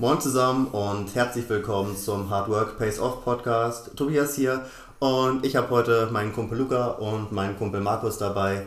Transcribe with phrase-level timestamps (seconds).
[0.00, 3.94] Moin zusammen und herzlich willkommen zum Hard Work Pays Off Podcast.
[3.96, 4.64] Tobias hier
[4.98, 8.66] und ich habe heute meinen Kumpel Luca und meinen Kumpel Markus dabei.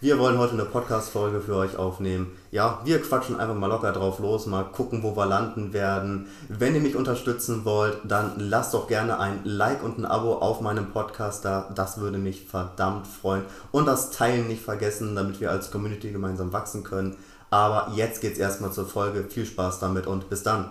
[0.00, 2.30] Wir wollen heute eine Podcast-Folge für euch aufnehmen.
[2.52, 6.28] Ja, wir quatschen einfach mal locker drauf los, mal gucken, wo wir landen werden.
[6.48, 10.60] Wenn ihr mich unterstützen wollt, dann lasst doch gerne ein Like und ein Abo auf
[10.60, 11.68] meinem Podcast da.
[11.74, 13.42] Das würde mich verdammt freuen.
[13.72, 17.16] Und das Teilen nicht vergessen, damit wir als Community gemeinsam wachsen können.
[17.50, 19.24] Aber jetzt geht's erstmal zur Folge.
[19.24, 20.70] Viel Spaß damit und bis dann.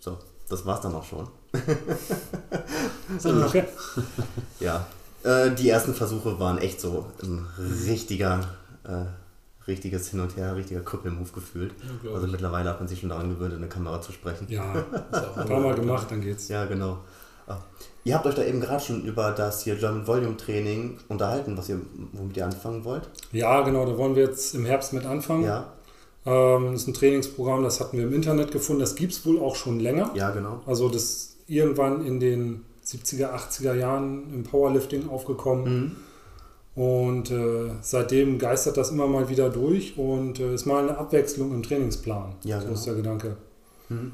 [0.00, 1.28] So, das war's dann auch schon.
[3.22, 3.64] Okay.
[4.58, 4.86] Ja,
[5.22, 7.46] äh, die ersten Versuche waren echt so ein
[7.86, 8.40] richtiger,
[8.82, 9.04] äh,
[9.68, 11.74] richtiges Hin und Her, richtiger Krüppelmove gefühlt.
[12.02, 14.46] glaub also mittlerweile hat man sich schon daran gewöhnt, in der Kamera zu sprechen.
[14.48, 14.84] Ja, Ist
[15.14, 16.48] auch ein paar Mal gemacht, dann geht's.
[16.48, 17.04] Ja, genau.
[17.46, 17.58] Ah.
[18.04, 21.68] Ihr habt euch da eben gerade schon über das hier German Volume Training unterhalten, was
[21.68, 21.80] ihr,
[22.12, 23.08] womit ihr anfangen wollt.
[23.32, 25.44] Ja, genau, da wollen wir jetzt im Herbst mit anfangen.
[25.44, 25.72] Ja,
[26.26, 28.80] Ähm, das ist ein Trainingsprogramm, das hatten wir im Internet gefunden.
[28.80, 30.10] Das gibt es wohl auch schon länger.
[30.14, 30.60] ja, genau.
[30.66, 35.96] Also das ist irgendwann in den 70er, 80er Jahren im Powerlifting aufgekommen.
[36.76, 36.82] Mhm.
[36.82, 41.54] Und äh, seitdem geistert das immer mal wieder durch und äh, ist mal eine Abwechslung
[41.54, 42.34] im Trainingsplan.
[42.42, 42.74] Ja, so genau.
[42.78, 43.36] ist der Gedanke.
[43.88, 44.12] Mhm.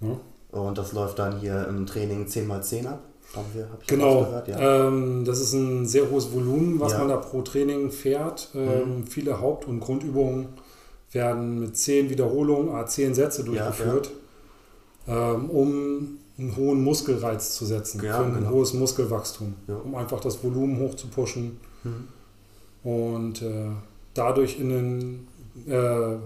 [0.00, 0.20] Ja.
[0.52, 3.00] Und das läuft dann hier im Training 10x10 ab.
[3.34, 4.86] Haben wir, Genau, rausgehört, ja.
[4.88, 6.98] ähm, das ist ein sehr hohes Volumen, was Ja.
[7.00, 8.48] man da pro Training fährt.
[8.54, 10.46] Ähm, Viele Haupt- und Grundübungen
[11.12, 14.10] werden mit 10 Wiederholungen, a 10 Sätze durchgeführt,
[15.08, 18.50] Ähm, um einen hohen Muskelreiz zu setzen, Ja, für ein genau.
[18.50, 19.76] hohes Muskelwachstum, Ja.
[19.76, 22.08] um einfach das Volumen hoch zu pushen Mhm.
[22.90, 23.66] und äh,
[24.14, 25.28] dadurch in ein
[25.72, 26.16] äh,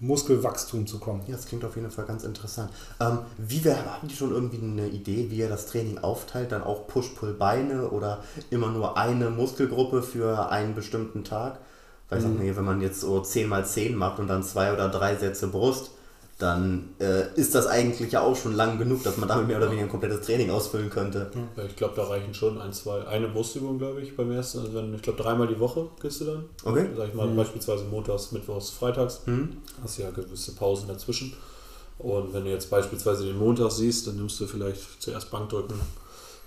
[0.00, 1.22] Muskelwachstum zu kommen.
[1.26, 2.70] Ja, das klingt auf jeden Fall ganz interessant.
[3.00, 6.52] Ähm, wie wir, haben die schon irgendwie eine Idee, wie ihr das Training aufteilt?
[6.52, 11.58] Dann auch Push-Pull-Beine oder immer nur eine Muskelgruppe für einen bestimmten Tag?
[12.10, 12.38] Weiß auch Mhm.
[12.38, 15.48] nicht, wenn man jetzt so 10 mal 10 macht und dann zwei oder drei Sätze
[15.48, 15.90] Brust,
[16.38, 19.66] dann äh, ist das eigentlich ja auch schon lang genug, dass man damit mehr oder
[19.66, 21.30] weniger ein komplettes Training ausfüllen könnte.
[21.56, 24.60] Ja, ich glaube, da reichen schon ein, zwei, eine Brustübung, glaube ich, beim ersten.
[24.60, 26.44] Also wenn, ich glaube, dreimal die Woche gehst du dann.
[26.64, 26.86] Okay?
[26.96, 27.36] Sag ich mal, Mhm.
[27.36, 29.22] beispielsweise montags, mittwochs, freitags.
[29.24, 29.56] Hm?
[29.82, 31.32] Hast ja gewisse Pausen dazwischen.
[31.98, 35.80] Und wenn du jetzt beispielsweise den Montag siehst, dann nimmst du vielleicht zuerst Bankdrücken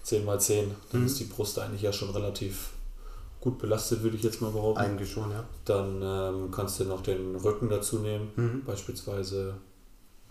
[0.04, 0.72] 10 mal 10.
[0.94, 1.08] Dann Mhm.
[1.08, 2.70] ist die Brust eigentlich ja schon relativ
[3.42, 4.80] gut belastet, würde ich jetzt mal behaupten.
[4.80, 5.44] Eigentlich schon, ja.
[5.66, 8.30] Dann ähm, kannst du noch den Rücken dazu nehmen.
[8.38, 8.64] Mhm.
[8.66, 9.56] Beispielsweise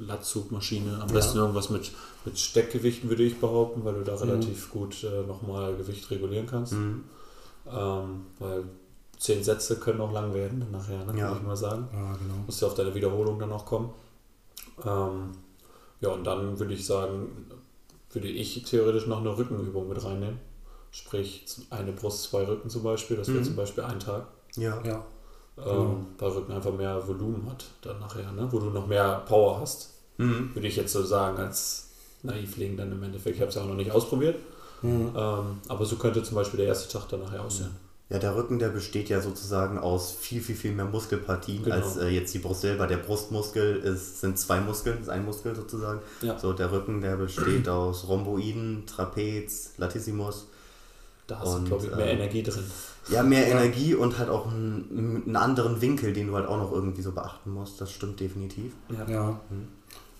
[0.01, 0.95] Latzugmaschine.
[1.01, 1.15] Am Ja.
[1.15, 1.93] besten irgendwas mit,
[2.25, 4.23] mit Steckgewichten, würde ich behaupten, weil du da Mhm.
[4.31, 6.73] relativ gut äh, nochmal Gewicht regulieren kannst.
[6.73, 7.05] Mhm.
[7.71, 8.65] Ähm, weil
[9.19, 11.29] zehn Sätze können auch lang werden, dann nachher, ne, Ja.
[11.29, 11.89] kann ich mal sagen.
[11.93, 12.35] Ja, genau.
[12.47, 13.91] Musst du auf deine Wiederholung dann auch kommen.
[14.85, 15.33] Ähm,
[16.01, 17.47] ja, und dann würde ich sagen,
[18.13, 20.39] würde ich theoretisch noch eine Rückenübung mit reinnehmen.
[20.91, 23.17] Sprich, eine Brust, zwei Rücken zum Beispiel.
[23.17, 23.45] Das wäre Mhm.
[23.45, 24.27] zum Beispiel ein Tag.
[24.57, 24.83] Ja.
[24.85, 25.05] Ja,
[25.59, 26.07] Ähm.
[26.19, 28.49] Weil Rücken einfach mehr Volumen hat dann nachher, ne?
[28.51, 29.91] wo du noch mehr Power hast.
[30.19, 30.55] Mhm.
[30.55, 31.89] Würde ich jetzt so sagen, als
[32.23, 33.37] Naivling dann im Endeffekt.
[33.37, 34.37] Ich habe es ja auch noch nicht ausprobiert.
[34.83, 35.13] Mhm.
[35.15, 37.71] Ähm, aber so könnte zum Beispiel der erste Tag dann nachher aussehen.
[38.09, 41.77] Ja, der Rücken, der besteht ja sozusagen aus viel, viel, viel mehr Muskelpartien Genau.
[41.77, 42.89] als äh, jetzt die Brust selber.
[42.89, 46.01] Der Brustmuskel ist, sind zwei Muskeln, ist ein Muskel sozusagen.
[46.21, 46.37] Ja.
[46.37, 50.49] So, der Rücken, der besteht aus Rhomboiden, Trapez, Latissimus.
[51.29, 52.65] Da hast Und, du, glaube ich, mehr ähm, Energie drin.
[53.11, 53.57] Ja, mehr Ja.
[53.61, 57.13] Energie und halt auch einen, einen anderen Winkel, den du halt auch noch irgendwie so
[57.13, 57.81] beachten musst.
[57.81, 58.73] Das stimmt definitiv.
[59.09, 59.41] Ja.
[59.51, 59.69] Mhm.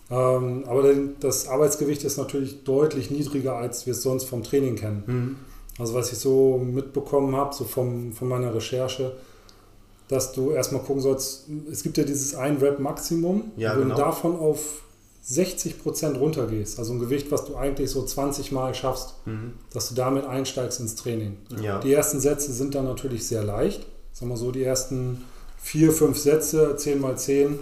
[0.09, 5.03] Ähm, aber das Arbeitsgewicht ist natürlich deutlich niedriger, als wir es sonst vom Training kennen.
[5.05, 5.35] Mhm.
[5.79, 9.13] Also was ich so mitbekommen habe, so vom, von meiner Recherche,
[10.09, 13.95] dass du erstmal gucken sollst, es gibt ja dieses ein Rep Maximum, Ja, wenn genau.
[13.95, 14.81] du davon auf
[15.23, 19.53] 60% runtergehst, also ein Gewicht, was du eigentlich so 20 Mal schaffst, Mhm.
[19.73, 21.37] dass du damit einsteigst ins Training.
[21.61, 21.79] Ja.
[21.79, 23.85] Die ersten Sätze sind dann natürlich sehr leicht.
[24.13, 25.23] Sagen wir so, die ersten
[25.61, 27.59] vier, fünf Sätze, 10 mal 10,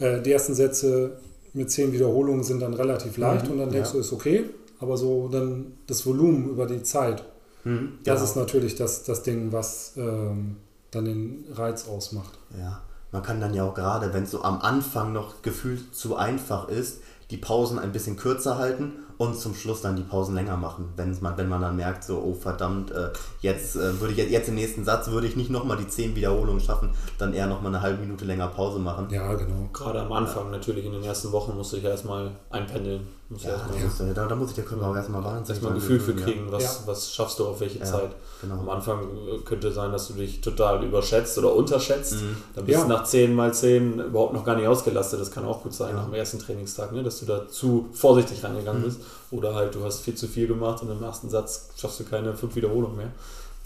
[0.00, 1.18] äh, die ersten Sätze
[1.52, 3.94] mit 10 Wiederholungen sind dann relativ leicht Mhm, und dann denkst ja.
[3.94, 4.44] du, ist okay.
[4.80, 7.24] Aber so dann das Volumen über die Zeit,
[7.62, 7.98] Mhm.
[8.04, 8.24] das Genau.
[8.30, 10.56] ist natürlich das, das Ding, was ähm,
[10.90, 12.36] dann den Reiz ausmacht.
[12.58, 12.82] Ja,
[13.14, 16.68] man kann dann ja auch gerade, wenn es so am Anfang noch gefühlt zu einfach
[16.68, 17.00] ist,
[17.30, 20.92] die Pausen ein bisschen kürzer halten und zum Schluss dann die Pausen länger machen.
[20.96, 24.48] Wenn man, wenn man dann merkt, so, oh verdammt, äh, jetzt äh, würde ich jetzt,
[24.48, 27.82] im nächsten Satz würde ich nicht nochmal die 10 Wiederholungen schaffen, dann eher nochmal eine
[27.82, 29.06] halbe Minute länger Pause machen.
[29.10, 29.68] Ja, genau.
[29.72, 33.06] Gerade am Anfang natürlich, in den ersten Wochen musst du dich ja erstmal einpendeln.
[33.34, 35.22] Musst du Ja, erstmal, das ist, äh, da, da muss ich der Körper auch erstmal
[35.24, 36.70] wahnsinnig erstmal ein Gefühl für kriegen, was, Ja.
[36.86, 38.10] was schaffst du auf welche Ja, Zeit.
[38.40, 38.54] Genau.
[38.60, 42.14] Am Anfang äh, könnte sein, dass du dich total überschätzt oder unterschätzt.
[42.14, 42.36] Mhm.
[42.54, 42.84] Dann bist Ja.
[42.84, 45.20] du nach 10 mal 10 überhaupt noch gar nicht ausgelastet.
[45.20, 45.96] Das kann auch gut sein Ja.
[45.96, 47.02] nach dem ersten Trainingstag, ne?
[47.02, 48.86] dass du da zu vorsichtig rangegangen Mhm.
[48.86, 49.00] bist.
[49.32, 52.34] Oder halt du hast viel zu viel gemacht und im ersten Satz schaffst du keine
[52.34, 53.10] fünf Wiederholungen mehr.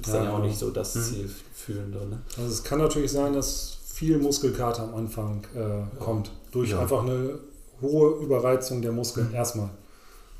[0.01, 1.03] ist ja, dann ja auch nicht so das mhm.
[1.03, 1.99] Zielführende.
[1.99, 2.19] Ne?
[2.37, 5.87] Also es kann natürlich sein, dass viel Muskelkater am Anfang äh, ja.
[5.99, 6.31] kommt.
[6.53, 6.79] Durch ja.
[6.79, 7.31] einfach eine
[7.81, 9.71] hohe Überreizung der Muskeln erstmal.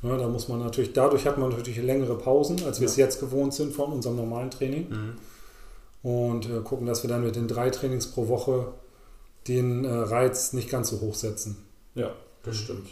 [0.01, 3.19] Ja, da muss man natürlich, dadurch hat man natürlich längere Pausen, als wir es jetzt
[3.19, 4.89] gewohnt sind von unserem normalen Training.
[4.89, 5.13] Mhm.
[6.01, 8.67] Und äh, gucken, dass wir dann mit den drei Trainings pro Woche
[9.47, 11.57] den äh, Reiz nicht ganz so hoch setzen.
[11.95, 12.11] Ja,
[12.43, 12.87] das stimmt.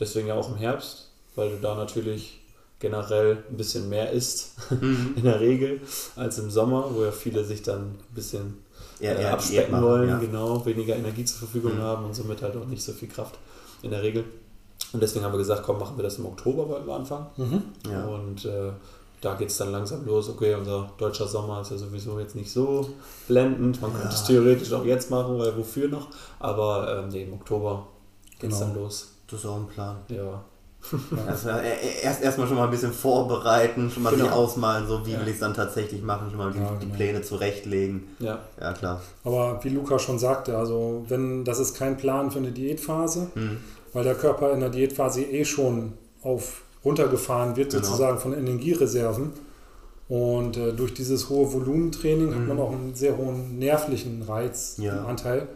[0.00, 2.40] Deswegen ja auch im Herbst, weil du da natürlich
[2.80, 5.14] generell ein bisschen mehr isst, mhm.
[5.16, 5.80] in der Regel,
[6.16, 8.58] als im Sommer, wo ja viele sich dann ein bisschen
[9.00, 10.18] ja, äh, abspecken machen, wollen, ja.
[10.18, 11.82] genau, weniger Energie zur Verfügung mhm.
[11.82, 13.38] haben und somit halt auch nicht so viel Kraft
[13.82, 14.24] in der Regel.
[14.92, 17.26] Und deswegen haben wir gesagt, komm, machen wir das im Oktober, weil wir anfangen.
[17.36, 17.62] Mhm.
[17.90, 18.04] Ja.
[18.06, 18.72] Und äh,
[19.20, 20.28] da geht es dann langsam los.
[20.28, 22.88] Okay, unser deutscher Sommer ist ja sowieso jetzt nicht so
[23.26, 23.82] blendend.
[23.82, 26.08] Man könnte es theoretisch auch jetzt machen, weil wofür noch?
[26.38, 27.86] Aber ähm, nee, im Oktober
[28.38, 28.72] geht es genau.
[28.72, 29.12] dann los.
[29.26, 29.96] Das ist auch ein Plan.
[30.08, 30.42] Ja.
[31.26, 31.50] Also
[32.02, 34.24] erst erstmal schon mal ein bisschen vorbereiten, schon mal genau.
[34.24, 35.20] sich ausmalen, so wie ja.
[35.20, 36.80] will ich es dann tatsächlich machen, schon mal die, ja, genau.
[36.80, 38.04] die, Pläne zurechtlegen.
[38.20, 38.38] Ja.
[38.60, 39.02] ja, klar.
[39.24, 43.58] Aber wie Luca schon sagte, also wenn das ist kein Plan für eine Diätphase, mhm.
[43.92, 45.92] weil der Körper in der Diätphase eh schon
[46.22, 47.84] auf runtergefahren wird, genau.
[47.84, 49.32] sozusagen von Energiereserven.
[50.08, 52.34] Und äh, durch dieses hohe Volumentraining mhm.
[52.34, 55.38] hat man auch einen sehr hohen nervlichen Reizanteil.
[55.38, 55.46] Ja.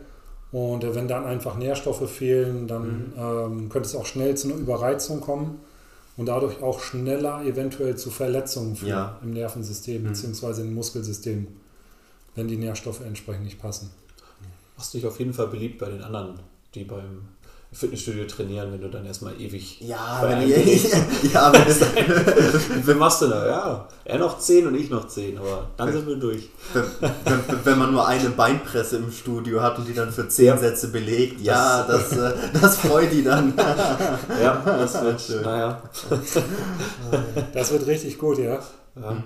[0.53, 3.13] Und äh, wenn dann einfach Nährstoffe fehlen, dann mhm.
[3.17, 5.61] ähm, könnte es auch schnell zu einer Überreizung kommen
[6.17, 9.19] und dadurch auch schneller eventuell zu Verletzungen führen ja.
[9.23, 10.09] im Nervensystem mhm.
[10.09, 10.61] bzw.
[10.61, 11.49] im Muskelsystem,
[12.35, 13.91] wenn die Nährstoffe entsprechend nicht passen.
[14.77, 16.39] Machst dich auf jeden Fall beliebt bei den anderen,
[16.75, 17.29] die beim
[17.75, 19.81] Fitnessstudio trainieren, wenn du dann erstmal ewig.
[19.81, 20.85] Ja, wenn ich,
[21.33, 21.81] ja, wenn es
[22.87, 23.47] Wie machst du da?
[23.47, 26.51] Ja, er noch 10 und ich noch 10, aber dann sind wir durch.
[26.75, 30.45] Wenn, wenn, wenn, man nur eine Beinpresse im Studio hat und die dann für 10
[30.45, 30.59] ja.
[30.59, 33.55] Sätze belegt, ja, das, das, äh, das freut die dann.
[34.43, 35.43] ja, das wird schön.
[35.43, 35.83] Naja.
[37.55, 38.61] Das wird richtig gut, ja.
[39.01, 39.17] Ja.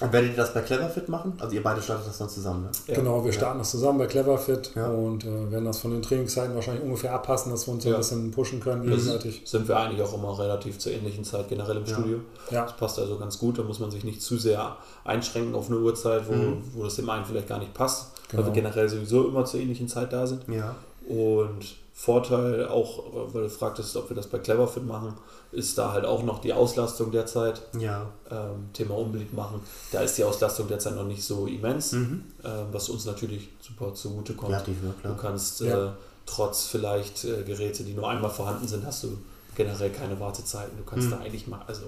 [0.00, 1.32] Und werdet ihr das bei Cleverfit machen?
[1.38, 2.70] Also ihr beide startet das dann zusammen, ne?
[2.86, 2.94] Ja.
[2.94, 3.62] Genau, wir starten ja.
[3.62, 4.88] das zusammen bei Cleverfit ja.
[4.88, 7.96] und äh, werden das von den Trainingszeiten wahrscheinlich ungefähr abpassen, dass wir uns so ein
[7.96, 9.42] bisschen pushen können gegenseitig.
[9.44, 12.20] Sind wir eigentlich auch immer relativ zur ähnlichen Zeit generell im Studio.
[12.50, 12.62] Ja.
[12.62, 15.78] Das passt also ganz gut, da muss man sich nicht zu sehr einschränken auf eine
[15.78, 16.62] Uhrzeit, wo, mhm.
[16.74, 18.42] wo das dem einen vielleicht gar nicht passt, genau.
[18.42, 20.42] weil wir generell sowieso immer zur ähnlichen Zeit da sind.
[20.48, 20.76] Ja.
[21.08, 23.02] Und Vorteil, auch
[23.32, 25.14] weil du fragtest, ob wir das bei Cleverfit machen,
[25.50, 27.62] ist da halt auch noch die Auslastung derzeit.
[27.78, 28.10] Ja.
[28.30, 29.60] Ähm, Thema unbedingt machen.
[29.92, 32.24] Da ist die Auslastung derzeit noch nicht so immens, mhm.
[32.44, 34.52] ähm, was uns natürlich super zugute kommt.
[34.52, 34.64] Ja,
[35.02, 35.88] du kannst ja.
[35.88, 35.90] äh,
[36.26, 39.18] trotz vielleicht äh, Geräte, die nur einmal vorhanden sind, hast du
[39.54, 40.76] generell keine Wartezeiten.
[40.76, 41.12] Du kannst mhm.
[41.12, 41.84] da eigentlich mal, also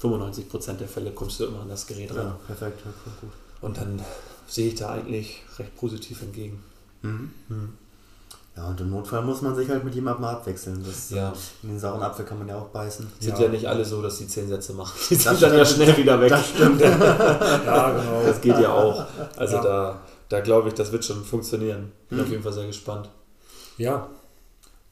[0.00, 2.26] 95% der Fälle kommst du immer an das Gerät ran.
[2.26, 3.30] Ja, perfekt, ja, gut.
[3.60, 4.00] Und dann
[4.46, 6.62] sehe ich da eigentlich recht positiv entgegen.
[7.02, 7.30] Mhm.
[8.56, 10.84] Ja, und im Notfall muss man sich halt mit jemandem abwechseln.
[10.84, 11.32] Das, ja.
[11.62, 13.06] In den sauren Apfel kann man ja auch beißen.
[13.20, 14.98] Sind ja, ja nicht alle so, dass die zehn Sätze machen.
[15.08, 16.30] Die sind das dann ja schnell wieder weg.
[16.30, 16.80] Das stimmt.
[16.80, 18.22] ja, genau.
[18.24, 19.06] Das geht ja auch.
[19.36, 19.62] Also ja.
[19.62, 21.92] da, da glaube ich, das wird schon funktionieren.
[22.08, 22.24] Bin hm.
[22.24, 23.08] auf jeden Fall sehr gespannt.
[23.78, 24.08] Ja.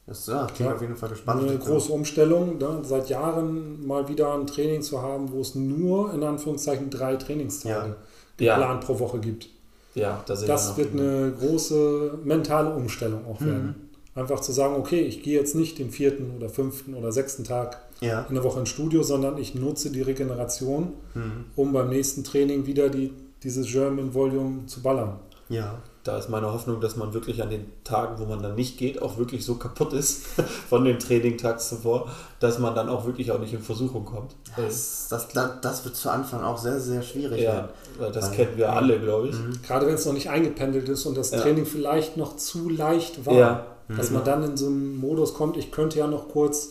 [0.07, 1.43] Das, ja, klingt auf jeden Fall gespannt.
[1.43, 2.79] Eine große Umstellung, ne?
[2.81, 7.95] seit Jahren mal wieder ein Training zu haben, wo es nur in Anführungszeichen drei Trainingstage
[8.37, 9.49] geplant pro Woche gibt.
[9.95, 13.65] Ja, das, das wird eine große mentale Umstellung auch werden.
[13.67, 13.75] Mhm.
[14.15, 17.79] Einfach zu sagen, okay, ich gehe jetzt nicht den vierten oder fünften oder sechsten Tag
[18.01, 18.25] ja.
[18.27, 21.45] in der Woche ins Studio, sondern ich nutze die Regeneration, mhm.
[21.55, 23.13] um beim nächsten Training wieder die,
[23.43, 25.19] dieses German Volume zu ballern.
[25.47, 28.77] Ja da ist meine Hoffnung, dass man wirklich an den Tagen, wo man dann nicht
[28.77, 30.25] geht, auch wirklich so kaputt ist
[30.69, 34.35] von dem Trainingtag zuvor, dass man dann auch wirklich auch nicht in Versuchung kommt.
[34.55, 35.27] Das, das,
[35.61, 37.41] das wird zu Anfang auch sehr, sehr schwierig.
[37.41, 38.13] Ja, werden.
[38.13, 39.35] das kennen wir alle, glaube ich.
[39.35, 39.59] Mhm.
[39.61, 41.41] Gerade wenn es noch nicht eingependelt ist und das ja.
[41.41, 43.65] Training vielleicht noch zu leicht war, ja.
[43.89, 44.15] dass mhm.
[44.15, 46.69] man dann in so einen Modus kommt, ich könnte ja noch kurz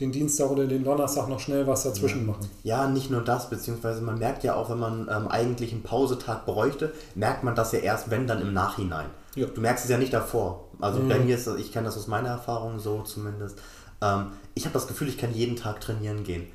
[0.00, 2.48] den Dienstag oder den Donnerstag noch schnell was dazwischen machen.
[2.62, 6.46] Ja, nicht nur das, beziehungsweise man merkt ja auch, wenn man ähm, eigentlich einen Pausetag
[6.46, 9.06] bräuchte, merkt man das ja erst, wenn dann im Nachhinein.
[9.34, 9.46] Ja.
[9.46, 10.64] Du merkst es ja nicht davor.
[10.80, 11.08] Also mhm.
[11.08, 13.58] bei mir ist das, ich kenne das aus meiner Erfahrung so zumindest.
[14.00, 16.46] Ähm, ich habe das Gefühl, ich kann jeden Tag trainieren gehen.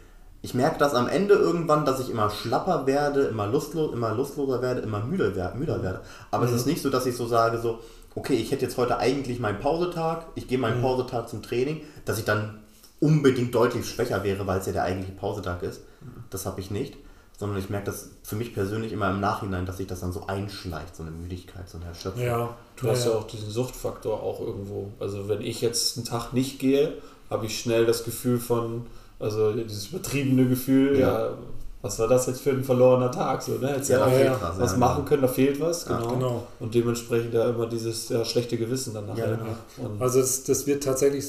[0.41, 4.61] Ich merke das am Ende irgendwann, dass ich immer schlapper werde, immer, lustlos, immer lustloser
[4.61, 6.01] werde, immer müder, müder werde.
[6.31, 6.49] Aber mhm.
[6.49, 7.79] es ist nicht so, dass ich so sage, so,
[8.15, 10.83] okay, ich hätte jetzt heute eigentlich meinen Pausetag, ich gehe meinen mhm.
[10.83, 12.59] Pausetag zum Training, dass ich dann
[13.05, 15.81] unbedingt deutlich schwächer wäre, weil es ja der eigentliche Pausetag ist.
[16.29, 16.97] Das habe ich nicht.
[17.37, 20.25] Sondern ich merke das für mich persönlich immer im Nachhinein, dass sich das dann so
[20.27, 22.23] einschleicht, so eine Müdigkeit, so eine Erschöpfung.
[22.23, 24.93] Ja, du hast ja auch diesen Suchtfaktor auch irgendwo.
[25.01, 26.93] Also wenn ich jetzt einen Tag nicht gehe,
[27.29, 28.85] habe ich schnell das Gefühl von,
[29.19, 31.37] also dieses übertriebene Gefühl, ja, ja
[31.85, 33.43] was war das jetzt für ein verlorener Tag?
[33.43, 33.75] So, ne?
[33.75, 36.07] Jetzt ja, ja, was, was machen können, da fehlt was, genau.
[36.07, 36.47] genau.
[36.59, 39.37] Und dementsprechend ja immer dieses ja, schlechte Gewissen dann nachher.
[39.77, 39.91] Genau.
[39.99, 41.25] Also das, das wird tatsächlich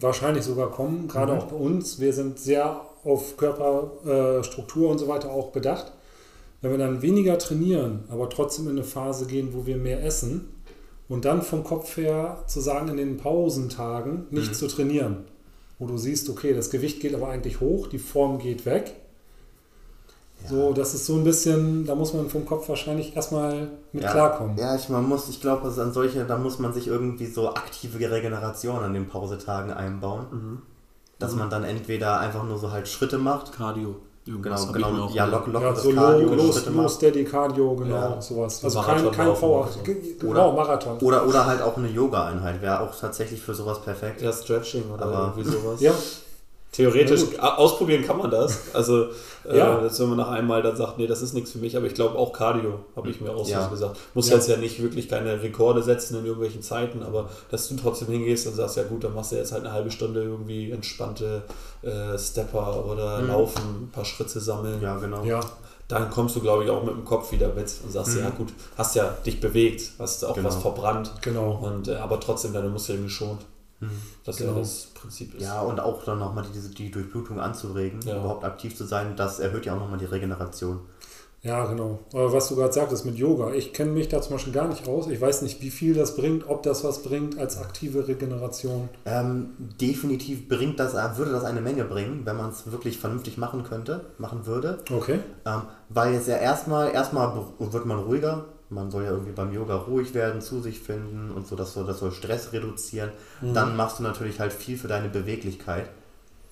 [0.00, 1.38] wahrscheinlich sogar kommen, gerade mhm.
[1.38, 2.00] auch bei uns.
[2.00, 5.92] Wir sind sehr auf Körperstruktur äh, und so weiter auch bedacht.
[6.60, 10.48] wenn wir dann weniger trainieren, aber trotzdem in eine Phase gehen, wo wir mehr essen
[11.08, 14.54] und dann vom Kopf her zu sagen, in den Pausentagen nicht mhm.
[14.54, 15.18] zu trainieren,
[15.78, 18.92] wo du siehst, okay, das Gewicht geht aber eigentlich hoch, die Form geht weg.
[20.44, 20.48] Ja.
[20.48, 24.10] So, das ist so ein bisschen, da muss man vom Kopf wahrscheinlich erstmal mit ja.
[24.10, 24.56] klarkommen.
[24.56, 28.10] Ja, ich, man muss, ich glaube, an solche, da muss man sich irgendwie so aktive
[28.10, 30.26] Regeneration an den Pausetagen einbauen.
[30.30, 30.62] Mhm.
[31.18, 31.40] Dass mhm.
[31.40, 33.52] man dann entweder einfach nur so halt Schritte macht.
[33.52, 33.96] Cardio.
[34.26, 35.10] Irgendwas genau, genau.
[35.10, 38.20] Ja, lock, lock ja, so Cardio, low, low, Steady Cardio, genau, ja.
[38.20, 38.62] sowas.
[38.62, 39.66] Also kein, kein Power.
[39.66, 39.80] So.
[39.82, 40.98] Genau, oder, Marathon.
[40.98, 44.20] Oder, oder halt auch eine Yoga-Einheit wäre auch tatsächlich für sowas perfekt.
[44.20, 45.80] Ja, Stretching oder Aber irgendwie sowas.
[45.80, 45.92] ja.
[46.72, 48.74] Theoretisch ausprobieren kann man das.
[48.74, 49.06] Also,
[49.44, 49.80] äh, ja.
[49.80, 51.94] dass wenn man nach einmal dann sagt, nee, das ist nichts für mich, aber ich
[51.94, 53.64] glaube auch Cardio, habe ich mir auch ja.
[53.64, 53.98] so gesagt.
[54.14, 54.36] Muss ja.
[54.36, 58.46] jetzt ja nicht wirklich keine Rekorde setzen in irgendwelchen Zeiten, aber dass du trotzdem hingehst
[58.46, 61.42] und sagst, ja gut, dann machst du jetzt halt eine halbe Stunde irgendwie entspannte
[61.82, 63.28] äh, Stepper oder mhm.
[63.28, 64.80] Laufen, ein paar Schritte sammeln.
[64.80, 65.24] Ja, genau.
[65.24, 65.40] Ja.
[65.88, 68.22] Dann kommst du, glaube ich, auch mit dem Kopf wieder mit und sagst, mhm.
[68.22, 70.46] ja gut, hast ja dich bewegt, hast auch genau.
[70.46, 71.10] was verbrannt.
[71.20, 71.58] Genau.
[71.60, 73.40] Und, äh, aber trotzdem deine Muskeln geschont.
[74.24, 74.52] Das genau.
[74.52, 75.42] ja das Prinzip ist.
[75.42, 78.18] Ja, und auch dann nochmal die, die Durchblutung anzuregen, ja.
[78.18, 80.80] überhaupt aktiv zu sein, das erhöht ja auch nochmal die Regeneration.
[81.42, 82.00] Ja, genau.
[82.12, 84.86] Aber was du gerade sagtest mit Yoga, ich kenne mich da zum Beispiel gar nicht
[84.86, 85.06] aus.
[85.06, 88.90] Ich weiß nicht, wie viel das bringt, ob das was bringt als aktive Regeneration.
[89.06, 93.64] Ähm, definitiv bringt das, würde das eine Menge bringen, wenn man es wirklich vernünftig machen
[93.64, 94.80] könnte, machen würde.
[94.92, 95.20] Okay.
[95.46, 99.76] Ähm, weil jetzt ja erstmal, erstmal wird man ruhiger, man soll ja irgendwie beim Yoga
[99.76, 103.10] ruhig werden, zu sich finden und so, das soll, das soll Stress reduzieren.
[103.40, 103.54] Mhm.
[103.54, 105.90] Dann machst du natürlich halt viel für deine Beweglichkeit.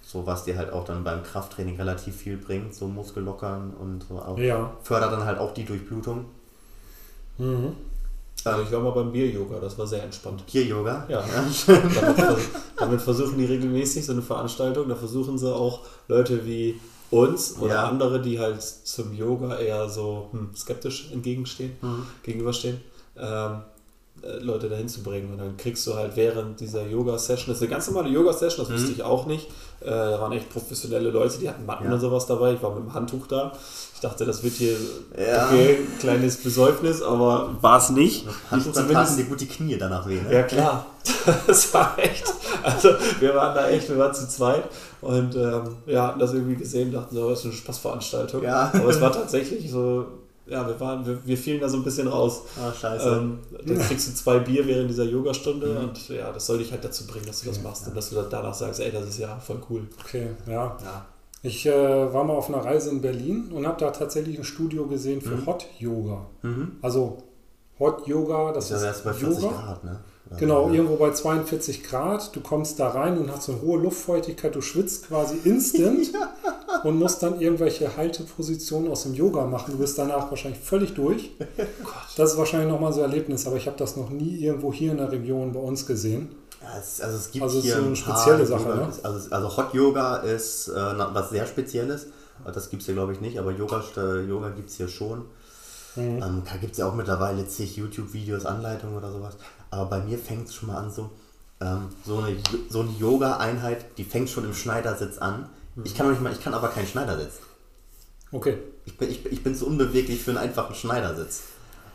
[0.03, 4.19] So was dir halt auch dann beim Krafttraining relativ viel bringt, so Muskellockern und so
[4.19, 4.39] auch.
[4.39, 4.73] Ja.
[4.83, 6.25] Fördert dann halt auch die Durchblutung.
[7.37, 7.75] Mhm.
[8.45, 10.47] Also ich war mal beim Bier-Yoga, das war sehr entspannt.
[10.47, 11.07] Bier-Yoga?
[11.09, 11.21] Ja.
[11.21, 11.45] ja.
[12.01, 12.39] damit,
[12.77, 17.75] damit, versuchen die regelmäßig so eine Veranstaltung, da versuchen sie auch Leute wie uns oder
[17.75, 17.89] ja.
[17.89, 22.07] andere, die halt zum Yoga eher so hm, skeptisch entgegenstehen, mhm.
[22.23, 22.81] gegenüberstehen,
[23.17, 23.63] ähm,
[24.23, 25.33] äh, Leute dahin zu bringen.
[25.33, 28.69] Und dann kriegst du halt während dieser Yoga-Session, das ist eine ganz normale Yoga-Session, das
[28.69, 28.75] mhm.
[28.75, 29.47] wusste ich auch nicht.
[29.81, 31.95] Äh, da waren echt professionelle Leute, die hatten Matten ja.
[31.95, 32.55] und sowas dabei.
[32.55, 33.53] Ich war mit dem Handtuch da.
[33.99, 34.77] Ich dachte, das wird hier
[35.19, 35.47] ja.
[35.47, 38.25] okay, kleines Besäufnis, aber war es nicht.
[38.49, 40.21] Handtuch, dann taten dir gut die Knie danach weh.
[40.21, 40.33] Ne?
[40.33, 40.87] Ja, klar.
[41.49, 42.33] Das war echt.
[42.63, 44.63] Also, wir waren da echt, wir waren zu zweit
[45.01, 48.45] und ähm, ja, hatten das irgendwie gesehen, dachten so, das ist eine Spaßveranstaltung.
[48.45, 48.71] Ja.
[48.73, 50.07] Aber es war tatsächlich so,
[50.47, 52.43] ja, wir, waren, wir, wir fielen da so ein bisschen raus.
[52.57, 53.09] Ah, scheiße.
[53.09, 55.89] Ähm, dann kriegst du zwei Bier während dieser Yogastunde mhm.
[55.89, 57.89] und ja, das soll dich halt dazu bringen, dass du das machst ja.
[57.89, 59.89] und dass du danach sagst, ey, das ist ja voll cool.
[60.05, 60.77] Okay, ja.
[60.85, 61.07] ja.
[61.43, 64.87] Ich äh, war mal auf einer Reise in Berlin und habe da tatsächlich ein Studio
[64.87, 65.47] gesehen für mhm.
[65.47, 66.27] Hot Yoga.
[66.43, 66.73] Mhm.
[66.83, 67.19] Also
[67.79, 69.55] Hot Yoga, das, das ist, ist bei 40 Yoga.
[69.55, 70.01] Grad, ne?
[70.37, 72.35] Genau, irgendwo bei 42 Grad.
[72.37, 74.55] Du kommst da rein und hast so eine hohe Luftfeuchtigkeit.
[74.55, 76.83] Du schwitzt quasi instant ja.
[76.85, 79.73] und musst dann irgendwelche Haltepositionen aus dem Yoga machen.
[79.73, 81.31] Du bist danach wahrscheinlich völlig durch.
[82.17, 84.93] das ist wahrscheinlich nochmal so ein Erlebnis, aber ich habe das noch nie irgendwo hier
[84.93, 86.29] in der Region bei uns gesehen.
[86.61, 88.69] Ja, es, also es gibt also hier so eine spezielle Sache.
[88.69, 88.93] Ne?
[89.03, 92.07] Also, also Hot Yoga ist äh, was sehr Spezielles.
[92.45, 95.25] Das gibt es hier glaube ich nicht, aber Yoga, äh, Yoga gibt es hier schon.
[95.97, 96.23] Mhm.
[96.23, 99.35] Ähm, da gibt es ja auch mittlerweile zig YouTube-Videos, Anleitungen oder sowas.
[99.71, 101.11] Aber bei mir fängt es schon mal an so,
[101.61, 102.37] ähm, so eine,
[102.71, 105.49] so eine Yoga-Einheit, die fängt schon im Schneidersitz an.
[105.75, 105.85] Mhm.
[105.85, 107.35] Ich kann nicht mal, ich kann aber keinen Schneidersitz.
[108.31, 108.59] Okay.
[108.85, 111.43] Ich bin, ich, ich bin zu unbeweglich für einen einfachen Schneidersitz.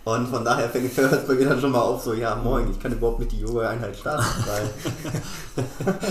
[0.06, 2.80] Und von daher fängt es bei mir dann schon mal auf, so, ja, moin, ich
[2.80, 5.66] kann überhaupt nicht die Yoga-Einheit starten, weil.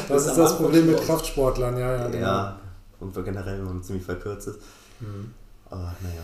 [0.08, 2.08] das, ist das Problem mit Kraftsportlern, ja, ja.
[2.08, 2.26] Genau.
[2.26, 2.58] Ja,
[3.00, 4.60] und generell, wenn man ziemlich verkürzt ist.
[5.00, 5.32] Mhm.
[5.68, 6.22] Aber naja.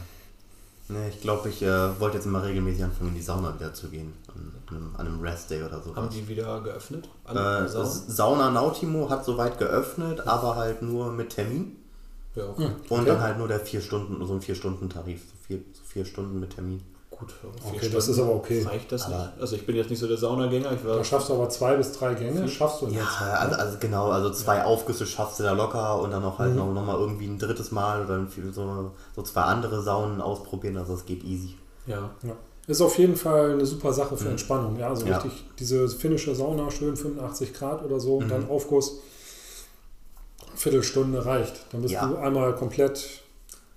[0.91, 3.89] Nee, ich glaube, ich äh, wollte jetzt mal regelmäßig anfangen, in die Sauna wieder zu
[3.89, 4.15] gehen.
[4.35, 5.95] An einem, an einem Rest-Day oder so.
[5.95, 7.07] Haben die wieder geöffnet?
[7.29, 7.85] Äh, Sauna?
[7.85, 11.77] Sauna Nautimo hat soweit geöffnet, aber halt nur mit Termin.
[12.35, 12.71] Ja, okay.
[12.89, 15.83] Und dann halt nur der vier Stunden, so ein vier Stunden Tarif, so vier, so
[15.85, 16.81] vier Stunden mit Termin.
[17.19, 17.35] Gut,
[17.67, 18.63] okay, das ist aber okay.
[18.63, 19.21] Reicht das nicht?
[19.41, 20.73] Also ich bin jetzt nicht so der Saunagänger.
[20.73, 22.49] Ich war da schaffst du aber zwei bis drei Gänge, viel?
[22.49, 23.19] schaffst du ja, jetzt.
[23.19, 24.65] Halt, also, also, genau, also zwei ja.
[24.65, 26.59] Aufgüsse schaffst du da locker und dann noch halt mhm.
[26.59, 30.95] noch, noch mal irgendwie ein drittes Mal oder so, so zwei andere Saunen ausprobieren, also
[30.95, 31.57] es geht easy.
[31.87, 32.11] Ja.
[32.23, 32.37] ja.
[32.69, 34.33] Ist auf jeden Fall eine super Sache für mhm.
[34.33, 34.79] Entspannung.
[34.79, 35.17] Ja, also ja.
[35.17, 38.23] richtig diese finnische Sauna, schön 85 Grad oder so, mhm.
[38.23, 38.49] und dann.
[38.49, 39.01] Aufguss,
[40.55, 41.67] Viertelstunde reicht.
[41.73, 43.23] Dann bist du einmal komplett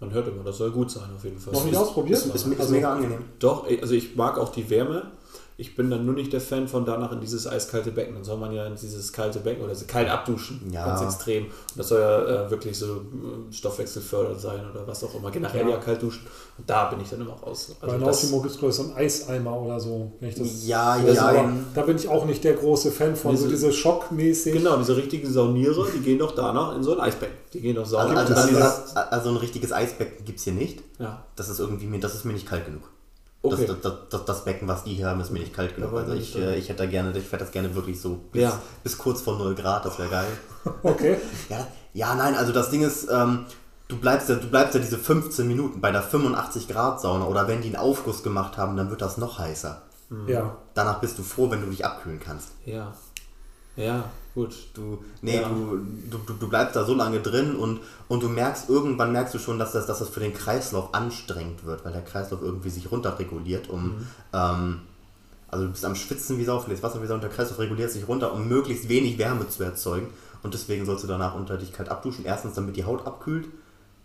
[0.01, 1.53] man hört immer, das soll gut sein auf jeden Fall.
[1.53, 2.17] Noch nicht ausprobiert?
[2.17, 3.20] Ist, ist, ist, also, mega angenehm.
[3.39, 5.12] Doch, also ich mag auch die Wärme.
[5.58, 8.15] Ich bin dann nur nicht der Fan von danach in dieses eiskalte Becken.
[8.15, 10.60] Dann soll man ja in dieses kalte Becken oder so kalt abduschen.
[10.72, 10.86] Ja.
[10.88, 11.46] Ganz extrem.
[11.46, 15.29] Und das soll ja äh, wirklich so äh, stoffwechselfördernd sein oder was auch immer.
[15.29, 15.77] Generell ja, Ja.
[15.77, 16.25] kalt duschen.
[16.58, 17.75] Und da bin ich dann immer raus.
[17.79, 20.12] Bei Also das, Nautimo gibt es glaube ich so einen Eiseimer oder so.
[20.20, 21.27] Wenn ich das Ja, das ja.
[21.29, 23.38] aber, da bin ich auch nicht der große Fan von.
[23.38, 24.53] So Diese- diese schockmäßig.
[24.53, 27.36] genau, diese richtigen Saunierer, die gehen doch danach in so ein Eisbecken.
[27.53, 28.17] Die gehen doch Also, saunen.
[28.17, 30.81] also, also, dieses, also ein richtiges Eisbecken gibt es hier nicht.
[31.00, 32.84] ja, Das ist irgendwie mir, das ist mir nicht kalt genug.
[33.42, 33.66] Okay.
[33.66, 35.94] Das, das, das, das Becken, was die hier haben, ist mir nicht kalt genug.
[35.94, 38.62] Also ich, äh, ich hätte da gerne, ich hätte das gerne wirklich so bis, Ja.
[38.84, 40.28] bis kurz vor 0 Grad, das wäre geil.
[40.84, 41.18] Okay.
[41.50, 43.46] Ja, ja, nein, also das Ding ist, ähm,
[43.88, 47.48] du bleibst ja, du bleibst ja diese 15 Minuten bei der 85 Grad Sauna oder
[47.48, 49.82] wenn die einen Aufguss gemacht haben, dann wird das noch heißer.
[50.28, 50.58] Ja.
[50.74, 52.50] Danach bist du froh, wenn du dich abkühlen kannst.
[52.66, 52.94] Ja.
[53.75, 54.56] Ja, gut.
[54.74, 55.50] Du, nee, Ja.
[55.50, 59.40] du, du, du, bleibst da so lange drin und, und du merkst, irgendwann merkst du
[59.40, 62.92] schon, dass das, dass das für den Kreislauf anstrengend wird, weil der Kreislauf irgendwie sich
[62.92, 64.82] runterreguliert, um, ähm,
[65.48, 67.92] also du bist am Schwitzen wie Sau, verlierst Wasser wie Sau und der Kreislauf reguliert
[67.92, 70.08] sich runter, um möglichst wenig Wärme zu erzeugen
[70.44, 72.25] und deswegen sollst du danach unter dich kalt abduschen.
[72.25, 73.48] Erstens, damit die Haut abkühlt,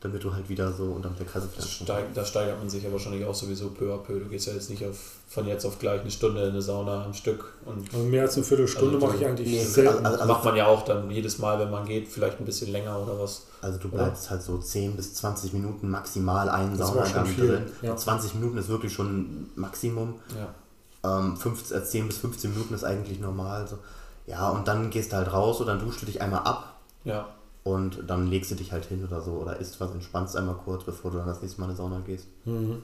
[0.06, 3.24] damit du halt wieder so damit der Das steig, da steigert man sich ja wahrscheinlich
[3.24, 4.18] auch sowieso peu à peu.
[4.18, 4.96] Du gehst ja jetzt nicht auf,
[5.28, 7.52] von jetzt auf gleich eine Stunde in eine Sauna am Stück.
[7.64, 10.06] Und Also mehr als eine Viertelstunde Also mache ich eigentlich Nee, selten.
[10.06, 12.70] also- das macht man ja auch dann jedes Mal, wenn man geht, vielleicht ein bisschen
[12.72, 13.46] länger oder was.
[13.60, 17.64] Also du bleibst halt so 10 bis 20 Minuten maximal einen Saunagang drin.
[17.82, 17.96] ja.
[17.96, 20.14] 20 Minuten ist wirklich schon Maximum.
[20.38, 21.18] Ja.
[21.18, 23.66] Ähm, 15, äh, 10 bis 15 Minuten ist eigentlich normal.
[23.68, 23.78] So.
[24.26, 27.28] Ja, und dann gehst du halt raus und dann duschst du dich einmal ab Ja.
[27.66, 30.84] Und dann legst du dich halt hin oder so oder isst was, entspannst einmal kurz,
[30.84, 32.28] bevor du dann das nächste Mal in die Sauna gehst.
[32.44, 32.80] Mhm.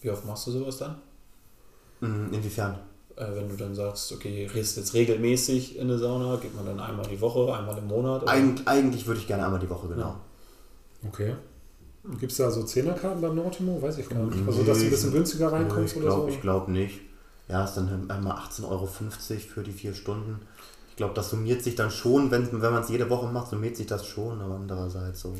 [0.00, 0.96] Wie oft machst du sowas dann?
[2.00, 2.78] Mhm, inwiefern?
[3.16, 6.80] Äh, wenn du dann sagst, okay, gehst jetzt regelmäßig in eine Sauna, geht man dann
[6.80, 8.22] einmal die Woche, einmal im Monat?
[8.22, 8.32] oder?
[8.32, 10.16] Eig eigentlich würde ich gerne einmal die Woche, genau.
[11.06, 11.34] Okay.
[12.18, 13.82] Gibt es da so Zehnerkarten beim Nautimo?
[13.82, 14.38] Weiß ich gar nicht.
[14.46, 16.34] Also, dass du ein bisschen günstiger reinkommst ich oder glaube so?
[16.34, 17.00] ich glaub nicht.
[17.48, 20.40] Ja, ist dann einmal 18,50 Euro für die vier Stunden.
[20.98, 23.76] Ich glaube, das summiert sich dann schon, wenn, wenn man es jede Woche macht, summiert
[23.76, 25.32] sich das schon, aber andererseits so.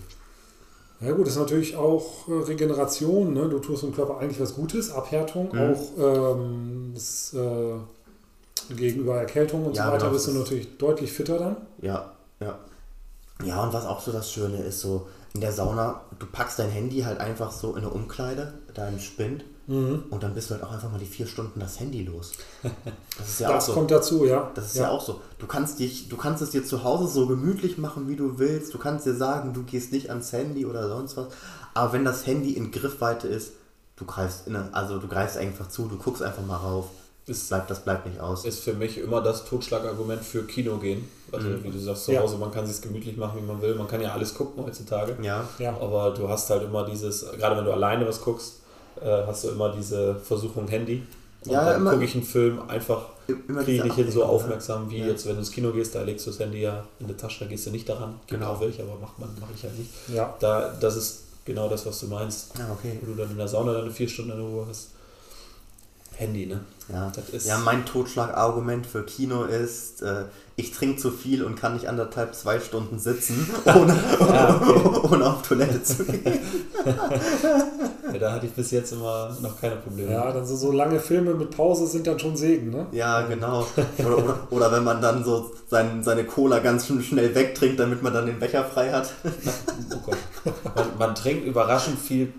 [1.01, 3.35] Ja gut, das ist natürlich auch äh, Regeneration.
[3.35, 3.49] Ne?
[3.49, 5.59] Du tust dem Körper eigentlich was Gutes, Abhärtung, Mhm.
[5.61, 7.73] auch ähm, das, äh,
[8.73, 11.57] gegenüber Erkältung und Ja, so weiter genau, bist du natürlich deutlich fitter dann.
[11.83, 12.57] Ja, ja.
[13.45, 16.71] Ja, und was auch so das Schöne ist, so in der Sauna, du packst dein
[16.71, 20.05] Handy halt einfach so in eine Umkleide, deinen Spind, Mhm.
[20.11, 22.33] und dann bist du halt auch einfach mal die vier Stunden das Handy los.
[23.19, 23.73] Das ist ja das auch so.
[23.75, 24.51] kommt dazu, ja.
[24.55, 24.91] Das ist ja.
[24.91, 25.21] auch so.
[25.39, 28.73] Du kannst dich, du kannst es dir zu Hause so gemütlich machen, wie du willst.
[28.73, 31.27] Du kannst dir sagen, du gehst nicht ans Handy oder sonst was.
[31.75, 33.53] Aber wenn das Handy in Griffweite ist,
[33.97, 36.87] du greifst in, also du greifst einfach zu, du guckst einfach mal rauf.
[37.27, 38.47] Das Ist- bleibt, das bleibt nicht aus.
[38.47, 41.07] Ist für mich immer das Totschlagargument für Kino gehen.
[41.31, 41.65] Also Mhm.
[41.65, 42.23] wie du sagst, zu Ja.
[42.23, 43.75] Hause, man kann sich gemütlich machen, wie man will.
[43.75, 45.15] Man kann ja alles gucken heutzutage.
[45.21, 45.47] Ja.
[45.59, 45.77] Ja.
[45.79, 48.58] Aber du hast halt immer dieses, gerade wenn du alleine was guckst,
[49.03, 51.03] äh, hast du immer diese Versuchung Handy.
[51.45, 54.99] Und Ja, dann gucke ich einen Film einfach, kriege ich nicht hin, so aufmerksam wie
[55.01, 55.07] Ja.
[55.07, 57.45] jetzt, wenn du ins Kino gehst, da legst du das Handy ja in die Tasche,
[57.45, 58.15] da gehst du nicht daran.
[58.27, 58.53] Genau.
[58.55, 59.91] auch welche, aber macht man, mache ich halt nicht.
[60.13, 60.35] ja.
[60.41, 62.59] Da, das ist genau das, was du meinst.
[62.59, 62.99] Ja, okay.
[63.01, 64.89] Wo du dann in der Sauna deine vier Stunden in Ruhe hast.
[66.19, 66.61] Handy, ne?
[66.93, 67.13] Ja.
[67.15, 70.25] Das ist- ja, mein Totschlagargument für Kino ist, äh,
[70.57, 74.61] ich trinke zu viel und kann nicht anderthalb, zwei Stunden sitzen, ohne, Ja,
[75.11, 76.39] ohne auf Toilette zu gehen.
[78.11, 80.13] Ja, da hatte ich bis jetzt immer noch keine Probleme.
[80.13, 82.87] Ja, dann so, so lange Filme mit Pause sind dann schon Segen, ne?
[82.93, 83.67] Ja, genau.
[83.99, 88.03] Oder, oder, oder wenn man dann so sein, seine Cola ganz schön schnell wegtrinkt, damit
[88.03, 89.13] man dann den Becher frei hat.
[89.95, 90.17] Oh Gott.
[90.75, 92.33] Man, man trinkt überraschend viel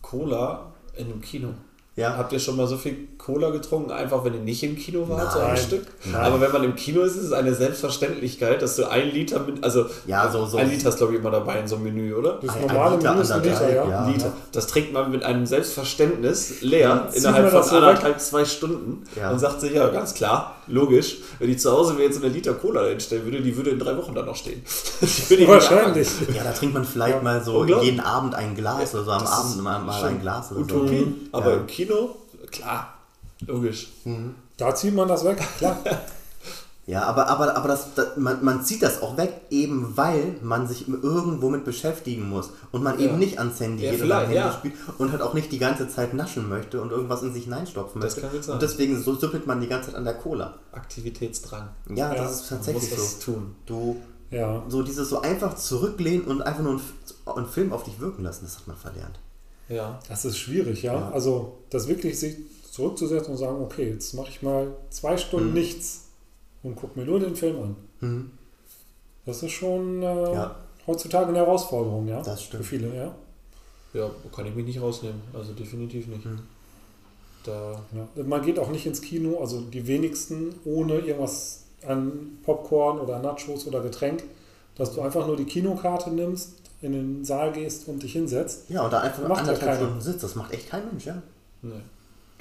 [0.00, 1.48] Cola in einem Kino.
[1.96, 2.16] Ja.
[2.16, 5.32] Habt ihr schon mal so viel Cola getrunken, einfach wenn ihr nicht im Kino wart,
[5.32, 5.50] so Nein.
[5.50, 5.82] ein Stück?
[6.04, 6.20] Nein.
[6.20, 9.62] Aber wenn man im Kino ist, ist es eine Selbstverständlichkeit, dass du ein Liter mit,
[9.62, 10.56] also Ja, so, so.
[10.56, 12.38] ein Liter ist glaube ich immer dabei in so einem Menü, oder?
[12.42, 13.88] Das Ein- ein normale Liter, Menü ist ein Liter, ja.
[13.88, 14.04] ja.
[14.04, 14.32] Ein Liter.
[14.52, 19.30] Das trinkt man mit einem Selbstverständnis leer Ja, innerhalb von so anderthalb, zwei Stunden Ja.
[19.30, 22.54] und sagt sich, ja, ganz klar, logisch, wenn ich zu Hause mir jetzt eine Liter
[22.54, 24.62] Cola hinstellen würde, die würde in drei Wochen dann noch stehen.
[25.46, 26.08] Wahrscheinlich.
[26.34, 27.22] Ja, da trinkt man vielleicht Ja.
[27.22, 30.60] mal so jeden Abend ein Glas oder so am Abend mal, mal ein Glas oder
[30.68, 30.76] so.
[30.76, 31.00] Utopie.
[31.06, 31.14] Mhm.
[31.32, 31.56] Aber Ja.
[31.56, 32.16] im Kino,
[32.50, 32.94] klar,
[33.46, 33.88] logisch.
[34.56, 35.78] Da zieht man das weg, klar.
[36.86, 40.66] Ja, aber, aber, aber das, das, man, man zieht das auch weg, eben weil man
[40.66, 43.04] sich irgendwo mit beschäftigen muss und man Ja.
[43.06, 44.52] eben nicht ans Handy Ja, geht oder am Handy ja.
[44.52, 48.00] spielt und halt auch nicht die ganze Zeit naschen möchte und irgendwas in sich hineinstopfen
[48.00, 48.22] Das möchte.
[48.22, 48.54] kann gut sein.
[48.54, 50.54] Und deswegen so süppelt man die ganze Zeit an der Cola.
[50.72, 51.68] Aktivitätsdrang.
[51.90, 53.32] Ja, Ja, das ist Man muss tatsächlich was so.
[53.32, 53.54] tun.
[53.66, 53.96] Du,
[54.30, 54.64] Ja.
[54.66, 58.44] so dieses so einfach zurücklehnen und einfach nur einen, einen Film auf dich wirken lassen,
[58.46, 59.20] das hat man verlernt.
[59.68, 60.00] Ja.
[60.08, 60.94] Das ist schwierig, ja.
[60.94, 61.10] Ja.
[61.12, 62.36] Also das wirklich sich
[62.80, 65.54] zurückzusetzen und sagen, okay, jetzt mache ich mal zwei Stunden Mhm.
[65.54, 66.06] nichts
[66.62, 67.76] und gucke mir nur den Film an.
[68.00, 68.30] Mhm.
[69.26, 70.56] Das ist schon äh, Ja.
[70.86, 72.22] heutzutage eine Herausforderung, ja.
[72.22, 72.64] Das stimmt.
[72.64, 73.14] Für viele, ja.
[73.92, 75.20] Ja, kann ich mich nicht rausnehmen.
[75.32, 76.24] Also definitiv nicht.
[76.24, 76.40] Mhm.
[77.44, 77.80] Da
[78.16, 78.22] ja.
[78.24, 83.66] Man geht auch nicht ins Kino, also die wenigsten ohne irgendwas an Popcorn oder Nachos
[83.66, 84.22] oder Getränk,
[84.76, 88.68] dass du einfach nur die Kinokarte nimmst, in den Saal gehst und dich hinsetzt.
[88.70, 90.22] Ja, und da einfach macht anderthalb Stunden sitzt.
[90.22, 91.22] Das macht echt kein Mensch, ja?
[91.62, 91.72] Nee,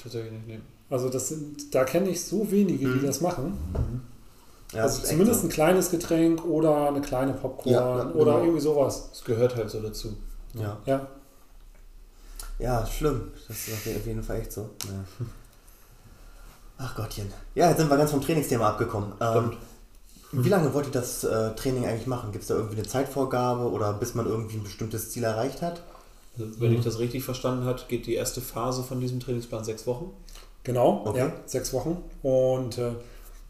[0.02, 0.48] tatsächlich nicht.
[0.48, 0.60] Nee.
[0.90, 3.00] Also das sind, da kenne ich so wenige, mhm.
[3.00, 3.58] die das machen.
[3.74, 4.02] Mhm.
[4.74, 5.48] Ja, also zumindest so.
[5.48, 8.16] ein kleines Getränk oder eine kleine Popcorn ja, genau.
[8.16, 9.10] oder irgendwie sowas.
[9.12, 10.16] Das gehört halt so dazu.
[10.54, 10.78] Ja.
[10.86, 11.08] Ja,
[12.60, 13.32] ja schlimm.
[13.48, 14.70] Das ist auf jeden Fall echt so.
[14.86, 15.26] Ja.
[16.78, 17.32] Ach Gottchen.
[17.56, 19.12] Ja, jetzt sind wir ganz vom Trainingsthema abgekommen.
[19.20, 19.58] Ähm,
[20.32, 22.32] wie lange wollt ihr das äh, Training eigentlich machen?
[22.32, 25.82] Gibt es da irgendwie eine Zeitvorgabe oder bis man irgendwie ein bestimmtes Ziel erreicht hat?
[26.60, 26.78] Wenn mhm.
[26.78, 30.12] ich das richtig verstanden habe, geht die erste Phase von diesem Trainingsplan sechs Wochen.
[30.64, 31.20] Genau, okay.
[31.20, 31.98] ja, sechs Wochen.
[32.22, 32.92] Und äh,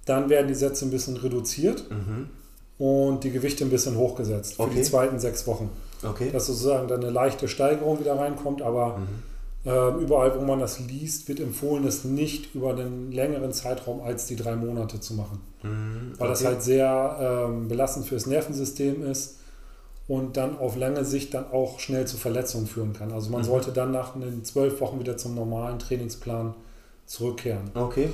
[0.06, 2.30] dann werden die Sätze ein bisschen reduziert mhm.
[2.78, 4.75] und die Gewichte ein bisschen hochgesetzt für okay.
[4.75, 5.69] die zweiten sechs Wochen.
[6.04, 6.32] Okay.
[6.32, 9.69] Dass sozusagen dann eine leichte Steigerung wieder reinkommt, aber mhm.
[9.69, 14.28] äh, überall, wo man das liest, wird empfohlen, es nicht über einen längeren Zeitraum als
[14.28, 15.41] die drei Monate zu machen.
[15.63, 16.13] Mhm.
[16.17, 19.38] Weil das halt sehr ähm, belastend fürs Nervensystem ist
[20.10, 23.12] und dann auf lange Sicht dann auch schnell zu Verletzungen führen kann.
[23.12, 23.45] Also man mhm.
[23.45, 26.56] sollte dann nach den zwölf Wochen wieder zum normalen Trainingsplan
[27.06, 27.69] zurückkehren.
[27.76, 28.10] Okay.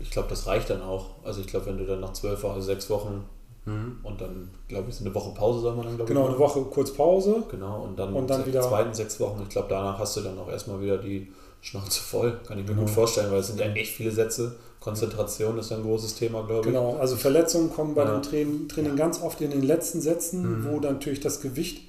[0.00, 1.10] Ich glaube, das reicht dann auch.
[1.24, 3.24] Also ich glaube, wenn du dann nach zwölf Wochen, also sechs Wochen
[3.64, 4.00] mhm.
[4.02, 6.16] und dann, glaube ich, eine Woche Pause soll man dann, glaube ich.
[6.16, 7.44] Genau, eine Woche kurz Pause.
[7.48, 9.40] Genau, und dann, und dann die wieder zweiten sechs Wochen.
[9.44, 12.40] Ich glaube, danach hast du dann auch erstmal wieder die Schnauze voll.
[12.44, 12.86] Kann ich mir genau.
[12.86, 14.56] gut vorstellen, weil es sind ja echt viele Sätze.
[14.80, 16.66] Konzentration ist ein großes Thema, glaube ich.
[16.66, 18.12] Genau, also Verletzungen kommen bei ja.
[18.12, 18.96] dem Training, Training ja.
[18.96, 20.68] ganz oft in den letzten Sätzen, mhm.
[20.70, 21.82] wo dann natürlich das Gewicht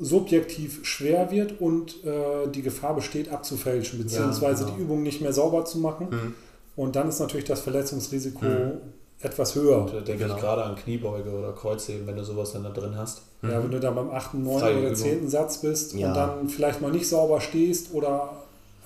[0.00, 4.76] subjektiv schwer wird und äh, die Gefahr besteht, abzufälschen, beziehungsweise ja, genau.
[4.76, 6.08] die Übung nicht mehr sauber zu machen.
[6.10, 6.34] Mhm.
[6.74, 8.72] Und dann ist natürlich das Verletzungsrisiko mhm.
[9.20, 9.86] etwas höher.
[9.86, 10.36] Da denke genau.
[10.36, 13.22] ich gerade an Kniebeuge oder Kreuzheben, wenn du sowas dann da drin hast.
[13.42, 13.64] Ja, mhm.
[13.64, 14.78] wenn du dann beim 8., 9.
[14.78, 15.28] oder 10.
[15.28, 16.08] Satz bist ja.
[16.08, 18.30] und dann vielleicht mal nicht sauber stehst oder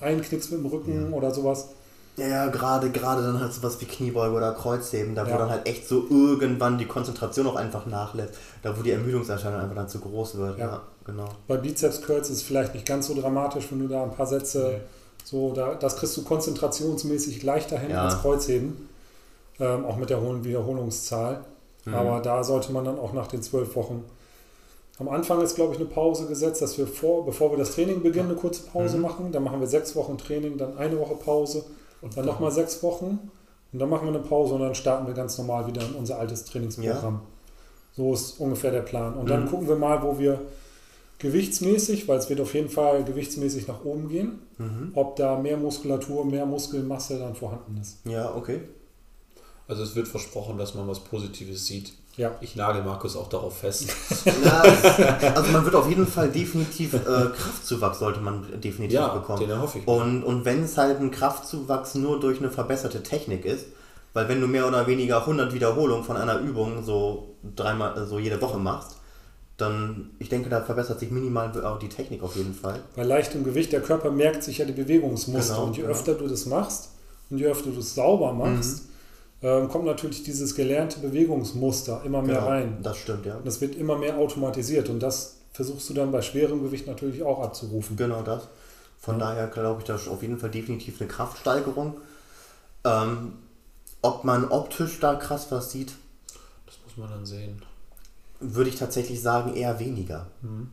[0.01, 1.17] einknickst mit dem Rücken ja.
[1.17, 1.69] oder sowas.
[2.15, 5.37] Ja, ja, gerade, gerade dann halt sowas wie Kniebeuge oder Kreuzheben, da wo ja.
[5.37, 9.75] dann halt echt so irgendwann die Konzentration auch einfach nachlässt, da wo die Ermüdungserscheinung einfach
[9.75, 10.59] dann zu groß wird.
[10.59, 11.27] Ja, ja genau.
[11.47, 14.27] Bei Bizeps Curls ist es vielleicht nicht ganz so dramatisch, wenn du da ein paar
[14.27, 14.81] Sätze,
[15.23, 18.89] so, da, das kriegst du konzentrationsmäßig leichter hin als Kreuzheben,
[19.59, 21.39] ähm, auch mit der hohen Wiederholungszahl.
[21.85, 21.95] Mhm.
[21.95, 24.03] Aber da sollte man dann auch nach den zwölf Wochen
[24.99, 28.03] am Anfang ist, glaube ich, eine Pause gesetzt, dass wir vor, bevor wir das Training
[28.03, 29.01] beginnen, eine kurze Pause mhm.
[29.01, 29.31] machen.
[29.31, 31.63] Dann machen wir sechs Wochen Training, dann eine Woche Pause
[32.03, 33.31] und dann nochmal sechs Wochen
[33.71, 36.19] und dann machen wir eine Pause und dann starten wir ganz normal wieder in unser
[36.19, 37.15] altes Trainingsprogramm.
[37.15, 37.21] Ja.
[37.95, 39.15] So ist ungefähr der Plan.
[39.15, 39.49] Und dann mhm.
[39.49, 40.41] gucken wir mal, wo wir
[41.19, 44.91] gewichtsmäßig, weil es wird auf jeden Fall gewichtsmäßig nach oben gehen, mhm.
[44.93, 47.99] ob da mehr Muskulatur, mehr Muskelmasse dann vorhanden ist.
[48.05, 48.61] Ja, okay.
[49.67, 51.93] Also es wird versprochen, dass man was Positives sieht.
[52.15, 52.35] Ja.
[52.41, 53.89] Ich nagel Markus auch darauf fest.
[54.25, 54.61] ja,
[55.35, 59.47] also man wird auf jeden Fall definitiv äh, Kraftzuwachs sollte man definitiv ja, bekommen.
[59.47, 59.87] Den hoffe ich.
[59.87, 63.65] Und, und wenn es halt ein Kraftzuwachs nur durch eine verbesserte Technik ist,
[64.13, 68.39] weil wenn du mehr oder weniger 100 Wiederholungen von einer Übung so dreimal so jede
[68.41, 68.97] Woche machst,
[69.57, 72.79] dann ich denke, da verbessert sich minimal auch die Technik auf jeden Fall.
[72.95, 75.93] Bei leichtem Gewicht der Körper merkt sich ja die Bewegungsmuster genau, und je genau.
[75.93, 76.91] öfter du das machst
[77.31, 78.92] und je öfter du es sauber machst, mhm
[79.43, 82.77] ähm, kommt natürlich dieses gelernte Bewegungsmuster immer mehr genau, rein.
[82.81, 83.39] Das stimmt, ja.
[83.43, 87.41] Das wird immer mehr automatisiert und das versuchst du dann bei schwerem Gewicht natürlich auch
[87.41, 87.97] abzurufen.
[87.97, 88.47] Genau das.
[88.99, 89.27] Von ja.
[89.27, 91.97] daher glaube ich, das ist auf jeden Fall definitiv eine Kraftsteigerung.
[92.85, 93.33] Ähm,
[94.01, 95.93] ob man optisch da krass was sieht,
[96.65, 97.61] das muss man dann sehen.
[98.39, 100.27] Würde ich tatsächlich sagen, eher weniger.
[100.41, 100.69] Mhm.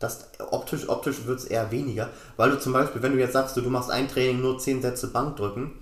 [0.00, 3.56] Das, optisch optisch wird es eher weniger, weil du zum Beispiel, wenn du jetzt sagst,
[3.56, 5.72] du, du machst ein Training nur 10 Sätze Bankdrücken,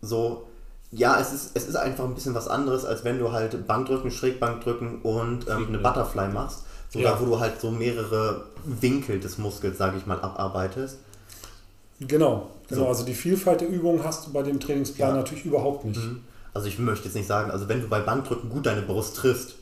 [0.00, 0.46] so
[0.92, 4.10] ja, es ist, es ist einfach ein bisschen was anderes, als wenn du halt Bankdrücken,
[4.10, 6.64] Schrägbankdrücken und ähm, eine Butterfly machst.
[6.90, 7.18] So, ja.
[7.20, 10.98] wo du halt so mehrere Winkel des Muskels, sage ich mal, abarbeitest.
[11.98, 12.82] Genau, genau.
[12.82, 12.88] So.
[12.88, 15.16] Also die Vielfalt der Übungen hast du bei dem Trainingsplan ja.
[15.16, 16.00] natürlich überhaupt nicht.
[16.00, 16.22] Mhm.
[16.54, 19.56] Also ich möchte jetzt nicht sagen, also wenn du bei Bankdrücken gut deine Brust triffst,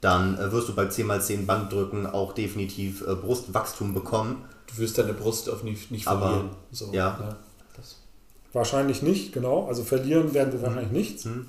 [0.00, 4.44] dann äh, wirst du bei 10x10 Bankdrücken auch definitiv äh, Brustwachstum bekommen.
[4.66, 6.32] Du wirst deine Brust auf nicht, nicht verlieren.
[6.32, 7.18] Aber, so, ja.
[7.20, 7.36] ja.
[8.52, 9.66] Wahrscheinlich nicht, genau.
[9.66, 11.24] Also verlieren werden wir wahrscheinlich nichts.
[11.26, 11.46] Mhm.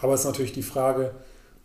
[0.00, 1.12] Aber es ist natürlich die Frage,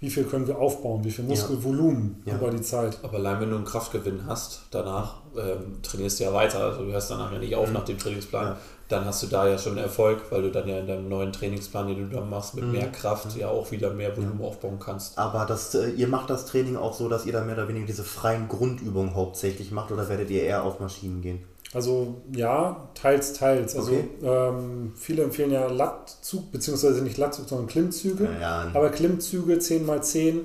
[0.01, 2.35] wie viel können wir aufbauen, wie viel Muskelvolumen ja.
[2.35, 2.97] über die Zeit.
[3.03, 6.91] Aber allein wenn du einen Kraftgewinn hast, danach ähm, trainierst du ja weiter, also du
[6.91, 7.73] hörst danach ja nicht auf mhm.
[7.73, 8.57] nach dem Trainingsplan, ja.
[8.87, 11.87] dann hast du da ja schon Erfolg, weil du dann ja in deinem neuen Trainingsplan,
[11.87, 12.71] den du dann machst, mit mhm.
[12.71, 15.17] mehr Kraft ja auch wieder mehr Volumen aufbauen kannst.
[15.17, 17.85] Aber das, äh, ihr macht das Training auch so, dass ihr da mehr oder weniger
[17.85, 21.43] diese freien Grundübungen hauptsächlich macht oder werdet ihr eher auf Maschinen gehen?
[21.73, 23.75] Also ja, teils, teils.
[23.75, 24.07] Also okay.
[24.23, 28.25] ähm, viele empfehlen ja Lattzug, beziehungsweise nicht Lattzug, sondern Klimmzüge.
[28.25, 28.71] Ja, ja.
[28.73, 30.41] Aber Klimmzüge 10x10,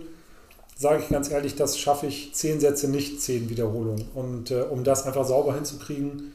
[0.77, 4.07] sage ich ganz ehrlich, das schaffe ich 10 Sätze nicht, 10 Wiederholungen.
[4.15, 6.35] Und äh, um das einfach sauber hinzukriegen,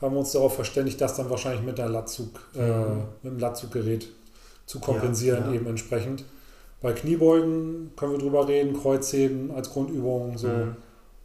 [0.00, 3.02] haben wir uns darauf verständigt, das dann wahrscheinlich mit, der Latzug, äh, Mhm.
[3.22, 4.08] mit dem Latzuggerät
[4.64, 5.52] zu kompensieren, ja.
[5.52, 6.24] eben entsprechend.
[6.80, 10.48] Bei Kniebeugen können wir drüber reden, Kreuzheben als Grundübung, so.
[10.48, 10.76] Mhm.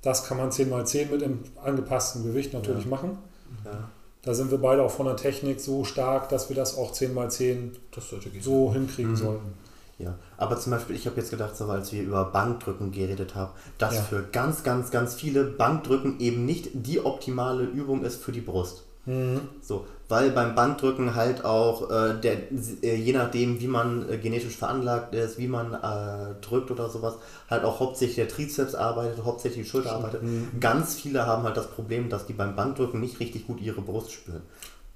[0.01, 2.89] Das kann man 10x10 mit dem angepassten Gewicht natürlich Ja.
[2.89, 3.17] machen.
[3.65, 3.89] Ja.
[4.21, 7.71] Da sind wir beide auch von der Technik so stark, dass wir das auch 10x10
[7.91, 8.41] Das sollte gehen.
[8.41, 9.15] so hinkriegen Mhm.
[9.17, 9.53] sollten.
[9.97, 13.51] Ja, aber zum Beispiel, ich habe jetzt gedacht, so, als wir über Bankdrücken geredet haben,
[13.77, 14.01] dass Ja.
[14.03, 18.83] für ganz, ganz, ganz viele Bankdrücken eben nicht die optimale Übung ist für die Brust.
[19.09, 19.41] Mhm.
[19.61, 22.51] So, weil beim Bankdrücken halt auch, äh, der,
[22.83, 27.15] äh, je nachdem, wie man äh, genetisch veranlagt ist, wie man äh, drückt oder sowas,
[27.49, 30.21] halt auch hauptsächlich der Trizeps arbeitet, hauptsächlich die Schulter arbeitet.
[30.21, 30.59] Mhm.
[30.59, 34.11] Ganz viele haben halt das Problem, dass die beim Bankdrücken nicht richtig gut ihre Brust
[34.11, 34.43] spüren.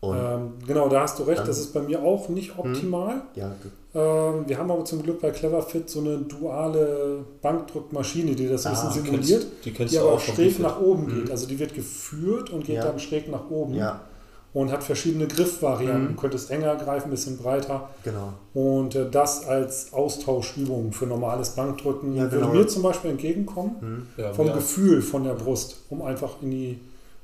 [0.04, 3.22] Und Ähm, genau, da hast du recht, das ist bei mir auch nicht optimal.
[3.36, 3.52] ja,
[3.96, 8.76] Ähm, wir haben aber zum Glück bei Cleverfit so eine duale Bankdrückmaschine, die das ein
[8.76, 11.16] Ah, bisschen Die simuliert, kennst, die kennst die aber auch schräg nach oben Mhm.
[11.22, 11.32] geht.
[11.32, 12.84] Also die wird geführt und geht Ja.
[12.86, 14.02] dann schräg nach oben ja,
[14.54, 16.04] und hat verschiedene Griffvarianten.
[16.12, 16.16] Mhm.
[16.16, 17.90] Du könntest enger greifen, ein bisschen breiter.
[18.04, 18.34] genau.
[18.54, 22.48] Und äh, das als Austauschübung für normales Bankdrücken Ja, genau.
[22.48, 23.76] würde mir zum Beispiel entgegenkommen.
[23.80, 24.08] Hm.
[24.18, 24.54] Ja, Vom ja.
[24.54, 26.80] Gefühl von der Brust, um einfach in die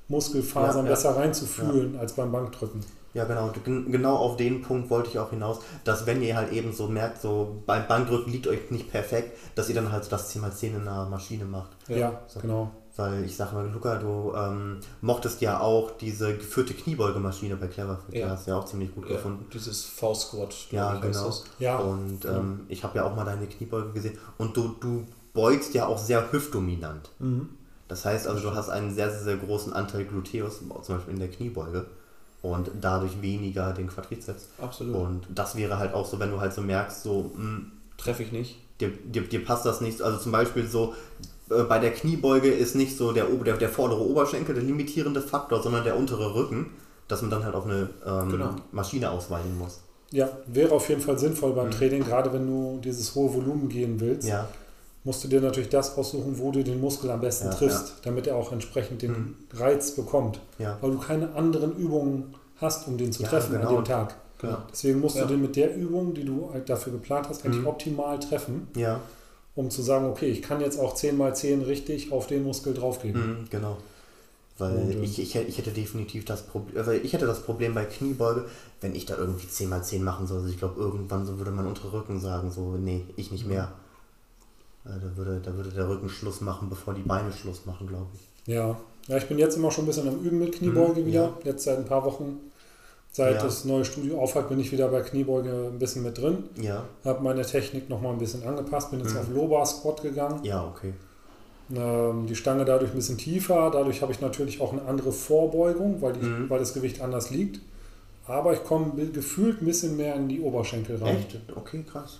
[0.09, 0.95] Muskelfasern Ja, ja.
[0.95, 2.81] besser reinzufühlen als beim Bankdrücken.
[3.13, 3.51] Ja, genau.
[3.63, 6.87] Gen- Genau auf den Punkt wollte ich auch hinaus, dass wenn ihr halt eben so
[6.87, 10.75] merkt, so beim Bankdrücken liegt euch nicht perfekt, dass ihr dann halt so das 10x10
[10.75, 11.69] in einer Maschine macht.
[11.87, 12.39] Ja, Ja, so.
[12.39, 12.71] genau.
[12.97, 18.13] Weil ich sag mal, Luca, du ähm, mochtest ja auch diese geführte Kniebeugemaschine bei Cleverfit.
[18.13, 18.29] Ja.
[18.31, 19.45] Hast du ja auch ziemlich gut Ja, gefunden.
[19.53, 20.53] dieses V-Squat.
[20.71, 21.33] Ja, genau.
[21.59, 24.17] Ja, Und ähm, ich habe ja auch mal deine Kniebeuge gesehen.
[24.37, 27.09] Und du, du beugst ja auch sehr hüftdominant.
[27.19, 27.49] Mhm.
[27.89, 31.19] Das heißt also, du hast einen sehr, sehr, sehr großen Anteil Gluteus, zum Beispiel in
[31.19, 31.85] der Kniebeuge.
[32.41, 34.47] Und dadurch weniger den Quadrizeps.
[34.61, 34.95] Absolut.
[34.95, 37.63] Und das wäre halt auch so, wenn du halt so merkst, so, mh,
[37.97, 38.55] Treffe ich nicht.
[38.79, 40.01] dir, dir, dir passt das nicht.
[40.01, 40.93] Also zum Beispiel so,
[41.49, 45.61] äh, bei der Kniebeuge ist nicht so der, der, der vordere Oberschenkel der limitierende Faktor,
[45.61, 46.67] sondern der untere Rücken,
[47.09, 48.55] dass man dann halt auf eine ähm, Genau.
[48.71, 49.81] Maschine ausweichen muss.
[50.11, 51.71] Ja, wäre auf jeden Fall sinnvoll beim Mhm.
[51.71, 54.47] Training, gerade wenn du dieses hohe Volumen gehen willst, Ja,
[55.03, 58.27] musst du dir natürlich das aussuchen, wo du den Muskel am besten Ja, triffst, damit
[58.27, 59.35] er auch entsprechend den Mhm.
[59.53, 60.39] Reiz bekommt.
[60.57, 63.69] ja, Weil du keine anderen Übungen hast, um den zu Ja, treffen genau.
[63.69, 64.15] an dem Tag.
[64.39, 64.57] genau.
[64.71, 65.23] Deswegen musst Ja.
[65.23, 67.67] du den mit der Übung, die du halt dafür geplant hast, eigentlich Mhm.
[67.67, 68.99] optimal treffen, Ja,
[69.55, 72.73] um zu sagen, okay, ich kann jetzt auch 10 mal 10 richtig auf den Muskel
[72.73, 73.41] draufgeben.
[73.41, 73.77] mhm, genau.
[74.57, 77.41] Weil Und, ähm, ich, ich, hätte- ich hätte definitiv das Problem, weil ich hätte das
[77.43, 78.45] Problem bei Kniebeuge,
[78.81, 80.39] wenn ich da irgendwie 10x10 machen soll.
[80.39, 83.63] Also ich glaube, irgendwann so würde mein unterer Rücken sagen, so, nee, ich nicht mehr.
[83.63, 83.88] Äh,
[85.01, 88.53] Da würde, da würde der Rücken Schluss machen, bevor die Beine Schluss machen, glaube ich.
[88.53, 88.77] Ja.
[89.07, 91.21] ja, ich bin jetzt immer schon ein bisschen am Üben mit Kniebeuge Mhm, wieder.
[91.25, 91.33] ja.
[91.43, 92.39] Jetzt seit ein paar Wochen.
[93.11, 93.43] Seit Ja.
[93.43, 96.43] das neue Studio aufhat, bin ich wieder bei Kniebeuge ein bisschen mit drin.
[96.61, 99.19] Ja, Habe meine Technik nochmal ein bisschen angepasst, bin jetzt Mhm.
[99.19, 100.43] auf Low-Bar Squat gegangen.
[100.43, 100.93] ja, okay.
[101.75, 103.69] Ähm, die Stange dadurch ein bisschen tiefer.
[103.71, 106.49] Dadurch habe ich natürlich auch eine andere Vorbeugung, weil, die, Mhm.
[106.49, 107.59] weil das Gewicht anders liegt.
[108.25, 111.17] Aber ich komme gefühlt ein bisschen mehr in die Oberschenkel rein.
[111.17, 111.37] Echt?
[111.55, 112.19] Okay, krass.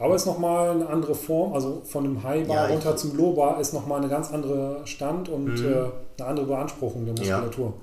[0.00, 3.16] Aber es ist nochmal eine andere Form, also von dem High Bar Ja, runter zum
[3.16, 5.66] Low Bar ist nochmal eine ganz andere Stand und Mhm.
[5.66, 5.84] äh,
[6.18, 7.36] eine andere Beanspruchung der Ja.
[7.38, 7.74] Muskulatur.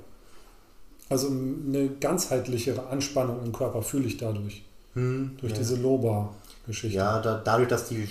[1.10, 5.60] Also eine ganzheitlichere Anspannung im Körper fühle ich dadurch, Hm, durch ja.
[5.60, 6.34] diese Low Bar
[6.66, 6.98] Geschichte.
[6.98, 8.10] Ja, da, dadurch, dass die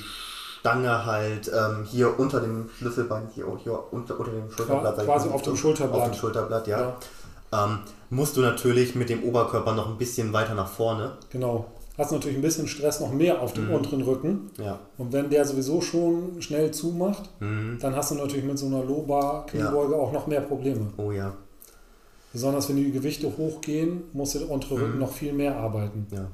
[0.60, 5.42] Stange halt ähm, hier unter dem Schlüsselbein, hier, hier unter, unter dem Schulterblatt, quasi auf
[5.42, 6.06] dem auf Schulterblatt.
[6.06, 6.96] dem Schulterblatt, ja, Ja,
[7.64, 7.78] Ähm,
[8.10, 11.12] musst du natürlich mit dem Oberkörper noch ein bisschen weiter nach vorne.
[11.30, 11.66] genau.
[11.98, 13.74] Hast natürlich ein bisschen Stress noch mehr auf dem Mhm.
[13.74, 14.50] unteren Rücken.
[14.58, 14.78] Ja.
[14.98, 17.78] Und wenn der sowieso schon schnell zumacht, Mhm.
[17.80, 20.92] dann hast du natürlich mit so einer Low Bar Kniebeuge auch noch mehr Probleme.
[20.98, 21.32] Oh ja,
[22.32, 24.98] Besonders wenn die Gewichte hochgehen, muss der untere Rücken Mhm.
[25.00, 26.06] noch viel mehr arbeiten.
[26.10, 26.26] ja.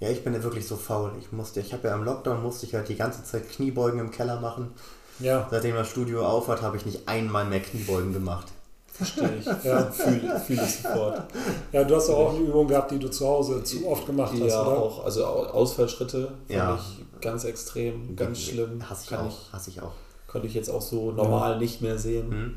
[0.00, 1.10] Ja, ich bin ja wirklich so faul.
[1.18, 4.10] Ich musste, ich habe ja im Lockdown musste ich halt die ganze Zeit Kniebeugen im
[4.12, 4.68] Keller machen.
[5.18, 8.46] Ja, Seitdem das Studio aufhat, habe ich nicht einmal mehr Kniebeugen gemacht.
[8.98, 9.46] Verstehe ich.
[9.64, 9.90] Ja.
[9.90, 11.22] Fühle fühl ich sofort.
[11.72, 14.32] Ja, du hast ja auch eine Übung gehabt, die du zu Hause zu oft gemacht
[14.32, 14.76] hast, Ja, oder?
[14.78, 15.04] auch.
[15.04, 16.74] Also Au- Ausfallschritte fand Ja.
[16.76, 18.88] ich ganz extrem, ganz schlimm.
[18.90, 19.28] Hasse ich Kann auch.
[19.28, 19.92] ich, Hasse ich auch.
[20.26, 22.28] konnte ich jetzt auch so normal nicht mehr sehen.
[22.28, 22.54] Mhm.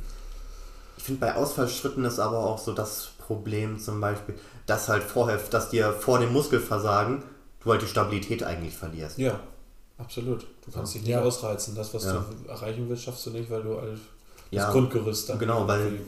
[0.98, 5.38] Ich finde, bei Ausfallschritten ist aber auch so das Problem zum Beispiel, dass halt vorher,
[5.50, 7.24] dass dir vor dem Muskelversagen
[7.64, 9.18] du halt die Stabilität eigentlich verlierst.
[9.20, 9.40] Ja,
[9.98, 10.46] absolut.
[10.66, 11.22] Du kannst dich nicht Ja.
[11.22, 11.76] ausreizen.
[11.76, 12.26] Das, was Ja.
[12.44, 14.00] du erreichen willst, schaffst du nicht, weil du halt
[14.52, 15.40] Ja, das Grundgerüst dann.
[15.40, 16.00] Genau, weil,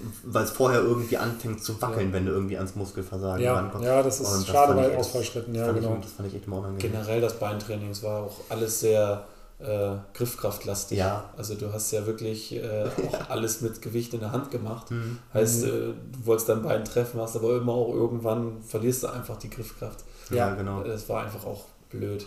[0.43, 2.13] es vorher irgendwie anfängt zu wackeln, Ja.
[2.13, 3.87] wenn du irgendwie ans Muskelversagen Ja, rankommst.
[3.87, 5.95] ja, das ist das schade bei Ausfallschritten, ja, genau.
[5.95, 6.91] Ich, das fand ich echt immer unangenehm.
[6.91, 9.23] Generell das Beintraining, es war auch alles sehr
[9.59, 10.97] äh, griffkraftlastig.
[10.97, 11.29] Ja.
[11.37, 14.91] Also du hast ja wirklich äh, auch alles mit Gewicht in der Hand gemacht.
[14.91, 15.19] Mhm.
[15.33, 15.67] Heißt, Mhm.
[15.69, 19.49] äh, du wolltest dein Bein treffen, hast aber immer auch irgendwann verlierst du einfach die
[19.49, 20.03] Griffkraft.
[20.31, 20.55] Ja, Ja.
[20.55, 20.83] genau.
[20.83, 22.25] Das war einfach auch blöd.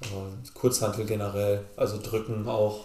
[0.00, 2.80] Aber Kurzhantel generell, also drücken auch,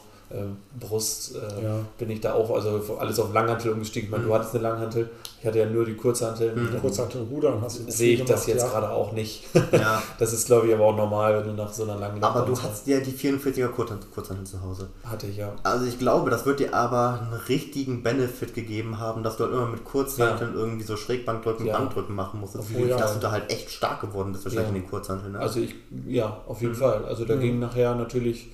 [0.79, 1.79] Brust äh, ja.
[1.97, 4.07] bin ich da auch, also alles auf Langhantel umgestiegen.
[4.07, 4.27] Ich meine, mhm.
[4.27, 6.55] du hattest eine Langhantel, ich hatte ja nur die Kurzhantel.
[6.55, 6.79] Mhm.
[6.79, 8.69] Kurzhantel Rudern hast du Sehe ich gemacht, das jetzt ja.
[8.69, 9.45] gerade auch nicht.
[9.71, 10.03] Ja.
[10.19, 12.55] das ist, glaube ich, aber auch normal, wenn du nach so einer langen Aber du
[12.61, 14.89] hast ja die 44er Kurzhantel zu Hause.
[15.03, 15.51] Hatte ich ja.
[15.63, 19.53] Also ich glaube, das wird dir aber einen richtigen Benefit gegeben haben, dass du halt
[19.53, 21.77] immer mit Kurzhanteln irgendwie so Schrägbankdrücken, ja.
[21.77, 22.69] Bankdrücken machen musstest.
[22.69, 25.31] Jeden dass du da halt echt stark geworden bist, wahrscheinlich in den Kurzhanteln.
[25.31, 25.39] Ne?
[25.39, 25.73] Also ich,
[26.07, 26.77] ja, auf jeden mhm.
[26.77, 27.05] Fall.
[27.05, 27.39] Also da mhm.
[27.39, 28.49] ging nachher natürlich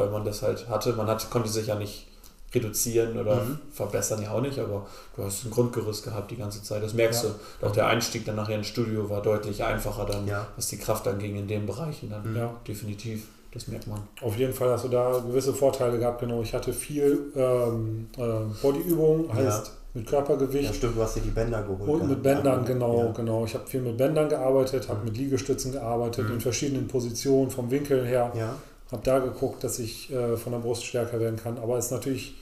[0.00, 0.94] weil man das halt hatte.
[0.94, 2.06] Man hat, konnte sich ja nicht
[2.52, 3.58] reduzieren oder mhm.
[3.70, 6.82] verbessern ja auch nicht, aber du hast ein Grundgerüst gehabt die ganze Zeit.
[6.82, 7.30] Das merkst ja.
[7.60, 7.66] du.
[7.66, 10.46] Auch der Einstieg dann nachher ins Studio war deutlich einfacher dann, ja.
[10.56, 12.34] was die Kraft anging in den Bereichen dann.
[12.34, 12.52] Ja.
[12.66, 13.28] Definitiv.
[13.52, 14.00] Das merkt man.
[14.22, 16.40] Auf jeden Fall hast du da gewisse Vorteile gehabt, genau.
[16.40, 18.22] Ich hatte viel ähm, äh,
[18.62, 19.72] Bodyübungen, heißt ja.
[19.94, 20.68] mit Körpergewicht.
[20.68, 22.02] Ja, stimmt, du hast dir die Bänder geholt.
[22.02, 23.10] Und mit Bändern, genau, ja.
[23.10, 23.44] genau.
[23.44, 25.06] Ich habe viel mit Bändern gearbeitet, habe mhm.
[25.06, 26.34] mit Liegestützen gearbeitet, mhm.
[26.34, 28.32] in verschiedenen Positionen, vom Winkel her.
[28.36, 28.54] Ja
[28.92, 31.58] habe da geguckt, dass ich äh, von der Brust stärker werden kann.
[31.58, 32.34] Aber es ist natürlich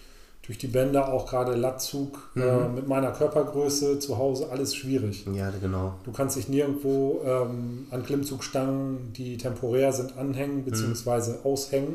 [0.49, 2.45] durch die Bänder auch gerade Lattzug äh, mhm.
[2.45, 5.27] äh, mit meiner Körpergröße zu Hause alles schwierig.
[5.35, 5.95] Ja, genau.
[6.05, 11.33] Du kannst dich nirgendwo ähm, an Klimmzugstangen, die temporär sind, anhängen bzw.
[11.33, 11.37] Mhm.
[11.45, 11.95] aushängen,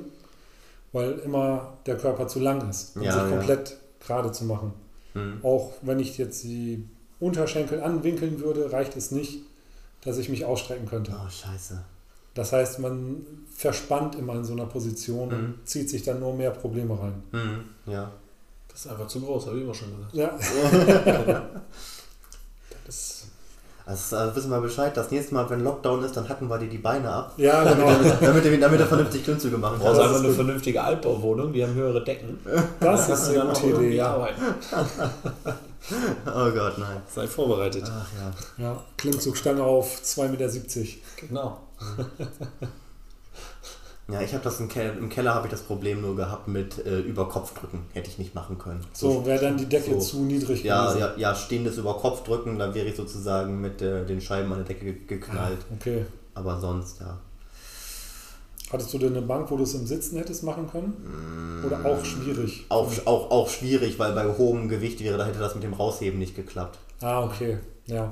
[0.92, 3.76] weil immer der Körper zu lang ist, um ja, sich komplett ja.
[4.06, 4.74] gerade zu machen.
[5.16, 5.40] Mhm.
[5.42, 6.88] Auch wenn ich jetzt die
[7.20, 9.40] Unterschenkel anwinkeln würde, reicht es nicht,
[10.04, 11.12] dass ich mich ausstrecken könnte.
[11.16, 11.84] Oh, scheiße.
[12.34, 15.34] Das heißt, man verspannt immer in so einer Position mhm.
[15.36, 17.24] und zieht sich dann nur mehr Probleme rein.
[17.32, 17.92] Mhm.
[17.92, 18.12] Ja.
[18.68, 20.14] Das ist einfach zu groß, habe ich immer schon gesagt.
[20.16, 20.36] Ja.
[22.86, 23.24] das
[23.86, 26.70] also, also wissen wir Bescheid, das nächste Mal, wenn Lockdown ist, dann hacken wir dir
[26.70, 27.34] die Beine ab.
[27.36, 27.88] Ja, genau.
[27.88, 29.88] damit, damit, damit, damit er vernünftig Klimmzüge machen kann.
[29.88, 32.40] Du brauchst einfach eine vernünftige Altbauwohnung, die haben höhere Decken.
[32.80, 33.96] Das ist eine gute Idee.
[33.98, 34.16] Ja.
[36.26, 37.02] oh Gott, nein.
[37.14, 37.84] Sei vorbereitet.
[37.86, 38.32] Ach ja.
[38.64, 40.50] Ja, Klimmzugstange auf 2,70 Meter.
[41.18, 41.60] Genau.
[44.12, 46.78] Ja, ich habe das im Keller, im Keller habe ich das Problem nur gehabt mit
[46.86, 47.86] äh, drücken.
[47.94, 48.82] Hätte ich nicht machen können.
[48.92, 51.00] So, wäre dann die Decke so, zu niedrig ja, gewesen.
[51.00, 54.94] Ja, ja, stehendes drücken, dann wäre ich sozusagen mit äh, den Scheiben an der Decke
[54.94, 55.60] geknallt.
[55.62, 56.06] Ah, okay.
[56.34, 57.18] Aber sonst, ja.
[58.72, 61.62] Hattest du denn eine Bank, wo du es im Sitzen hättest machen können?
[61.62, 62.66] Mm, Oder auch schwierig?
[62.70, 66.20] Auch, auch, auch schwierig, weil bei hohem Gewicht wäre, da hätte das mit dem Rausheben
[66.20, 66.78] nicht geklappt.
[67.00, 67.60] Ah, okay.
[67.86, 68.12] Ja.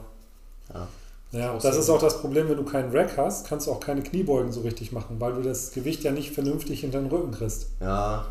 [0.73, 0.87] Ja.
[1.31, 4.01] Ja, das ist auch das Problem, wenn du keinen Rack hast, kannst du auch keine
[4.01, 7.67] Kniebeugen so richtig machen, weil du das Gewicht ja nicht vernünftig hinter den Rücken kriegst.
[7.79, 8.25] Ja.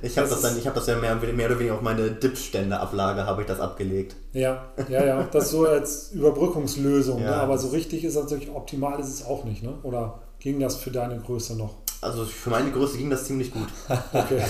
[0.00, 2.10] Ich habe das, das, dann, ich habe das ja mehr, mehr oder weniger auf meine
[2.12, 4.16] Dipsstände-Ablage habe ich das abgelegt.
[4.32, 5.22] Ja, ja, ja.
[5.24, 7.18] Das so als Überbrückungslösung.
[7.18, 7.24] Ne?
[7.24, 7.30] Ja.
[7.30, 7.36] Ne?
[7.42, 9.74] Aber so richtig ist natürlich optimal ist es auch nicht, ne?
[9.82, 11.74] Oder ging das für deine Größe noch?
[12.00, 13.68] Also für meine Größe ging das ziemlich gut.
[14.12, 14.42] okay.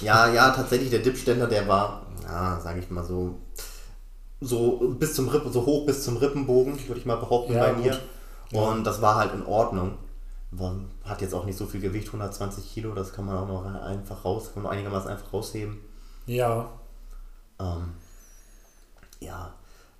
[0.00, 3.36] Ja, ja, tatsächlich der Dipständer, der war, ja, sage ich mal so,
[4.40, 7.72] so bis zum Rippen, so hoch bis zum Rippenbogen, würde ich mal behaupten ja, bei
[7.72, 7.98] mir.
[8.50, 8.60] Ja.
[8.60, 9.94] Und das war halt in Ordnung.
[11.04, 14.24] Hat jetzt auch nicht so viel Gewicht, 120 Kilo, das kann man auch noch einfach
[14.24, 15.78] raus, kann man einigermaßen einfach rausheben.
[16.26, 16.70] Ja.
[17.58, 17.94] Ähm,
[19.20, 19.52] ja.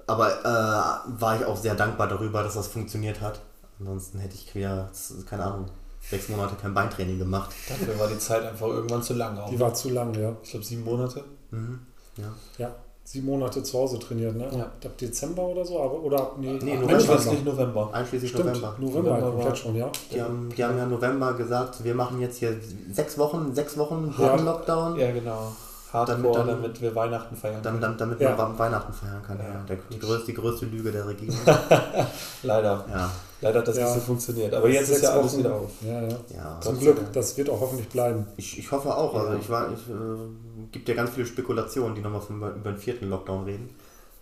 [0.06, 3.40] Aber äh, war ich auch sehr dankbar darüber, dass das funktioniert hat.
[3.80, 4.90] Ansonsten hätte ich wieder,
[5.28, 5.66] keine Ahnung,
[6.00, 7.50] sechs Monate kein Beintraining gemacht.
[7.68, 9.36] Dafür war die Zeit einfach irgendwann zu lang.
[9.36, 9.50] Auch.
[9.50, 10.34] Die war zu lang, ja.
[10.42, 11.24] Ich glaube sieben Monate.
[11.50, 11.80] Mhm.
[12.16, 12.32] Ja.
[12.56, 12.74] Ja
[13.06, 14.48] sieben Monate zu Hause trainiert, ne?
[14.52, 14.64] Ja.
[14.64, 16.94] Ab Dezember oder so, aber oder nee, nee November.
[16.96, 17.90] einschließlich November.
[17.92, 18.74] Einschließlich Stimmt, November.
[18.78, 19.90] November, November komplett schon, ja.
[20.12, 22.56] Die haben, die haben ja November gesagt, wir machen jetzt hier
[22.90, 24.34] sechs Wochen, sechs Wochen ja.
[24.34, 24.98] Lockdown.
[24.98, 25.52] Ja, genau.
[25.92, 27.80] Hardcore, damit, dann, damit wir Weihnachten feiern können.
[27.80, 28.36] Damit, damit ja.
[28.36, 29.64] man Weihnachten feiern kann, ja.
[29.68, 31.38] Der, die, größte, die größte Lüge der Regierung.
[32.42, 32.84] Leider.
[32.90, 33.10] Ja.
[33.40, 34.54] Leider hat das nicht so funktioniert.
[34.54, 35.38] Aber jetzt ist ja alles Wochen.
[35.40, 35.70] wieder auf.
[35.82, 36.16] Ja, ja.
[36.34, 38.26] ja Zum Glück, das wird auch hoffentlich bleiben.
[38.36, 39.14] Ich, ich hoffe auch.
[39.14, 42.78] Also ich war, ich, äh, gibt ja ganz viele Spekulationen, die nochmal über, über den
[42.78, 43.70] vierten Lockdown reden.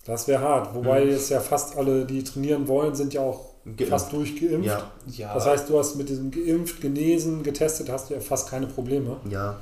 [0.05, 0.75] Das wäre hart.
[0.75, 1.11] Wobei mhm.
[1.13, 3.89] jetzt ja fast alle, die trainieren wollen, sind ja auch Geimpft.
[3.89, 4.67] fast durchgeimpft.
[4.67, 4.91] Ja.
[5.07, 5.35] Ja.
[5.35, 9.17] Das heißt, du hast mit diesem geimpft, genesen, getestet, hast du ja fast keine Probleme.
[9.31, 9.57] Ja.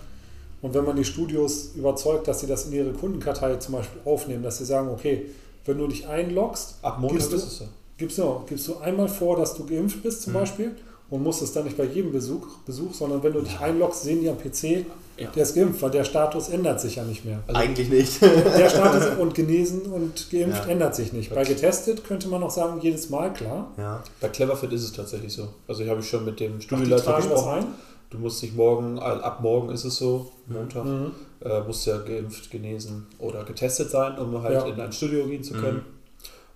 [0.63, 4.43] Und wenn man die Studios überzeugt, dass sie das in ihre Kundenkartei zum Beispiel aufnehmen,
[4.43, 5.27] dass sie sagen, okay,
[5.65, 7.65] wenn du dich einloggst, ab Montag gibst, du, ist es so.
[8.03, 10.39] Gibst, du, gibst du einmal vor, dass du geimpft bist zum mhm.
[10.39, 10.71] Beispiel
[11.09, 14.21] und musst es dann nicht bei jedem Besuch, Besuch sondern wenn du dich einloggst, sehen
[14.21, 14.85] die am PC,
[15.17, 15.31] ja.
[15.31, 17.41] der ist geimpft, weil der Status ändert sich ja nicht mehr.
[17.47, 18.21] Also Eigentlich nicht.
[18.23, 20.73] der Status und genesen und geimpft ja.
[20.73, 21.33] ändert sich nicht.
[21.33, 23.71] Bei getestet könnte man noch sagen, jedes Mal, klar.
[23.77, 24.03] Ja.
[24.21, 25.49] Bei Cleverfit ist es tatsächlich so.
[25.69, 27.67] Also ich habe ich schon mit dem Studioleiter gesprochen.
[28.11, 31.13] Du musst dich morgen, ab morgen ist es so, Montag, mhm.
[31.41, 34.67] äh, musst ja geimpft, genesen oder getestet sein, um halt ja.
[34.67, 35.79] in ein Studio gehen zu können.
[35.79, 36.02] Mhm.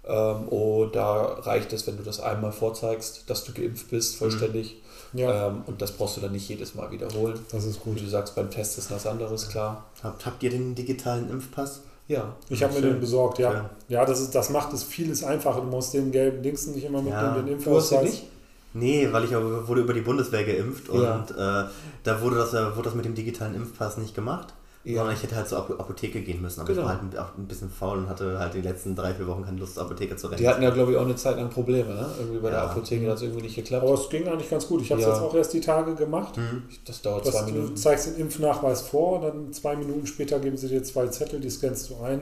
[0.06, 4.82] Ähm, und da reicht es, wenn du das einmal vorzeigst, dass du geimpft bist, vollständig.
[5.12, 5.18] Mhm.
[5.18, 5.48] Ja.
[5.48, 7.38] Ähm, und das brauchst du dann nicht jedes Mal wiederholen.
[7.50, 7.96] Das ist gut.
[7.96, 9.84] Wie du sagst, beim Test ist das anderes, klar.
[10.02, 11.80] Habt, habt ihr den digitalen Impfpass?
[12.08, 12.34] Ja.
[12.48, 13.70] Ich habe mir den besorgt, ja.
[13.88, 15.60] Ja, das, ist, das macht es vieles einfacher.
[15.60, 17.42] Du musst den gelben Dingsen nicht immer mitnehmen, ja.
[17.42, 17.88] den Impfausweis.
[17.88, 18.30] Du hast den nicht?
[18.74, 21.62] Nee, weil ich wurde über die Bundeswehr geimpft und ja.
[21.62, 21.68] äh,
[22.04, 24.52] da wurde das, wurde das mit dem digitalen Impfpass nicht gemacht.
[24.86, 25.10] Ja.
[25.10, 26.60] Ich hätte halt zur Apotheke gehen müssen.
[26.60, 26.82] Aber genau.
[26.82, 29.44] ich war halt auch ein bisschen faul und hatte halt die letzten drei, vier Wochen
[29.44, 30.38] keine Lust, zur Apotheke zu rennen.
[30.38, 32.08] Die hatten ja, glaube ich, auch eine Zeit lang Probleme, ne?
[32.18, 32.54] Irgendwie bei ja.
[32.54, 33.82] der Apotheke hat es irgendwie nicht geklappt.
[33.82, 34.82] Aber es ging eigentlich ganz gut.
[34.82, 35.12] Ich habe es ja.
[35.12, 36.36] jetzt auch erst die Tage gemacht.
[36.36, 36.62] Mhm.
[36.84, 37.68] Das dauert das, zwei Minuten.
[37.68, 41.50] Du zeigst den Impfnachweis vor, dann zwei Minuten später geben sie dir zwei Zettel, die
[41.50, 42.20] scannst du ein.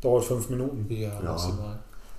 [0.00, 0.86] Dauert fünf Minuten.
[0.90, 1.78] Ja, maximal.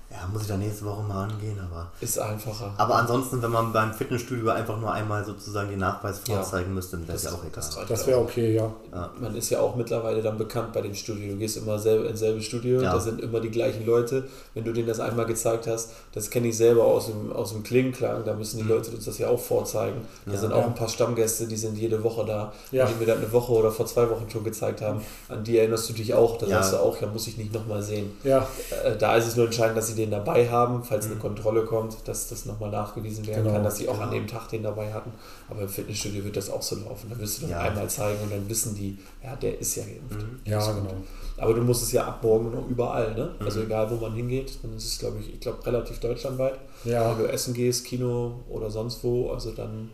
[0.10, 1.91] Ja, muss ich da nächste Woche mal angehen, aber.
[1.99, 2.74] Ist einfacher.
[2.78, 6.76] Aber ansonsten, wenn man beim Fitnessstudio einfach nur einmal sozusagen den Nachweis vorzeigen ja.
[6.76, 7.51] müsste, dann wäre es ja auch egal.
[7.55, 8.72] Das, das wäre okay, ja.
[8.93, 9.12] ja.
[9.20, 11.34] Man ist ja auch mittlerweile dann bekannt bei dem Studio.
[11.34, 12.93] Du gehst immer selber ins selbe Studio, ja.
[12.93, 14.30] da sind immer die gleichen Leute.
[14.53, 17.64] Wenn du denen das einmal gezeigt hast, das kenne ich selber aus dem, aus dem
[17.64, 18.70] Klingenklang, da müssen die mhm.
[18.70, 20.08] Leute uns das ja auch vorzeigen.
[20.26, 23.32] Da sind auch ein paar Stammgäste, die sind jede Woche da, die mir das eine
[23.34, 25.01] Woche oder vor zwei Wochen schon gezeigt haben.
[25.28, 27.82] An die erinnerst du dich auch, da sagst du auch, ja, muss ich nicht nochmal
[27.82, 28.12] sehen.
[28.24, 28.47] Ja.
[28.86, 31.20] Äh, da ist es nur entscheidend, dass sie den dabei haben falls eine mhm.
[31.20, 34.06] Kontrolle kommt, dass das nochmal nachgewiesen werden genau, kann, dass sie auch genau.
[34.06, 35.12] an dem Tag den dabei hatten.
[35.50, 37.10] Aber im Fitnessstudio wird das auch so laufen.
[37.10, 37.60] Da wirst du das ja.
[37.60, 40.26] einmal zeigen und dann wissen die, ja, der ist ja geimpft.
[40.26, 40.39] Mhm.
[40.45, 40.93] Ja, genau.
[41.38, 43.36] Aber du musst es ja ab morgen noch überall, ne?
[43.39, 43.45] Mhm.
[43.45, 46.58] Also egal, wo man hingeht, dann ist es, glaube ich, ich glaube, relativ deutschlandweit.
[46.86, 47.12] Ja.
[47.12, 49.89] Wenn du essen gehst, Kino oder sonst wo, also dann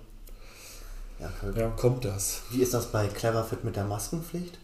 [1.20, 1.70] ja, ja.
[1.70, 2.42] kommt das.
[2.52, 4.60] Wie ist das bei Cleverfit mit der Maskenpflicht?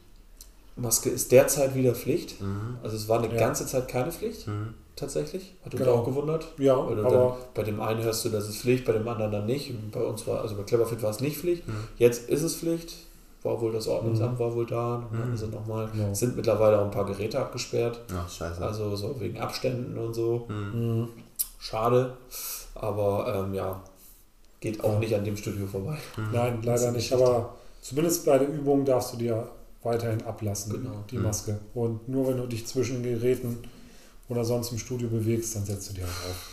[0.76, 2.40] Maske ist derzeit wieder Pflicht.
[2.42, 2.78] Mhm.
[2.84, 3.40] Also es war eine ja.
[3.40, 4.48] ganze Zeit keine Pflicht.
[4.48, 5.54] Mhm tatsächlich?
[5.64, 5.96] Hat uns genau.
[5.96, 6.48] auch gewundert?
[6.58, 9.46] Ja, Oder aber bei dem einen hörst du, das ist Pflicht, bei dem anderen dann
[9.46, 9.70] nicht.
[9.72, 11.68] Und bei uns war, also bei Cleverfit war es nicht Pflicht.
[11.68, 11.74] Mhm.
[11.98, 12.96] Jetzt ist es Pflicht.
[13.42, 14.40] War wohl das Ordnungsamt mhm.
[14.40, 15.08] war wohl da.
[15.12, 15.32] Mhm.
[15.32, 16.14] Also nochmal, ja.
[16.14, 18.02] sind mittlerweile auch ein paar Geräte abgesperrt.
[18.14, 18.62] Ach, scheiße.
[18.62, 20.46] Also so wegen Abständen und so.
[20.50, 21.08] Mhm.
[21.58, 22.18] Schade.
[22.76, 23.82] Aber ähm, ja,
[24.60, 25.00] geht auch ja.
[25.00, 25.98] nicht an dem Studio vorbei.
[26.18, 26.28] Mhm.
[26.34, 27.14] Nein, leider nicht.
[27.14, 29.48] Aber zumindest bei der Übung darfst du dir
[29.84, 31.04] weiterhin ablassen, genau.
[31.10, 31.24] die mhm.
[31.24, 31.60] Maske.
[31.74, 33.60] Und nur wenn du dich zwischen Geräten
[34.30, 36.50] oder sonst im Studio bewegst, dann setzt du die halt auf.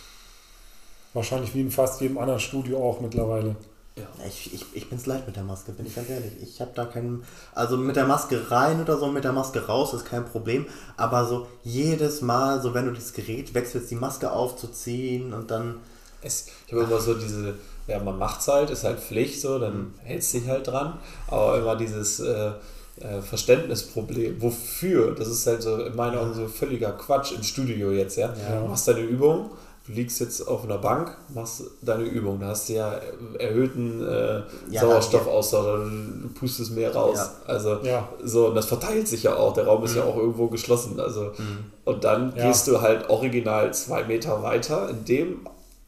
[1.14, 3.56] Wahrscheinlich wie in fast jedem anderen Studio auch mittlerweile.
[3.96, 4.04] Ja.
[4.26, 6.32] Ich, ich, ich bin es leicht mit der Maske, bin ich ganz ehrlich.
[6.42, 7.24] Ich habe da keinen.
[7.54, 10.66] Also mit der Maske rein oder so, mit der Maske raus ist kein Problem.
[10.98, 15.76] Aber so jedes Mal, so wenn du das Gerät wechselst, die Maske aufzuziehen und dann.
[16.20, 17.54] Es, ich habe immer so diese.
[17.86, 20.98] Ja, man macht es halt, ist halt Pflicht so, dann hältst dich halt dran.
[21.28, 22.20] Aber immer dieses.
[22.20, 22.52] Äh,
[23.00, 24.40] äh, Verständnisproblem.
[24.40, 25.14] Wofür?
[25.14, 28.28] Das ist halt so in meinen Augen so völliger Quatsch im Studio jetzt, ja.
[28.28, 28.60] ja.
[28.60, 29.50] Du machst deine Übung,
[29.86, 32.98] du liegst jetzt auf einer Bank, machst deine Übung, da hast du ja
[33.38, 35.90] erhöhten äh, ja, Sauerstoffaustausch,
[36.22, 37.18] du pustest mehr raus.
[37.18, 37.32] Ja.
[37.46, 37.78] Also
[38.24, 39.98] so, und das verteilt sich ja auch, der Raum ist mhm.
[39.98, 40.98] ja auch irgendwo geschlossen.
[40.98, 41.70] Also mhm.
[41.84, 45.46] und dann gehst du halt original zwei Meter weiter, in dem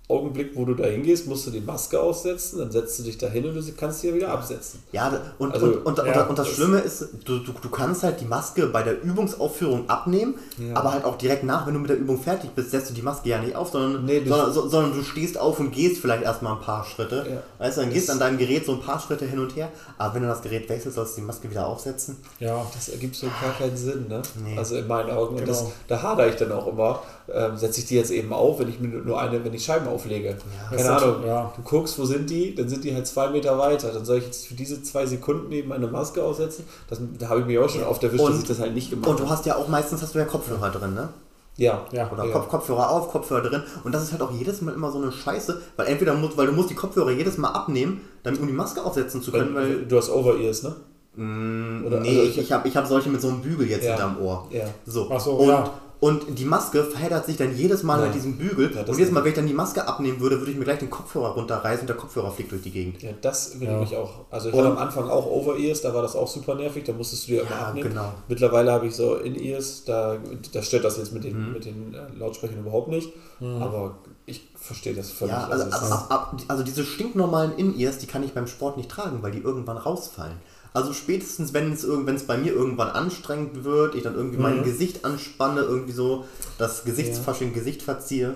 [0.08, 3.26] Augenblick, wo du da hingehst, musst du die Maske aussetzen, dann setzt du dich da
[3.26, 4.82] hin und du kannst sie ja wieder absetzen.
[4.90, 8.02] Ja, und, also, und, und, ja, und, das, das Schlimme ist, du, du, du kannst
[8.02, 10.74] halt die Maske bei der Übungsaufführung abnehmen, ja.
[10.74, 13.02] aber halt auch direkt nach, wenn du mit der Übung fertig bist, setzt du die
[13.02, 16.22] Maske ja nicht auf, sondern, nee, sondern, so, sondern, du stehst auf und gehst vielleicht
[16.22, 17.26] erstmal ein paar Schritte.
[17.28, 17.42] Ja.
[17.58, 20.14] Weißt du, dann gehst an deinem Gerät so ein paar Schritte hin und her, aber
[20.14, 22.16] wenn du das Gerät wechselst, sollst du die Maske wieder aufsetzen.
[22.40, 24.22] Ja, das ergibt so gar keinen Sinn, ne?
[24.42, 24.56] Nee.
[24.56, 25.36] Also in meinen Augen.
[25.36, 25.40] Genau.
[25.40, 27.02] Und das, da hadere ich dann auch immer
[27.32, 29.86] ähm, setze ich die jetzt eben auf, wenn ich mir nur eine, wenn ich Scheiben
[29.98, 30.36] auflege.
[30.70, 31.26] Ja, Keine Ahnung.
[31.26, 31.52] Ja.
[31.56, 33.92] Du guckst, wo sind die, dann sind die halt zwei Meter weiter.
[33.92, 36.64] Dann soll ich jetzt für diese zwei Sekunden eben eine Maske aufsetzen.
[36.88, 39.08] Das, da habe ich mich auch schon oft erwischt, dass ich das halt nicht gemacht.
[39.08, 41.08] Und du hast ja auch meistens hast du ja Kopfhörer drin, ne?
[41.56, 41.84] Ja.
[41.90, 42.10] ja.
[42.10, 42.32] Oder ja.
[42.32, 43.62] Kopf, Kopfhörer auf, Kopfhörer drin.
[43.84, 46.46] Und das ist halt auch jedes Mal immer so eine Scheiße, weil entweder muss, weil
[46.46, 49.54] du musst die Kopfhörer jedes Mal abnehmen, damit um die Maske aufsetzen zu können.
[49.54, 50.76] Weil, weil du hast Over-Ears, ne?
[51.16, 53.84] Mm, Oder, nee, also ich, ich habe ich hab solche mit so einem Bügel jetzt
[53.84, 53.90] ja.
[53.90, 54.46] hinterm Ohr.
[54.50, 54.66] Ja.
[54.86, 55.10] So.
[55.12, 55.68] Ach so, und, ja.
[56.00, 58.06] Und die Maske verheddert sich dann jedes Mal ja.
[58.06, 58.70] mit diesem Bügel.
[58.72, 60.78] Ja, und jedes Mal, wenn ich dann die Maske abnehmen würde, würde ich mir gleich
[60.78, 63.02] den Kopfhörer runterreißen und der Kopfhörer fliegt durch die Gegend.
[63.02, 63.80] Ja, das würde ja.
[63.80, 64.26] mich auch.
[64.30, 66.92] Also ich und, hatte am Anfang auch Over-Ears, da war das auch super nervig, da
[66.92, 67.88] musstest du dir immer abnehmen.
[67.88, 68.12] Genau.
[68.28, 70.18] Mittlerweile habe ich so In-Ears, da,
[70.52, 71.52] da stört das jetzt mit den, mhm.
[71.52, 73.12] mit den äh, Lautsprechern überhaupt nicht.
[73.40, 73.60] Mhm.
[73.60, 75.32] Aber ich verstehe das völlig.
[75.32, 79.22] Ja, also, also, ab, also diese stinknormalen In-Ears, die kann ich beim Sport nicht tragen,
[79.22, 80.36] weil die irgendwann rausfallen.
[80.72, 84.42] Also spätestens, wenn es, bei mir irgendwann anstrengend wird, ich dann irgendwie mhm.
[84.42, 86.24] mein Gesicht anspanne, irgendwie so
[86.58, 87.54] das Gesichtsfasching, ja.
[87.54, 88.34] Gesicht verziehe,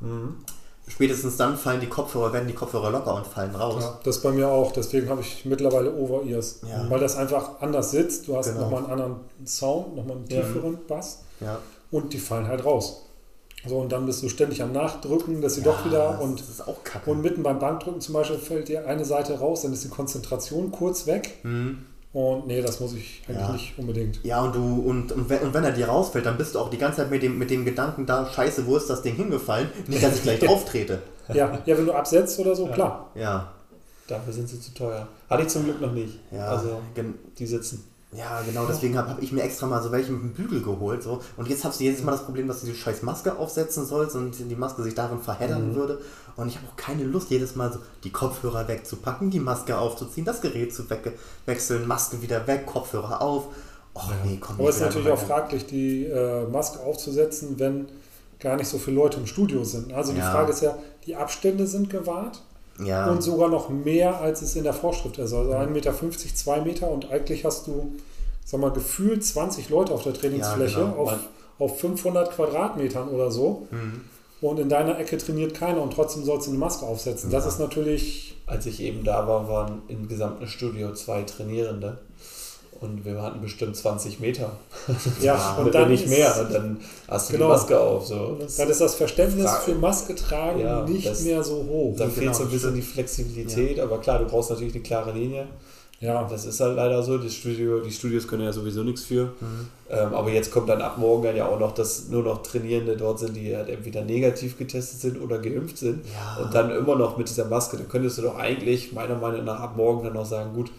[0.00, 0.36] mhm.
[0.86, 3.82] spätestens dann fallen die Kopfhörer, werden die Kopfhörer locker und fallen raus.
[3.82, 4.72] Ja, das bei mir auch.
[4.72, 6.60] Deswegen habe ich mittlerweile Over-Ears.
[6.68, 6.88] Ja.
[6.88, 8.28] Weil das einfach anders sitzt.
[8.28, 8.62] Du hast genau.
[8.62, 11.24] nochmal einen anderen Sound, nochmal einen tieferen Bass.
[11.90, 13.02] Und die fallen halt raus.
[13.66, 16.48] So, und dann bist du ständig am Nachdrücken, dass sie ja, doch wieder und, das
[16.48, 17.10] ist auch kacke.
[17.10, 20.72] und mitten beim Bankdrücken zum Beispiel fällt dir eine Seite raus, dann ist die Konzentration
[20.72, 21.38] kurz weg.
[21.44, 21.86] Mhm.
[22.12, 23.52] Und nee, das muss ich eigentlich ja.
[23.52, 24.20] nicht unbedingt.
[24.22, 26.68] Ja, und du, und, und, wenn, und wenn er dir rausfällt, dann bist du auch
[26.68, 29.70] die ganze Zeit mit dem, mit dem Gedanken da, scheiße, wo ist das Ding hingefallen?
[29.86, 31.00] Nicht, dass ich gleich drauf trete.
[31.32, 32.72] ja, ja, wenn du absetzt oder so, ja.
[32.72, 33.10] klar.
[33.14, 33.52] Ja.
[34.08, 35.08] Dafür sind sie zu teuer.
[35.30, 36.18] Hatte ich zum Glück noch nicht.
[36.30, 36.82] Ja, also,
[37.38, 37.84] die sitzen.
[38.14, 41.02] Ja, genau, deswegen habe hab ich mir extra mal so welche mit dem Bügel geholt.
[41.02, 41.22] So.
[41.38, 44.16] Und jetzt hast du jedes Mal das Problem, dass du die scheiß Maske aufsetzen sollst
[44.16, 45.74] und die Maske sich darin verheddern mhm.
[45.74, 46.00] würde.
[46.36, 50.26] Und ich habe auch keine Lust, jedes Mal so die Kopfhörer wegzupacken, die Maske aufzuziehen,
[50.26, 50.98] das Gerät zu we
[51.46, 53.46] wechseln, Maske wieder weg, Kopfhörer auf.
[53.94, 54.16] Och, ja.
[54.24, 57.88] nee, komm, Aber es ist natürlich auch fraglich, die äh, Maske aufzusetzen, wenn
[58.40, 59.92] gar nicht so viele Leute im Studio sind.
[59.92, 60.30] Also die ja.
[60.30, 62.42] Frage ist ja, die Abstände sind gewahrt
[62.86, 63.10] ja.
[63.10, 65.32] und sogar noch mehr, als es in der Vorschrift ist.
[65.32, 65.94] Also 1,50 Meter,
[66.34, 67.94] 2 Meter und eigentlich hast du,
[68.44, 71.02] sag mal, gefühlt 20 Leute auf der Trainingsfläche ja, genau.
[71.02, 71.18] auf,
[71.58, 73.66] auf 500 Quadratmetern oder so.
[73.70, 74.02] Mhm.
[74.40, 77.30] Und in deiner Ecke trainiert keiner und trotzdem sollst du eine Maske aufsetzen.
[77.30, 78.36] Das ist natürlich.
[78.44, 81.98] Als ich eben da war, waren im gesamten Studio zwei Trainierende.
[82.80, 84.56] Und wir hatten bestimmt 20 Meter.
[85.20, 86.34] Ja, und dann nicht mehr.
[86.40, 88.06] Und dann hast du genau, die Maske auf.
[88.06, 88.36] So.
[88.40, 89.62] Das dann ist das Verständnis Frage.
[89.64, 91.94] für Maske tragen ja, nicht das, mehr so hoch.
[91.96, 93.84] Da fehlt genau, so ein bisschen die Flexibilität, ja.
[93.84, 95.46] aber klar, du brauchst natürlich eine klare Linie.
[96.02, 96.26] Ja.
[96.28, 97.16] Das ist halt leider so.
[97.16, 99.26] Die, Studio, die Studios können ja sowieso nichts für.
[99.26, 99.68] Mhm.
[99.88, 102.96] Ähm, aber jetzt kommt dann ab morgen dann ja auch noch, dass nur noch Trainierende
[102.96, 106.04] dort sind, die halt entweder negativ getestet sind oder geimpft sind.
[106.12, 106.42] Ja.
[106.42, 107.76] Und dann immer noch mit dieser Maske.
[107.76, 110.72] Dann könntest du doch eigentlich meiner Meinung nach ab morgen dann noch sagen, gut,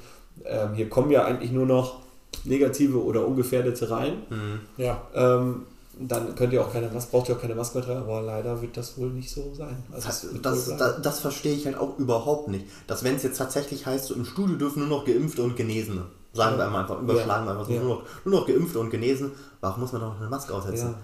[0.46, 2.00] ähm, hier kommen ja eigentlich nur noch
[2.46, 4.14] negative oder ungefährdete rein.
[4.30, 4.60] Mhm.
[4.78, 5.02] Ja.
[5.14, 5.64] Ähm,
[6.00, 8.62] dann könnt ihr auch keine Maske, braucht ihr auch keine Maske mehr tragen, aber leider
[8.62, 9.78] wird das wohl nicht so sein.
[9.92, 12.66] Also das, das, das, das, verstehe ich halt auch überhaupt nicht.
[12.88, 16.06] Dass wenn es jetzt tatsächlich heißt, so im Studio dürfen nur noch Geimpfte und Genesene,
[16.34, 16.72] sagen ja.
[16.72, 17.46] wir einfach, überschlagen ja.
[17.46, 17.82] wir einfach so, ja.
[17.82, 19.32] nur, noch, nur noch Geimpfte und Genesen,
[19.62, 20.96] warum muss man doch noch eine Maske aufsetzen?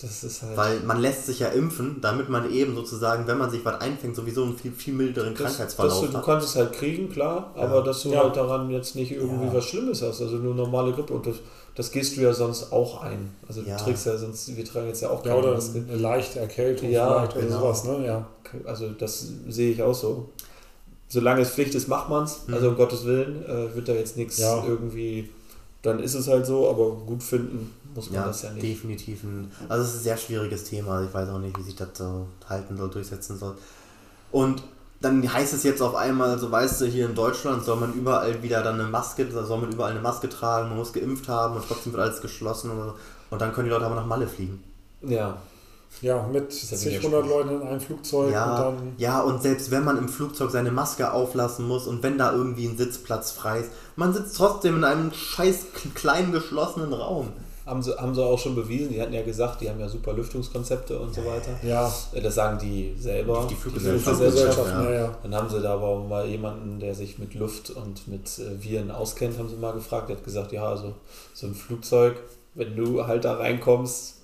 [0.00, 3.50] Das ist halt Weil man lässt sich ja impfen, damit man eben sozusagen, wenn man
[3.50, 6.22] sich was einfängt, sowieso einen viel, viel milderen das, Krankheitsverlauf das, du, hat.
[6.22, 7.62] Du kannst es halt kriegen, klar, ja.
[7.62, 8.22] aber dass du ja.
[8.22, 9.54] halt daran jetzt nicht irgendwie ja.
[9.54, 11.36] was Schlimmes hast, also nur normale Grippe und das,
[11.74, 13.34] das gehst du ja sonst auch ein.
[13.48, 15.84] Also du trägst ja sonst, wir tragen jetzt ja auch keine ja, oder Maske.
[15.88, 17.46] eine leichte Erkältung ja, vielleicht genau.
[17.46, 18.06] oder sowas, ne?
[18.06, 18.26] Ja.
[18.66, 20.28] Also das sehe ich auch so.
[21.08, 22.46] Solange es Pflicht ist, macht man es.
[22.46, 22.54] Mhm.
[22.54, 25.28] Also um Gottes Willen äh, wird da jetzt nichts irgendwie,
[25.82, 28.62] dann ist es halt so, aber gut finden muss man ja, das ja nicht.
[28.62, 29.24] Definitiv.
[29.24, 31.02] Ein, also es ist ein sehr schwieriges Thema.
[31.02, 33.56] Ich weiß auch nicht, wie sich das so halten soll, durchsetzen soll.
[34.30, 34.62] Und
[35.00, 38.40] dann heißt es jetzt auf einmal, so weißt du, hier in Deutschland soll man überall
[38.42, 41.64] wieder dann eine Maske, soll man überall eine Maske tragen, man muss geimpft haben und
[41.66, 42.92] trotzdem wird alles geschlossen und,
[43.30, 44.62] und dann können die Leute aber nach Malle fliegen.
[45.02, 45.38] Ja.
[46.02, 48.92] Ja, mit zig hundert Leuten in einem Flugzeug ja, und dann.
[48.98, 52.66] Ja, und selbst wenn man im Flugzeug seine Maske auflassen muss und wenn da irgendwie
[52.66, 57.28] ein Sitzplatz frei ist, man sitzt trotzdem in einem scheiß kleinen geschlossenen Raum
[57.68, 58.90] haben sie, haben sie auch schon bewiesen.
[58.90, 61.50] Die hatten ja gesagt, die haben ja super Lüftungskonzepte und so weiter.
[61.62, 61.92] Ja.
[62.12, 63.46] Äh, das sagen die selber.
[63.48, 64.20] Die, die Fluggesellschaft.
[64.66, 64.90] Ja.
[64.90, 68.62] Ja, Dann haben sie da aber mal jemanden, der sich mit Luft und mit äh,
[68.62, 70.08] Viren auskennt, haben sie mal gefragt.
[70.08, 70.94] Der hat gesagt, ja, also
[71.34, 72.16] so ein Flugzeug,
[72.54, 74.16] wenn du halt da reinkommst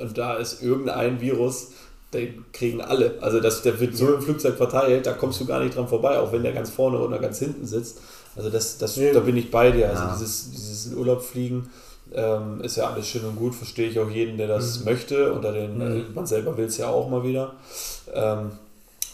[0.00, 1.68] und da ist irgendein Virus,
[2.12, 3.18] den kriegen alle.
[3.20, 6.18] Also das, der wird so im Flugzeug verteilt, da kommst du gar nicht dran vorbei,
[6.18, 8.00] auch wenn der ganz vorne oder ganz hinten sitzt.
[8.34, 9.12] Also das, das, nee.
[9.12, 9.90] da bin ich bei dir.
[9.90, 11.70] Also dieses, dieses in Urlaub fliegen
[12.14, 14.84] ähm, ist ja alles schön und gut, verstehe ich auch jeden, der das mhm.
[14.86, 15.32] möchte.
[15.32, 16.00] Unter den, mhm.
[16.00, 17.54] äh, man selber will es ja auch mal wieder.
[18.12, 18.52] Ähm,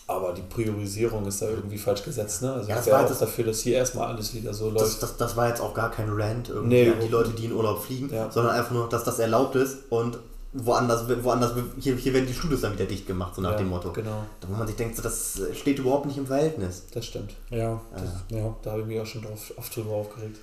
[0.06, 2.42] aber die Priorisierung ist da irgendwie falsch gesetzt.
[2.42, 2.52] Ne?
[2.52, 4.84] Also ja, ich wäre auch dafür, dass hier erstmal alles wieder so läuft.
[4.84, 7.46] Das, das, das war jetzt auch gar kein Rant irgendwie nee, an die Leute, die
[7.46, 8.30] in Urlaub fliegen, ja.
[8.30, 10.18] sondern einfach nur, dass das erlaubt ist und
[10.52, 13.68] woanders, woanders hier, hier werden die Studios dann wieder dicht gemacht, so nach ja, dem
[13.68, 13.92] Motto.
[13.92, 14.24] Genau.
[14.40, 16.84] Da, wo man sich denkt, so, das steht überhaupt nicht im Verhältnis.
[16.92, 17.32] Das stimmt.
[17.50, 18.54] Ja, das, ja.
[18.62, 20.38] da habe ich mich auch schon drauf, oft drüber aufgeregt.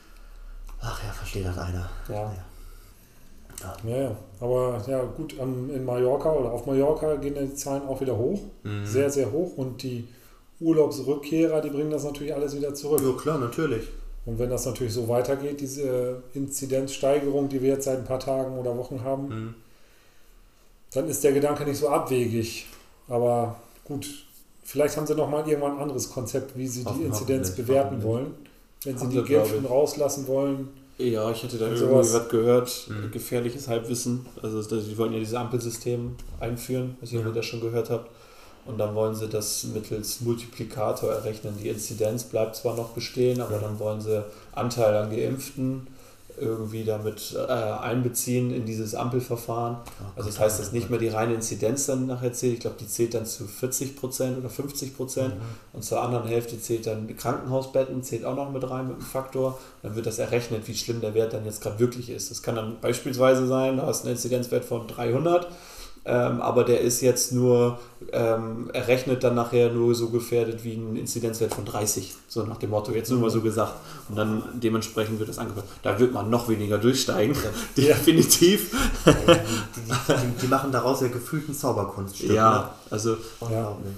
[0.81, 1.89] Ach ja, versteht das einer.
[2.09, 2.33] Ja.
[3.85, 4.15] Ja, ja.
[4.39, 8.39] aber ja gut, in Mallorca oder auf Mallorca gehen die Zahlen auch wieder hoch.
[8.63, 8.85] Mhm.
[8.85, 9.55] Sehr, sehr hoch.
[9.55, 10.07] Und die
[10.59, 13.01] Urlaubsrückkehrer, die bringen das natürlich alles wieder zurück.
[13.03, 13.87] Ja, klar, natürlich.
[14.25, 18.57] Und wenn das natürlich so weitergeht, diese Inzidenzsteigerung, die wir jetzt seit ein paar Tagen
[18.57, 19.53] oder Wochen haben, mhm.
[20.93, 22.67] dann ist der Gedanke nicht so abwegig.
[23.07, 24.07] Aber gut,
[24.63, 28.35] vielleicht haben sie nochmal irgendwann ein anderes Konzept, wie sie die Inzidenz bewerten wollen.
[28.83, 30.69] Wenn sie die Geimpften rauslassen wollen.
[30.97, 32.13] Ja, ich hätte da irgendwie sowas.
[32.13, 32.87] was gehört.
[32.89, 33.11] Mhm.
[33.11, 34.25] Gefährliches Halbwissen.
[34.41, 37.29] Also, die wollen ja dieses Ampelsystem einführen, was ihr ja.
[37.29, 38.09] das schon gehört habt.
[38.65, 41.55] Und dann wollen sie das mittels Multiplikator errechnen.
[41.61, 43.61] Die Inzidenz bleibt zwar noch bestehen, aber ja.
[43.61, 44.23] dann wollen sie
[44.53, 45.87] Anteil an Geimpften
[46.39, 49.77] irgendwie damit äh, einbeziehen in dieses Ampelverfahren.
[50.15, 52.53] Also das heißt, dass nicht mehr die reine Inzidenz dann nachher zählt.
[52.53, 55.35] Ich glaube, die zählt dann zu 40 Prozent oder 50 Prozent.
[55.35, 55.41] Mhm.
[55.73, 59.59] Und zur anderen Hälfte zählt dann Krankenhausbetten, zählt auch noch mit rein mit einem Faktor.
[59.83, 62.31] Dann wird das errechnet, wie schlimm der Wert dann jetzt gerade wirklich ist.
[62.31, 65.47] Das kann dann beispielsweise sein, da hast du einen Inzidenzwert von 300
[66.03, 67.79] ähm, aber der ist jetzt nur,
[68.11, 72.71] ähm, errechnet dann nachher nur so gefährdet wie ein Inzidenzwert von 30, so nach dem
[72.71, 73.73] Motto, jetzt nur mal so gesagt.
[74.09, 75.67] Und dann dementsprechend wird das angepasst.
[75.83, 77.49] Da wird man noch weniger durchsteigen, ja.
[77.77, 78.73] definitiv.
[79.05, 82.31] Ja, die, die, die, machen daraus ja gefühlten Zauberkunststück.
[82.31, 82.69] Ja, ne?
[82.89, 83.17] also.
[83.39, 83.93] Unglaublich.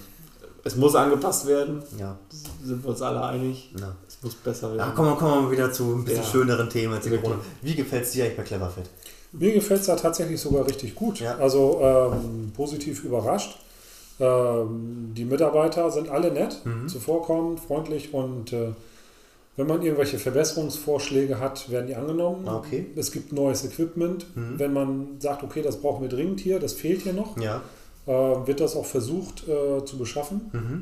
[0.65, 1.83] es muss angepasst werden.
[1.97, 2.17] Ja.
[2.61, 3.73] Sind wir uns alle einig.
[3.79, 3.95] Ja.
[4.05, 4.93] Es muss besser werden.
[4.93, 7.11] Kommen, wir, kommen wir wieder zu ein bisschen schöneren Themen als die.
[7.11, 7.39] Corona.
[7.61, 8.89] Wie gefällt es dir eigentlich bei Cleverfit?
[9.34, 11.19] Mir gefällt es da tatsächlich sogar richtig gut.
[11.19, 11.38] Ja.
[11.38, 13.57] Also ähm, positiv überrascht.
[14.19, 16.88] Ähm, die Mitarbeiter sind alle nett, Mhm.
[16.88, 18.69] zuvorkommend, freundlich und äh,
[19.55, 22.47] wenn man irgendwelche Verbesserungsvorschläge hat, werden die angenommen.
[22.47, 22.88] Ah, okay.
[22.95, 24.25] Es gibt neues Equipment.
[24.36, 24.57] Mhm.
[24.59, 27.61] Wenn man sagt, okay, das brauchen wir dringend hier, das fehlt hier noch, Ja.
[28.07, 28.11] äh,
[28.47, 30.49] wird das auch versucht äh, zu beschaffen.
[30.53, 30.81] Mhm.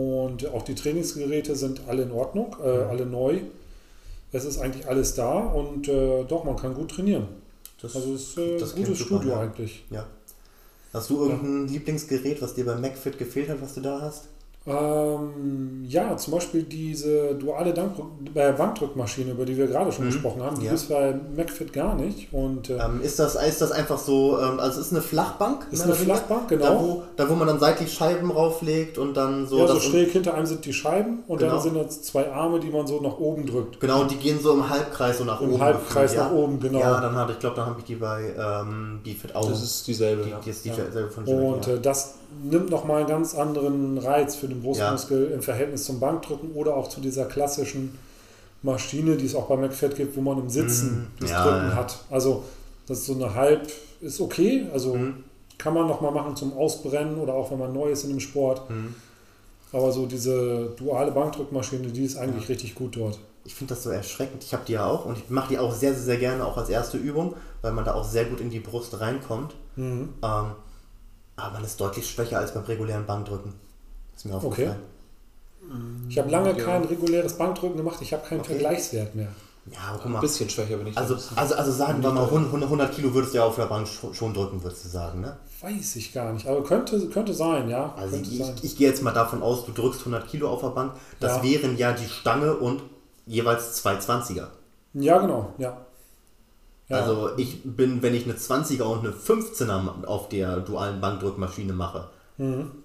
[0.00, 2.90] Und auch die Trainingsgeräte sind alle in Ordnung, äh, Mhm.
[2.90, 3.38] alle neu.
[4.32, 7.26] Es ist eigentlich alles da und äh, doch, man kann gut trainieren.
[7.86, 9.40] Das, Also ist äh, das gutes super, Studio ja.
[9.40, 9.84] eigentlich.
[9.90, 10.06] ja.
[10.92, 14.28] Hast du irgendein Lieblingsgerät, was dir bei MacFit gefehlt hat, was du da hast?
[14.66, 20.10] Ähm, ja, zum Beispiel diese duale äh, Bankdrückmaschine, über die wir gerade schon Mhm.
[20.10, 20.72] gesprochen haben, die Ja.
[20.72, 22.32] es bei MacFit gar nicht.
[22.32, 25.66] Und äh, Ähm, ist, das, ist das einfach so, ähm, also es ist eine Flachbank?
[25.70, 25.94] ist eine?
[25.94, 26.80] Flachbank, Da genau.
[26.82, 29.58] wo, da, wo man dann seitlich Scheiben rauflegt und dann so.
[29.58, 31.52] ja, so das- schräg hinter einem sind die Scheiben und Genau.
[31.52, 33.78] dann sind das zwei Arme, die man so nach oben drückt.
[33.80, 35.62] Genau, die gehen so im Halbkreis so nach Im oben.
[35.62, 36.80] Halbkreis gefühlt, nach oben, genau.
[36.80, 39.48] Ja, dann hatte ich glaube, dann habe ich die bei ähm, BeFit auch.
[39.48, 40.24] Das ist dieselbe.
[40.24, 40.40] die, ja.
[40.44, 40.74] die ist die Ja.
[40.74, 41.74] selbe von Gillette, Und ja.
[41.74, 42.14] äh, das
[42.44, 46.88] nimmt nochmal einen ganz anderen Reiz für den Brustmuskel im Verhältnis zum Bankdrücken oder auch
[46.88, 47.98] zu dieser klassischen
[48.62, 51.06] Maschine, die es auch bei McFit gibt, wo man im Sitzen Mhm.
[51.20, 51.74] das Ja, Drücken ja.
[51.76, 51.98] hat.
[52.10, 52.44] Also
[52.86, 53.68] das ist so eine halb,
[54.00, 55.24] ist okay, also Mhm.
[55.58, 58.68] kann man nochmal machen zum Ausbrennen oder auch wenn man neu ist in dem Sport.
[58.70, 58.94] Mhm.
[59.72, 63.18] Aber so diese duale Bankdrückmaschine, die ist eigentlich richtig gut dort.
[63.44, 64.42] Ich finde das so erschreckend.
[64.42, 66.56] Ich habe die ja auch und ich mache die auch sehr, sehr, sehr gerne auch
[66.56, 69.54] als erste Übung, weil man da auch sehr gut in die Brust reinkommt.
[69.76, 70.08] Mhm.
[70.22, 70.44] Ähm,
[71.36, 73.54] aber man ist deutlich schwächer als beim regulären Bankdrücken.
[74.14, 74.76] Ist mir aufgefallen.
[76.08, 76.64] Ich habe lange Ja.
[76.64, 78.50] kein reguläres Bankdrücken gemacht, ich habe keinen Okay.
[78.52, 79.28] Vergleichswert mehr.
[79.72, 80.20] Ja, aber guck Ein mal.
[80.20, 80.96] bisschen schwächer bin ich.
[80.96, 83.88] Also, also, also sagen wir mal, 100, 100 Kilo würdest du ja auf der Bank
[83.88, 85.36] schon, drücken, würdest du sagen, ne?
[85.60, 87.92] Weiß ich gar nicht, aber könnte, könnte sein, ja.
[87.96, 88.54] Also könnte ich, sein.
[88.62, 90.92] ich gehe jetzt mal davon aus, du drückst 100 Kilo auf der Bank.
[91.18, 91.42] Das Ja.
[91.42, 92.82] wären ja die Stange und
[93.26, 94.46] jeweils zwei 20er.
[94.94, 95.76] Ja, genau, ja.
[96.88, 97.00] Ja.
[97.00, 102.08] Also ich bin, wenn ich eine 20er und eine 15er auf der dualen Bankdrückmaschine mache,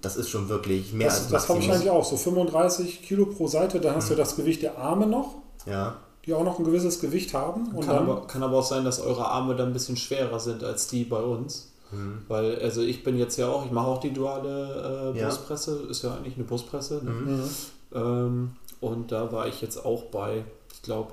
[0.02, 1.12] das ist schon wirklich mehr Mhm.
[1.12, 4.10] das als das habe ich eigentlich auch, so 35 Kilo pro Seite, dann hast Mhm.
[4.12, 5.36] du das Gewicht der Arme noch,
[5.66, 7.68] Ja, die auch noch ein gewisses Gewicht haben.
[7.74, 10.39] Und Kann dann, aber, kann aber auch sein, dass eure Arme dann ein bisschen schwerer
[10.39, 11.68] sind als die bei uns.
[11.91, 12.20] Mhm.
[12.30, 15.26] Weil, also ich bin jetzt ja auch, ich mache auch die duale äh, Ja.
[15.28, 17.02] Brustpresse, ist ja eigentlich eine Brustpresse.
[17.04, 17.12] Ne?
[17.12, 17.49] Mhm.
[17.93, 21.12] Ähm, und da war ich jetzt auch bei, ich glaube,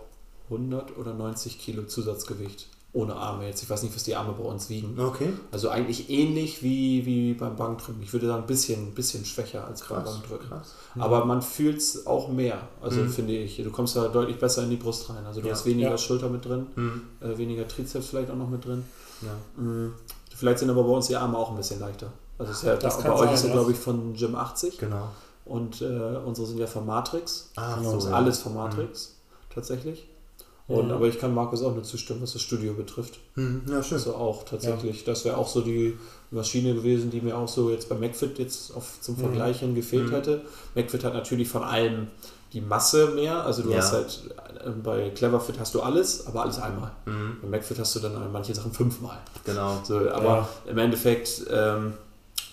[0.49, 2.69] 100 oder 90 Kilo Zusatzgewicht.
[2.99, 3.63] Ohne Arme jetzt.
[3.63, 4.99] Ich weiß nicht, was die Arme bei uns wiegen.
[4.99, 5.33] okay.
[5.53, 8.03] Also eigentlich ähnlich wie, wie beim Bankdrücken.
[8.03, 10.49] Ich würde sagen, ein bisschen, bisschen schwächer als beim Bankdrücken.
[10.49, 10.75] krass.
[10.99, 13.11] Aber man fühlt es auch mehr, also Mhm.
[13.11, 13.57] finde ich.
[13.57, 15.25] Du kommst da deutlich besser in die Brust rein.
[15.27, 15.53] Also du Ja.
[15.55, 15.99] hast weniger Ja.
[15.99, 17.03] Schulter mit drin, Hm.
[17.21, 18.85] äh, weniger Trizeps vielleicht auch noch mit drin.
[19.23, 19.63] Ja.
[19.63, 19.95] Mhm.
[20.35, 22.13] Vielleicht sind aber bei uns die Arme auch ein bisschen leichter.
[22.39, 24.79] Also ist ja, Das da, bei euch sein, ist ja, glaube ich, von Gym 80
[24.79, 25.09] Genau.
[25.45, 25.87] und äh,
[26.25, 27.51] unsere sind ja von Matrix.
[27.57, 29.17] Ah, Das so, ist alles von Matrix,
[29.55, 30.09] tatsächlich.
[30.69, 30.93] Und, Mhm.
[30.93, 33.19] Aber ich kann Markus auch nur zustimmen, was das Studio betrifft.
[33.35, 33.97] Hm, Ja, schön.
[33.99, 35.03] Also auch tatsächlich.
[35.05, 35.97] Das wäre auch so die
[36.31, 39.21] Maschine gewesen, die mir auch so jetzt bei McFit jetzt auf, zum Mhm.
[39.21, 40.15] Vergleich hin gefehlt Mhm.
[40.15, 40.43] hätte.
[40.75, 42.09] McFit hat natürlich von allem
[42.53, 43.45] die Masse mehr.
[43.45, 43.79] Also du Ja.
[43.79, 44.21] hast halt
[44.65, 46.91] äh, bei Cleverfit hast du alles, aber alles einmal.
[47.07, 49.17] Hm, Bei McFit hast du dann manche Sachen fünfmal.
[49.45, 49.81] Genau.
[49.85, 51.95] So, aber im Endeffekt, ähm,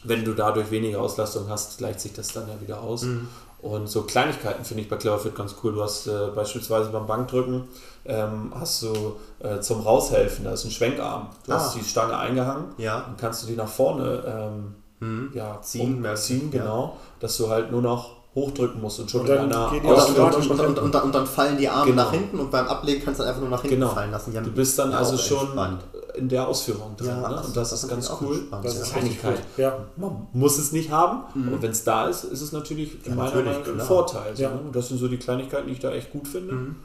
[0.06, 3.02] wenn du dadurch weniger Auslastung hast, gleicht sich das dann ja wieder aus.
[3.04, 3.28] Hm.
[3.62, 5.74] Und so Kleinigkeiten finde ich bei Cleverfit ganz cool.
[5.74, 7.64] Du hast äh, beispielsweise beim Bankdrücken
[8.06, 11.28] ähm, hast du äh, zum Raushelfen, da ist ein Schwenkarm.
[11.46, 11.56] Du Ah.
[11.56, 13.02] hast die Stange eingehangen, Ja.
[13.02, 15.32] dann kannst du die nach vorne ähm, Hm.
[15.34, 16.62] ja, Ziehen, mehr- ziehen, ja.
[16.62, 20.34] genau, dass du halt nur noch hochdrücken musst und schon Und in dann Und, dann,
[20.34, 22.04] und, und, und, dann, und dann fallen die Arme Genau.
[22.04, 23.90] nach hinten und beim Ablegen kannst du einfach nur nach hinten Genau.
[23.94, 24.34] fallen lassen.
[24.34, 25.84] Du bist dann also schon entspannt.
[26.16, 27.08] in der Ausführung drin.
[27.08, 27.36] Ja, ne?
[27.36, 28.36] das- Und das, das ist ganz cool.
[28.38, 28.66] entspannt.
[28.66, 29.42] Das ist Kleinigkeit.
[29.58, 29.78] Ja.
[29.98, 31.48] Man muss es nicht haben, Mhm.
[31.50, 33.86] aber wenn es da ist, ist es natürlich Ja, meiner natürlich, Meinung ein.
[33.86, 34.36] Vorteil.
[34.36, 34.60] So, ne?
[34.66, 36.54] Und Das sind so die Kleinigkeiten, die ich da echt gut finde.
[36.54, 36.76] Mhm.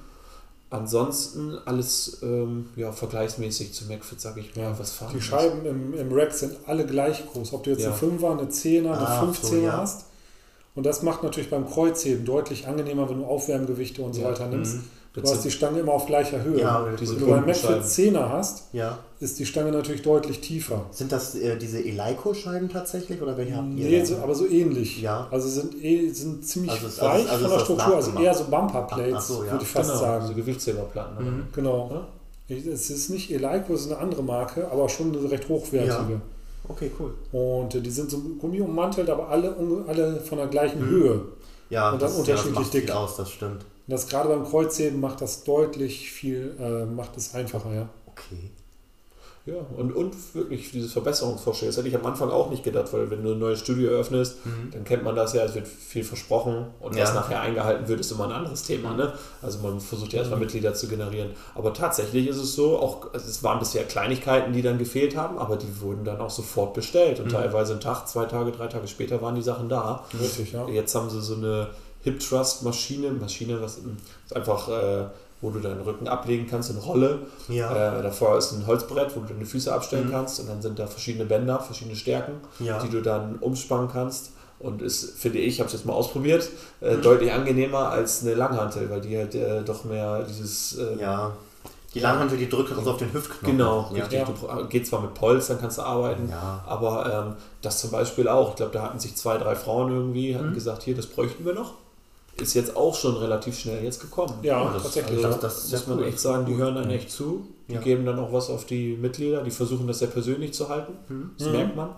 [0.71, 4.79] Ansonsten alles ähm, ja, vergleichsmäßig zu McFit, sage ich mal, Ja.
[4.79, 5.21] was fahren Die.
[5.21, 7.53] Scheiben im, im Rack sind alle gleich groß.
[7.53, 7.89] Ob du jetzt Ja.
[7.89, 9.73] eine 5er, eine 10er, eine Ah, 15er so, ja.
[9.79, 10.05] hast.
[10.77, 14.77] Und das macht natürlich beim Kreuzheben deutlich angenehmer, wenn du Aufwärmgewichte und so weiter nimmst.
[14.77, 14.85] Mhm.
[15.13, 16.61] Du hast die Stange immer auf gleicher Höhe.
[16.61, 17.83] Ja, diese wenn du Pumpenscheiben.
[17.83, 18.99] 10er hast, Ja.
[19.19, 20.87] ist die Stange natürlich deutlich tiefer.
[20.93, 23.87] Sind das äh, diese Eleiko-Scheiben tatsächlich oder welche habt ihr?
[23.87, 25.03] Nee, so, aber so ähnlich.
[25.03, 25.27] Ja.
[25.33, 28.11] Also sind, eh, sind ziemlich Also also weich es- also von ist der Struktur, also
[28.21, 29.51] eher so Bumperplates, so, ja.
[29.51, 30.27] würde ich fast genau, sagen.
[30.29, 31.17] so Gewichtsheberplatten.
[31.17, 31.27] oder?
[31.31, 31.43] Mhm.
[31.55, 32.05] Genau.
[32.49, 36.21] Es ist nicht Eleiko, es ist eine andere Marke, aber schon eine recht hochwertige.
[36.69, 37.15] Okay, cool.
[37.33, 39.57] Und äh, die sind so Gummi ummantelt, aber alle,
[39.89, 40.91] alle von der gleichen Mhm.
[40.91, 41.21] Höhe.
[41.69, 42.91] Ja, Und dann das, ja, das unterschiedlich macht viel dick.
[42.93, 43.65] aus, das stimmt.
[43.91, 47.89] Und das gerade beim Kreuzheben macht das deutlich viel, äh, macht es einfacher, ja.
[48.07, 48.53] Okay.
[49.47, 51.71] Ja, und, und wirklich dieses Verbesserungsvorschläge.
[51.71, 54.47] Das hätte ich am Anfang auch nicht gedacht, weil wenn du ein neues Studio eröffnest,
[54.47, 54.71] mhm.
[54.71, 57.03] dann kennt man das ja, es wird viel versprochen und ja.
[57.03, 58.95] was nachher eingehalten wird, ist immer ein anderes Thema.
[58.95, 59.13] Ne?
[59.43, 60.45] Also man versucht ja erstmal mhm.
[60.45, 61.31] Mitglieder zu generieren.
[61.57, 65.37] Aber tatsächlich ist es so, auch also es waren bisher Kleinigkeiten, die dann gefehlt haben,
[65.37, 67.19] aber die wurden dann auch sofort bestellt.
[67.19, 67.31] Und mhm.
[67.31, 70.05] teilweise einen Tag, zwei Tage, drei Tage später waren die Sachen da.
[70.21, 70.69] Richtig, ja.
[70.69, 71.71] Jetzt haben sie so eine
[72.03, 75.05] Hip Trust Maschine, Maschine, was ist einfach äh,
[75.41, 77.21] wo du deinen Rücken ablegen kannst, eine Rolle.
[77.49, 77.99] Ja.
[77.99, 80.13] Äh, davor ist ein Holzbrett, wo du deine Füße abstellen mhm.
[80.13, 82.79] kannst und dann sind da verschiedene Bänder, verschiedene Stärken, ja.
[82.83, 84.33] die du dann umspannen kannst.
[84.59, 86.51] Und ist, finde ich, ich habe es jetzt mal ausprobiert,
[86.83, 87.03] äh, mhm.
[87.03, 90.77] deutlich angenehmer als eine Langhantel, weil die halt äh, doch mehr dieses.
[90.77, 91.33] Äh, ja.
[91.95, 93.57] Die Langhantel, die drückt also auf den Hüftknochen.
[93.57, 94.05] Genau, ja.
[94.05, 94.23] richtig.
[94.25, 96.63] Du geht zwar mit Polstern, kannst du arbeiten, ja.
[96.65, 98.51] aber ähm, das zum Beispiel auch.
[98.51, 100.55] Ich glaube, da hatten sich zwei, drei Frauen irgendwie, hatten mhm.
[100.55, 101.75] gesagt, hier, das bräuchten wir noch
[102.41, 104.35] ist jetzt auch schon relativ schnell jetzt gekommen.
[104.43, 105.25] Ja, das, tatsächlich.
[105.25, 106.09] Also das, das muss man cool.
[106.09, 107.47] echt sagen, die hören dann echt zu.
[107.69, 107.81] Die ja.
[107.81, 109.43] geben dann auch was auf die Mitglieder.
[109.43, 110.93] Die versuchen das sehr persönlich zu halten.
[111.09, 111.31] Mhm.
[111.39, 111.53] Das mhm.
[111.53, 111.91] merkt man.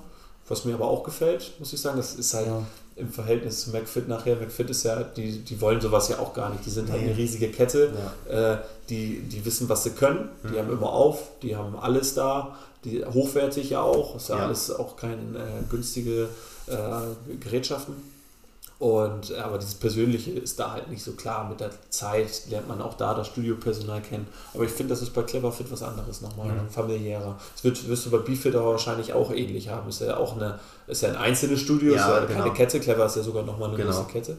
[0.49, 2.63] Was mir aber auch gefällt, muss ich sagen, das ist halt ja.
[2.97, 4.37] im Verhältnis zu McFit nachher.
[4.37, 6.67] McFit ist ja, die, die wollen sowas ja auch gar nicht.
[6.67, 7.93] Die sind halt eine riesige Kette.
[8.29, 8.55] Ja.
[8.55, 8.59] Äh,
[8.91, 10.29] die, die wissen, was sie können.
[10.45, 10.59] Die mhm.
[10.59, 11.29] haben immer auf.
[11.43, 12.57] Die haben alles da.
[12.85, 14.17] Die, hochwertig ja auch.
[14.17, 16.29] Ist ja, alles auch keine äh, günstige
[16.67, 17.95] äh, Gerätschaften.
[18.83, 21.49] Und äh, aber dieses Persönliche ist da halt nicht so klar.
[21.49, 24.27] Mit der Zeit lernt man auch da das Studiopersonal kennen.
[24.55, 26.69] Aber ich finde, das ist bei Cleverfit was anderes nochmal, mhm.
[26.69, 27.39] familiärer.
[27.55, 29.89] Das wird, wirst du bei Beefit aber wahrscheinlich auch ähnlich haben.
[29.89, 30.59] Ist ja auch eine,
[30.89, 32.41] ist ja ein einzelnes Studio, ja, ist ja genau.
[32.41, 32.81] keine Kette.
[32.81, 33.93] Clever ist ja sogar nochmal eine genau.
[33.93, 34.37] große Kette.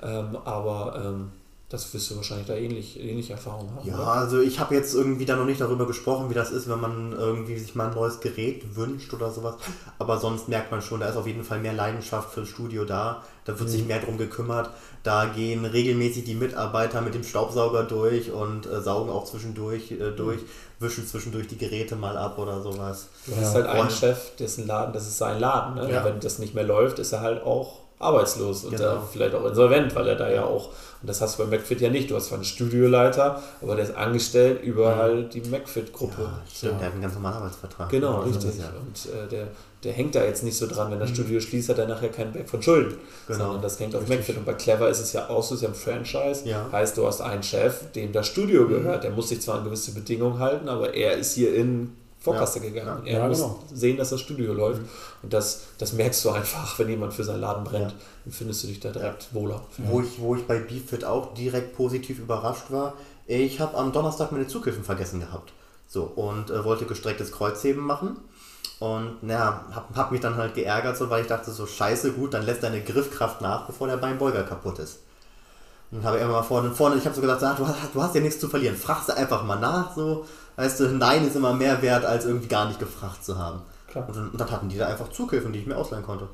[0.00, 1.30] Ähm, aber ähm,
[1.72, 3.88] das wirst du wahrscheinlich da ähnlich, ähnliche Erfahrungen haben.
[3.88, 4.06] Ja, oder?
[4.08, 7.12] also ich habe jetzt irgendwie da noch nicht darüber gesprochen, wie das ist, wenn man
[7.12, 9.54] irgendwie sich mal ein neues Gerät wünscht oder sowas.
[9.98, 13.22] Aber sonst merkt man schon, da ist auf jeden Fall mehr Leidenschaft fürs Studio da.
[13.46, 13.72] Da wird mhm.
[13.72, 14.68] sich mehr drum gekümmert.
[15.02, 20.10] Da gehen regelmäßig die Mitarbeiter mit dem Staubsauger durch und äh, saugen auch zwischendurch äh,
[20.10, 20.46] durch, mhm.
[20.78, 23.08] wischen zwischendurch die Geräte mal ab oder sowas.
[23.24, 23.62] Du hast ja.
[23.62, 25.76] halt einen Chef, dessen Laden, das ist sein Laden.
[25.76, 25.90] Ne?
[25.90, 26.04] Ja.
[26.04, 29.02] Wenn das nicht mehr läuft, ist er halt auch arbeitslos und genau.
[29.10, 30.70] vielleicht auch insolvent, weil er da ja auch
[31.02, 32.10] und das hast du bei McFit ja nicht.
[32.10, 36.22] Du hast zwar einen Studioleiter, aber der ist angestellt über halt die McFit-Gruppe.
[36.22, 36.78] Ja, stimmt, ja.
[36.78, 37.88] der hat einen ganz normalen Arbeitsvertrag.
[37.88, 38.58] Genau, richtig.
[38.58, 38.72] Ja.
[38.80, 39.48] Und äh, der,
[39.82, 40.92] der hängt da jetzt nicht so dran.
[40.92, 41.14] Wenn das mhm.
[41.14, 42.98] Studio schließt, hat er nachher keinen Back von Schulden.
[43.26, 43.38] Genau.
[43.38, 44.18] Sondern das hängt auf richtig.
[44.18, 44.36] McFit.
[44.36, 46.48] Und bei Clever ist es ja auch so, es ist ja ein Franchise.
[46.48, 46.68] Ja.
[46.70, 48.98] Heißt, du hast einen Chef, dem das Studio gehört.
[48.98, 49.02] Mhm.
[49.02, 52.70] Der muss sich zwar an gewisse Bedingungen halten, aber er ist hier in Vorkasse ja.
[52.70, 53.06] gegangen.
[53.06, 53.18] Ja.
[53.18, 53.58] Er muss genau.
[53.72, 54.82] sehen, dass das Studio läuft.
[54.82, 54.88] Mhm.
[55.22, 57.94] Und das, das merkst du einfach, wenn jemand für seinen Laden brennt.
[58.24, 59.62] Dann findest du dich da direkt wohler.
[59.78, 62.94] Wo, ich, wo ich bei BeefFit auch direkt positiv überrascht war,
[63.26, 65.52] ich habe am Donnerstag meine Zughilfen vergessen gehabt.
[65.88, 68.16] So, und äh, wollte gestrecktes Kreuzheben machen.
[68.78, 72.34] Und naja, hab, hab mich dann halt geärgert, so, weil ich dachte so, scheiße, gut,
[72.34, 75.00] dann lässt deine Griffkraft nach, bevor der Beinbeuger kaputt ist.
[75.92, 78.14] Und habe immer mal vorne, vorne ich habe so gesagt, ah, du, hast, du hast
[78.14, 80.24] ja nichts zu verlieren, fragst du einfach mal nach, so,
[80.56, 83.62] Weißt du, Nein ist immer mehr wert, als irgendwie gar nicht gefragt zu haben.
[83.88, 84.08] Klar.
[84.08, 86.28] Und, dann, und dann hatten die da einfach Zughilfen, die ich mir ausleihen konnte.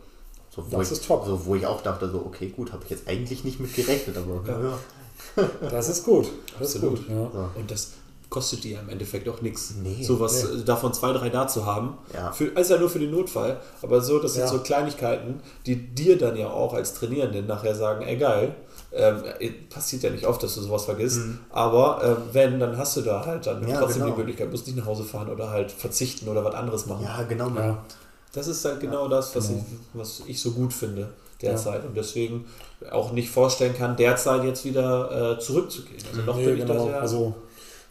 [0.51, 1.27] So, das ich, ist top.
[1.27, 4.17] So, wo ich auch dachte, so, okay, gut, habe ich jetzt eigentlich nicht mit gerechnet,
[4.17, 4.61] aber ja.
[4.61, 4.79] ja.
[5.71, 6.29] Das ist gut.
[6.59, 7.01] Das Absolut.
[7.01, 7.17] ist gut.
[7.17, 7.31] Ja.
[7.33, 7.61] So.
[7.61, 7.93] Und das
[8.31, 9.75] kostet dir im Endeffekt auch nichts.
[9.83, 10.65] Nee, Sowas nee.
[10.65, 11.97] davon zwei, drei da zu haben.
[12.13, 12.33] Ja.
[12.33, 13.61] Für, also ja nur für den Notfall.
[13.83, 14.49] Aber so, das sind ja.
[14.49, 18.55] so Kleinigkeiten, die dir dann ja auch als Trainierenden nachher sagen, ey geil,
[18.99, 21.39] äh, passiert ja nicht oft, dass du sowas vergisst, mhm.
[21.51, 24.15] aber äh, wenn, dann hast du da halt dann ja, trotzdem genau.
[24.15, 27.05] die Möglichkeit, musst nicht nach Hause fahren oder halt verzichten oder was anderes machen.
[27.05, 27.49] Ja, genau.
[27.51, 27.85] Ja.
[28.33, 29.65] Das ist halt genau ja, das, was, genau.
[29.67, 31.09] Ich, was ich so gut finde
[31.41, 32.47] derzeit und deswegen
[32.91, 36.03] auch nicht vorstellen kann, derzeit jetzt wieder äh, zurückzugehen.
[36.11, 36.75] Also noch nee, genau.
[36.75, 37.35] das ja also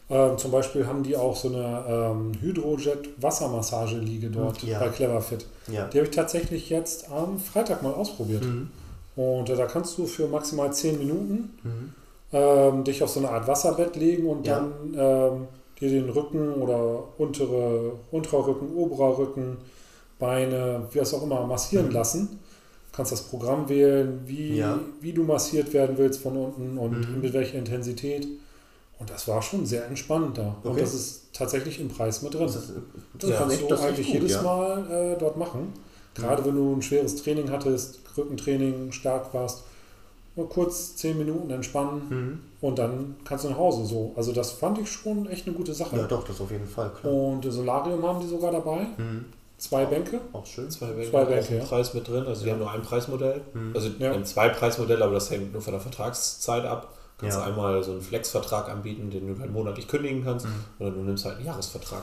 [0.08, 5.46] äh, zum Beispiel haben die auch so eine ähm, Hydrojet-Wassermassageliege dort bei Cleverfit.
[5.66, 8.42] Die habe ich tatsächlich jetzt am Freitag mal ausprobiert.
[8.42, 8.70] Mhm.
[9.18, 11.92] Und äh, da kannst du für maximal 10 Minuten mhm.
[12.32, 14.60] ähm, dich auf so eine Art Wasserbett legen und ja.
[14.60, 15.48] dann ähm,
[15.80, 19.56] dir den Rücken oder untere, unterer Rücken, oberer Rücken,
[20.20, 21.92] Beine, wie es auch immer, massieren mhm.
[21.92, 22.38] lassen.
[22.90, 24.78] Du kannst das Programm wählen, wie, ja.
[25.00, 27.20] wie du massiert werden willst von unten und mhm.
[27.20, 28.24] mit welcher Intensität.
[29.00, 30.56] Und das war schon sehr entspannt da.
[30.60, 30.68] Okay.
[30.68, 32.42] Und das ist tatsächlich im Preis mit drin.
[32.42, 32.72] Das, ist,
[33.18, 34.42] das ja, kannst du eigentlich gut, jedes.
[34.42, 35.72] Mal äh, dort machen.
[36.14, 39.64] Gerade wenn du ein schweres Training hattest, Rückentraining stark warst,
[40.36, 42.40] nur kurz zehn Minuten entspannen mhm.
[42.60, 43.84] und dann kannst du nach Hause.
[43.84, 44.12] So.
[44.16, 45.96] Also das fand ich schon echt eine gute Sache.
[45.96, 46.90] Ja, doch, das auf jeden Fall.
[46.90, 47.12] Klar.
[47.12, 48.86] Und Solarium haben die sogar dabei.
[48.96, 49.26] Mhm.
[49.58, 50.20] Zwei Bänke.
[50.32, 50.70] Auch schön.
[50.70, 51.10] Zwei Bänke.
[51.10, 51.64] Zwei Bänke auch ja.
[51.64, 52.24] Preis mit drin.
[52.26, 52.44] Also ja.
[52.44, 53.40] die haben nur ein Preismodell.
[53.52, 53.72] Mhm.
[53.74, 54.12] Also ja.
[54.12, 56.94] haben zwei Preismodelle, aber das hängt nur von der Vertragszeit ab.
[57.16, 57.44] Du kannst ja.
[57.44, 60.52] einmal so einen Flex-Vertrag anbieten, den du halt monatlich kündigen kannst, mhm.
[60.78, 62.02] oder du nimmst halt einen Jahresvertrag.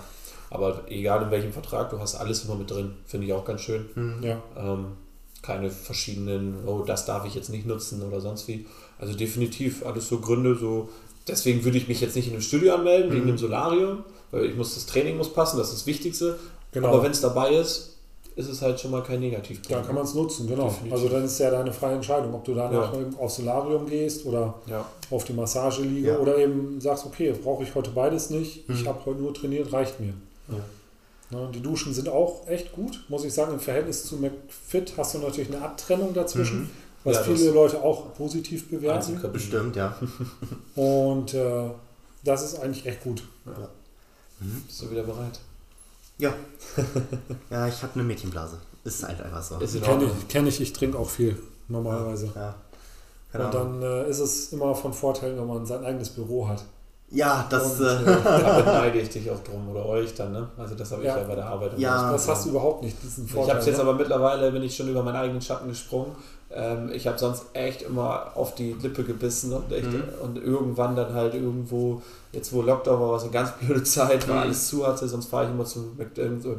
[0.49, 2.95] Aber egal in welchem Vertrag, du hast alles immer mit drin.
[3.05, 3.85] Finde ich auch ganz schön.
[3.95, 4.21] Mhm.
[4.21, 4.43] Ja.
[4.57, 4.87] Ähm,
[5.45, 8.65] keine verschiedenen, oh, das darf ich jetzt nicht nutzen oder sonst wie.
[8.97, 10.89] Also definitiv alles so Gründe, so.
[11.27, 13.15] Deswegen würde ich mich jetzt nicht in einem Studio anmelden, mhm.
[13.15, 16.37] wegen dem Solarium, Weil ich muss, das Training muss passen, das ist das Wichtigste.
[16.71, 16.89] Genau.
[16.89, 17.95] Aber wenn es dabei ist,
[18.35, 19.71] ist es halt schon mal kein Negativpunkt.
[19.71, 20.65] Dann kann man es nutzen, genau.
[20.65, 20.93] Definitiv.
[20.93, 23.05] Also dann ist ja deine freie Entscheidung, ob du danach ja.
[23.17, 24.85] aufs Solarium gehst oder ja.
[25.09, 26.17] auf die Massageliege ja.
[26.17, 28.75] oder eben sagst, okay, brauche ich heute beides nicht, mhm.
[28.75, 30.13] ich habe heute nur trainiert, reicht mir.
[30.49, 30.57] Ja.
[31.31, 33.53] Die Duschen sind auch echt gut, muss ich sagen.
[33.53, 36.69] Im Verhältnis zu McFit hast du natürlich eine Abtrennung dazwischen, mhm.
[37.03, 39.19] was viele Leute auch positiv bewerten.
[39.33, 39.97] Bestimmt, ja.
[40.75, 41.69] Und äh,
[42.23, 43.23] das ist eigentlich echt gut.
[44.39, 44.63] Mhm.
[44.67, 45.39] Bist du wieder bereit?
[46.17, 46.33] Ja.
[47.49, 48.57] ja, ich habe eine Mädchenblase.
[48.83, 49.57] Ist halt einfach so.
[49.79, 52.29] Kenne ich, kenn ich, ich trinke auch viel, normalerweise.
[52.35, 52.55] Ja.
[53.33, 56.63] Und dann äh, ist es immer von Vorteil, wenn man sein eigenes Büro hat.
[57.15, 57.79] Ja, das.
[57.79, 60.47] Und, äh, äh da beneide ich dich auch drum oder euch dann, ne?
[60.57, 61.17] Also das habe ich ja.
[61.17, 61.71] ja bei der Arbeit.
[61.77, 63.45] Ja, das hast du überhaupt nicht, diesen Vorteil.
[63.45, 63.83] Ich habe es jetzt ne?
[63.83, 66.15] aber mittlerweile, bin ich schon über meinen eigenen Schatten gesprungen.
[66.55, 70.03] Ähm, ich habe sonst echt immer auf die Lippe gebissen und, echt, mhm.
[70.21, 72.01] und irgendwann dann halt irgendwo,
[72.31, 74.41] jetzt wo Lockdown war, war es eine ganz blöde Zeit, weil mhm.
[74.43, 75.97] alles zu hatte, sonst fahre ich immer zum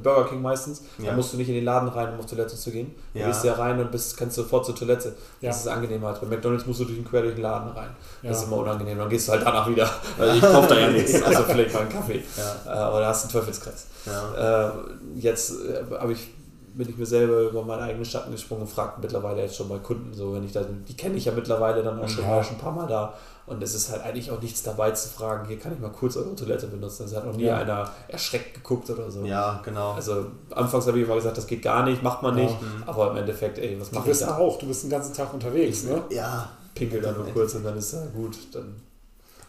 [0.02, 0.82] Burger King meistens.
[0.98, 1.10] Ja.
[1.10, 2.94] Da musst du nicht in den Laden rein, um auf Toilette zu gehen.
[3.14, 3.22] Ja.
[3.22, 5.14] Du gehst ja rein und bist, kannst sofort zur Toilette.
[5.40, 5.48] Ja.
[5.48, 7.90] Das ist angenehmer als bei McDonalds musst du durch den, quer durch den Laden rein.
[8.22, 8.98] Das ist immer unangenehm.
[8.98, 9.88] Dann gehst du halt danach wieder.
[10.18, 12.22] Weil ich kaufe da ja nichts, also vielleicht mal einen Kaffee.
[12.66, 13.86] Äh, oder hast einen Teufelskreis.
[14.06, 14.68] Äh,
[15.16, 16.35] jetzt äh, habe ich
[16.76, 19.78] bin ich mir selber über meinen eigenen Schatten gesprungen und frage mittlerweile jetzt schon bei
[19.78, 22.42] Kunden so, wenn ich da, die kenne ich ja mittlerweile dann auch schon, ja.
[22.44, 23.14] schon ein paar Mal da.
[23.46, 26.16] Und es ist halt eigentlich auch nichts dabei zu fragen, hier kann ich mal kurz
[26.16, 27.06] eure Toilette benutzen.
[27.06, 27.56] Es hat noch nie ja.
[27.56, 29.24] einer erschreckt geguckt oder so.
[29.24, 29.92] Ja, genau.
[29.92, 32.50] Also anfangs habe ich immer gesagt, das geht gar nicht, macht man nicht.
[32.50, 32.88] Ja.
[32.88, 34.26] Aber im Endeffekt, ey, was mache ich da?
[34.26, 36.02] Du bist auch, du bist den ganzen Tag unterwegs, ne?
[36.10, 36.50] Ja.
[36.74, 38.36] Pinkel dann nur kurz und dann ist ja gut.
[38.52, 38.74] Dann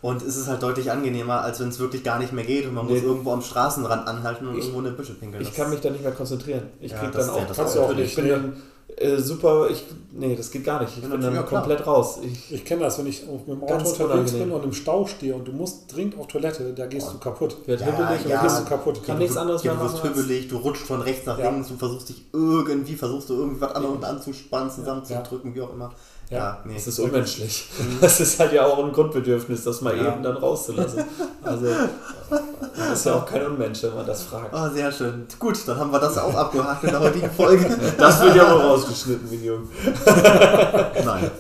[0.02, 2.74] und es ist halt deutlich angenehmer, als wenn es wirklich gar nicht mehr geht und
[2.74, 2.94] man nee.
[2.94, 5.42] muss irgendwo am Straßenrand anhalten und ich, irgendwo eine Büsche pinkeln.
[5.42, 6.64] Ich kann mich da nicht mehr konzentrieren.
[6.80, 8.10] Ich ja, krieg dann auch, das auch nicht.
[8.10, 8.54] Ich bin dann
[8.96, 10.98] äh, super, ich, nee, das geht gar nicht.
[10.98, 12.20] Ich ja, bin dann ja, komplett raus.
[12.24, 14.40] Ich, ich kenne das, wenn ich mit dem Auto unterwegs unangenehm.
[14.40, 17.58] bin und im Stau stehe und du musst dringend auf Toilette, da gehst du kaputt.
[17.66, 19.04] Wird ja, hibbelig ja, und gehst du kaputt.
[19.04, 19.88] Kann nichts anderes mehr machen.
[19.88, 23.34] Du wirst hibbelig, du rutschst von rechts nach links, du versuchst dich irgendwie, versuchst du
[23.36, 25.92] irgendwas an und anzuspannen, zusammenzudrücken, wie auch immer.
[26.30, 26.74] Ja, ja nee.
[26.76, 27.70] Das ist unmenschlich.
[27.80, 27.98] Mhm.
[28.02, 30.14] Das ist halt ja auch ein Grundbedürfnis, das mal ja.
[30.14, 31.04] eben dann rauszulassen.
[31.44, 31.68] Also,
[32.76, 34.54] das ist ja auch kein Unmensch, wenn man das fragt.
[34.54, 35.26] Oh, sehr schön.
[35.40, 37.70] Gut, dann haben wir das auch abgehakt in der heutigen Folge.
[37.98, 39.70] Das wird ja wohl rausgeschnitten, jung.
[41.06, 41.32] Nein.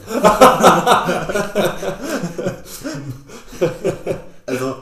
[4.46, 4.76] also,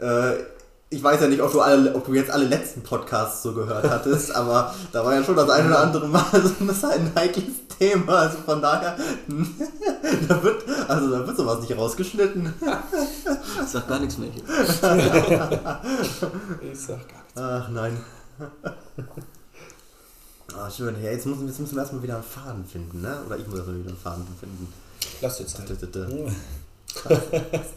[0.00, 0.54] äh,
[0.90, 3.88] ich weiß ja nicht, ob du, alle, ob du jetzt alle letzten Podcasts so gehört
[3.88, 8.12] hattest, aber da war ja schon das eine oder andere Mal so ein heikles Thema.
[8.12, 8.96] Also von daher,
[10.28, 12.52] da wird, also da wird sowas nicht rausgeschnitten.
[13.62, 14.42] Ich sag gar nichts mehr hier.
[16.72, 17.36] Ich sag gar nichts.
[17.36, 17.98] Ach nein.
[20.56, 20.94] Ah, schön.
[21.02, 23.18] Ja, jetzt müssen, jetzt müssen wir erstmal wieder einen Faden finden, ne?
[23.26, 24.72] Oder ich muss erstmal wieder einen Faden finden.
[25.20, 25.68] Lass dir Zeit.
[25.70, 25.80] Das,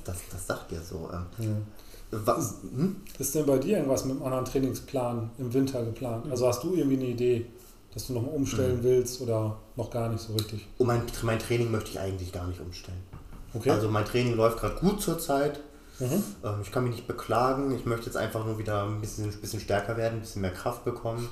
[0.03, 1.09] das, das sagt ihr so.
[1.11, 1.25] Ähm.
[1.43, 1.49] Ja.
[2.11, 2.97] Was, hm?
[3.19, 6.25] Ist denn bei dir irgendwas mit einem anderen Trainingsplan im Winter geplant?
[6.29, 7.47] Also hast du irgendwie eine Idee,
[7.97, 8.83] dass du nochmal umstellen mhm.
[8.83, 10.67] willst oder noch gar nicht so richtig?
[10.77, 13.01] Oh, mein, mein Training möchte ich eigentlich gar nicht umstellen.
[13.55, 13.71] Okay.
[13.71, 15.59] Also mein Training läuft gerade gut zurzeit.
[15.99, 16.23] Mhm.
[16.43, 17.75] Ähm, ich kann mich nicht beklagen.
[17.75, 20.53] Ich möchte jetzt einfach nur wieder ein bisschen, ein bisschen stärker werden, ein bisschen mehr
[20.53, 21.27] Kraft bekommen.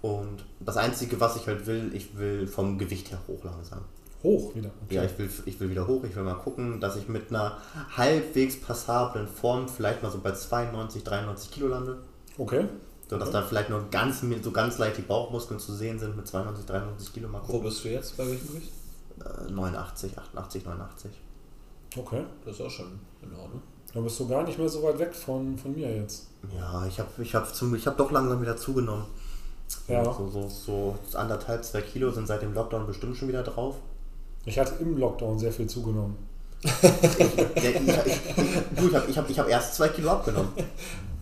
[0.00, 3.80] Und das Einzige, was ich halt will, ich will vom Gewicht her hoch langsam.
[4.22, 4.70] Hoch wieder?
[4.84, 4.94] Okay.
[4.94, 6.04] Ja, ich will, ich will wieder hoch.
[6.04, 7.58] Ich will mal gucken, dass ich mit einer
[7.96, 11.98] halbwegs passablen Form vielleicht mal so bei 92, 93 Kilo lande.
[12.36, 12.66] Okay.
[13.08, 16.26] So dass da vielleicht nur ganz, so ganz leicht die Bauchmuskeln zu sehen sind mit
[16.26, 17.28] 92, 93 Kilo.
[17.28, 17.54] Mal gucken.
[17.54, 18.16] Wo bist du jetzt?
[18.16, 18.72] Bei welchem Gewicht?
[19.48, 21.10] 89, 88, 89.
[21.96, 22.24] Okay.
[22.44, 23.62] Das ist auch schon in Ordnung.
[23.94, 26.26] Da bist du gar nicht mehr so weit weg von, von mir jetzt.
[26.54, 29.06] Ja, ich habe ich hab ich hab doch langsam wieder zugenommen.
[29.86, 30.04] Ja.
[30.04, 33.76] So, so, so anderthalb, zwei Kilo sind seit dem Lockdown bestimmt schon wieder drauf.
[34.44, 36.16] Ich hatte im Lockdown sehr viel zugenommen.
[36.62, 40.50] ich, ich, ich, habe ich hab, ich hab erst zwei Kilo abgenommen.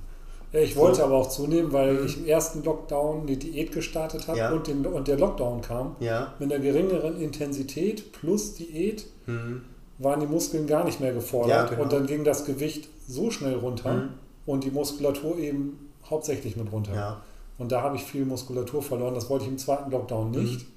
[0.53, 1.05] Ich wollte so.
[1.05, 2.07] aber auch zunehmen, weil mhm.
[2.07, 4.53] ich im ersten Lockdown eine Diät gestartet habe ja.
[4.53, 5.97] und, den, und der Lockdown kam.
[6.01, 6.35] Ja.
[6.39, 9.63] Mit einer geringeren Intensität plus Diät mhm.
[9.99, 11.51] waren die Muskeln gar nicht mehr gefordert.
[11.51, 11.83] Ja, genau.
[11.83, 14.09] Und dann ging das Gewicht so schnell runter mhm.
[14.47, 17.21] und die Muskulatur eben hauptsächlich mit runter.
[17.59, 19.15] Und da habe ich viel Muskulatur verloren.
[19.15, 20.61] Das wollte ich im zweiten Lockdown nicht.
[20.61, 20.73] Mhm.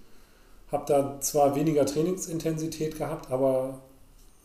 [0.71, 3.79] Habe da zwar weniger Trainingsintensität gehabt, aber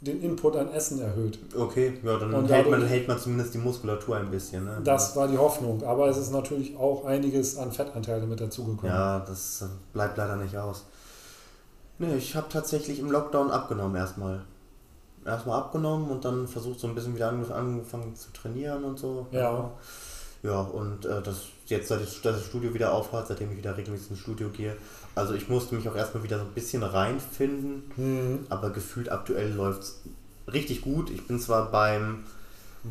[0.05, 1.39] den Input an Essen erhöht.
[1.57, 4.65] Okay, ja, dann und hält, man, hält man zumindest die Muskulatur ein bisschen.
[4.65, 4.81] Ne?
[4.85, 8.95] Das war die Hoffnung, aber es ist natürlich auch einiges an Fettanteile mit dazugekommen.
[8.95, 10.85] Ja, das bleibt leider nicht aus.
[11.99, 14.43] Ne, ich habe tatsächlich im Lockdown abgenommen erstmal.
[15.25, 19.27] Erstmal abgenommen und dann versucht so ein bisschen wieder angefangen zu trainieren und so.
[19.31, 19.71] Ja.
[20.43, 24.21] Ja, und äh, das jetzt, seit das Studio wieder aufhat, seitdem ich wieder regelmäßig ins
[24.21, 24.77] Studio gehe,
[25.15, 28.47] also ich musste mich auch erstmal wieder so ein bisschen reinfinden, mhm.
[28.49, 30.01] aber gefühlt aktuell läuft es
[30.53, 31.11] richtig gut.
[31.11, 32.25] Ich bin zwar beim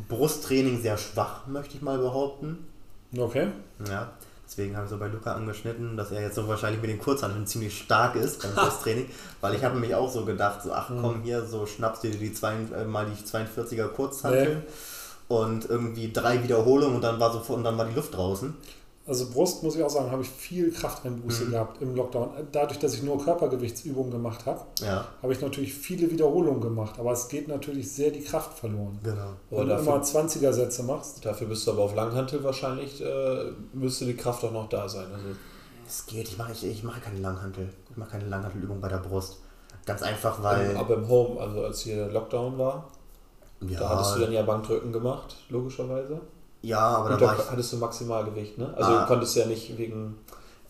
[0.08, 2.66] Brusttraining sehr schwach, möchte ich mal behaupten.
[3.16, 3.48] Okay.
[3.88, 4.10] Ja,
[4.46, 7.46] deswegen habe ich so bei Luca angeschnitten, dass er jetzt so wahrscheinlich mit den Kurzhanteln
[7.46, 9.08] ziemlich stark ist beim Brusttraining,
[9.40, 12.32] weil ich habe mich auch so gedacht, so ach komm hier, so schnappst dir die
[12.32, 15.36] zwei, äh, mal die 42er Kurzhanteln nee.
[15.36, 18.54] und irgendwie drei Wiederholungen und dann war so und dann war die Luft draußen.
[19.06, 21.50] Also Brust, muss ich auch sagen, habe ich viel Krafteinbuße mhm.
[21.50, 22.30] gehabt im Lockdown.
[22.52, 25.06] Dadurch, dass ich nur Körpergewichtsübungen gemacht habe, ja.
[25.22, 26.98] habe ich natürlich viele Wiederholungen gemacht.
[26.98, 28.98] Aber es geht natürlich sehr die Kraft verloren.
[29.02, 29.32] Genau.
[29.50, 31.22] Wenn du immer 20er-Sätze machst.
[31.24, 35.06] Dafür bist du aber auf Langhantel wahrscheinlich, äh, müsste die Kraft auch noch da sein.
[35.12, 35.26] Also.
[35.86, 37.68] Es geht, ich mache ich, ich mach keine Langhantel.
[37.90, 39.38] Ich mache keine Langhantelübung bei der Brust.
[39.84, 40.74] Ganz einfach, weil...
[40.78, 42.90] Aber im Home, also als hier Lockdown war,
[43.60, 43.80] ja.
[43.80, 46.22] da hattest du dann ja Bankdrücken gemacht, logischerweise.
[46.64, 48.72] Ja, aber da war ich, hattest du Maximalgewicht, ne?
[48.76, 50.16] Also ah, du konntest ja nicht wegen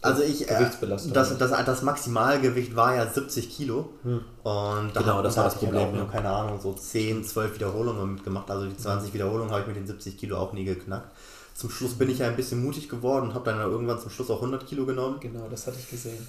[0.04, 1.12] also ich, äh, Gewichtsbelastung.
[1.14, 3.88] Das, das, das Maximalgewicht war ja 70 Kilo.
[4.02, 4.20] Hm.
[4.42, 5.80] Und da genau, das war das Problem.
[5.80, 8.50] Ich auch nur, keine Ahnung, so 10, 12 Wiederholungen mitgemacht.
[8.50, 9.14] Also die 20 mhm.
[9.14, 11.10] Wiederholungen habe ich mit den 70 Kilo auch nie geknackt.
[11.54, 14.28] Zum Schluss bin ich ja ein bisschen mutig geworden und habe dann irgendwann zum Schluss
[14.28, 15.20] auch 100 Kilo genommen.
[15.20, 16.26] Genau, das hatte ich gesehen.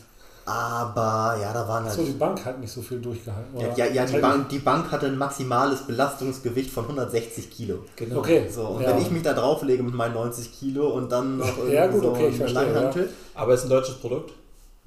[0.47, 1.93] Aber ja, da waren halt.
[1.93, 3.55] So, die Bank hat nicht so viel durchgehalten.
[3.55, 3.75] Oder?
[3.75, 7.79] Ja, ja, die, Bank, die Bank hatte ein maximales Belastungsgewicht von 160 Kilo.
[7.95, 8.19] Genau.
[8.19, 8.47] Okay.
[8.49, 8.89] So, und ja.
[8.89, 12.01] wenn ich mich da drauflege mit meinen 90 Kilo und dann noch irgendwie ja, gut,
[12.01, 12.91] so okay, ich verstehe, ja.
[13.33, 14.33] Aber ist ein deutsches Produkt?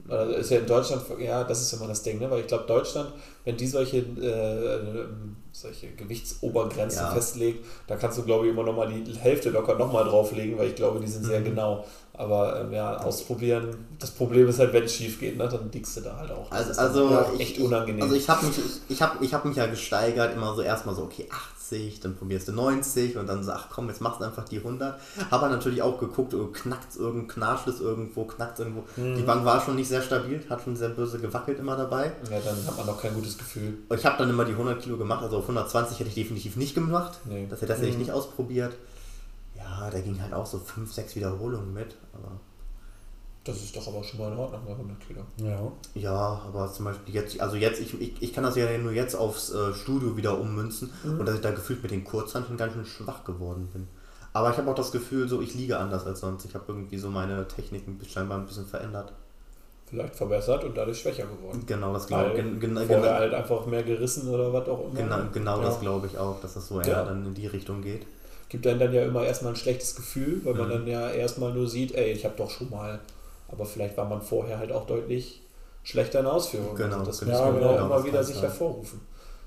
[0.09, 2.31] Also ist ja in Deutschland, ja, das ist immer das Ding, ne?
[2.31, 3.13] weil ich glaube, Deutschland,
[3.45, 5.07] wenn die solche, äh,
[5.53, 7.11] solche Gewichtsobergrenzen ja.
[7.11, 10.75] festlegt, da kannst du, glaube ich, immer nochmal die Hälfte locker nochmal drauflegen, weil ich
[10.75, 11.45] glaube, die sind sehr mhm.
[11.45, 11.85] genau.
[12.15, 13.87] Aber ähm, ja, ausprobieren.
[13.99, 16.51] Das Problem ist halt, wenn es schief geht, ne, dann dickst du da halt auch.
[16.51, 18.03] Das also, also ich, echt unangenehm.
[18.03, 20.97] Also ich habe mich, ich, ich hab, ich hab mich ja gesteigert, immer so erstmal
[20.97, 21.58] so, okay, 80,
[22.03, 25.01] dann probierst du 90 und dann so, ach komm, jetzt machst du einfach die 100.
[25.31, 28.85] Habe natürlich auch geguckt, oh, knackt es irgendwo, knatscht es irgendwo, knackt es irgendwo.
[28.97, 29.17] Mhm.
[29.17, 32.13] Die Bank war schon nicht sehr stabil, hat schon sehr böse gewackelt immer dabei.
[32.31, 33.79] Ja, dann hat man noch kein gutes Gefühl.
[33.95, 36.75] Ich habe dann immer die 100 Kilo gemacht, also auf 120 hätte ich definitiv nicht
[36.75, 37.19] gemacht.
[37.25, 37.47] Nee.
[37.49, 38.01] Das, das hätte ich mhm.
[38.01, 38.75] nicht ausprobiert.
[39.57, 42.41] Ja, der ging halt auch so 5, 6 Wiederholungen mit, aber
[43.49, 45.21] das ist doch aber schon mal in Ordnung bei 100 Kilo.
[45.39, 45.73] Ja.
[45.95, 49.15] Ja, aber zum Beispiel jetzt, also jetzt, ich, ich, ich kann das ja nur jetzt
[49.15, 51.21] aufs äh, Studio wieder ummünzen mhm.
[51.21, 53.89] und dass ich da gefühlt mit den Kurzhanteln ganz schön schwach geworden bin.
[54.35, 56.45] Aber ich habe auch das Gefühl, so ich liege anders als sonst.
[56.45, 59.13] Ich habe irgendwie so meine Techniken scheinbar ein bisschen verändert.
[59.87, 61.63] Vielleicht verbessert und dadurch schwächer geworden.
[61.67, 62.35] Genau, das glaube ich.
[62.37, 65.01] Gen, gen, vorher genau, halt einfach mehr gerissen oder was auch immer.
[65.01, 65.65] Genau, genau ja.
[65.65, 67.05] das glaube ich auch, dass das so eher ja.
[67.05, 68.07] dann in die Richtung geht.
[68.51, 70.61] Gibt dann dann ja immer erstmal ein schlechtes Gefühl, weil mhm.
[70.61, 73.01] man dann ja erstmal nur sieht, ey, ich habe doch schon mal
[73.49, 75.43] aber vielleicht war man vorher halt auch deutlich
[75.83, 76.75] schlechter in Ausführung.
[76.75, 79.01] Genau, also das muss man genau, immer wieder sich hervorrufen.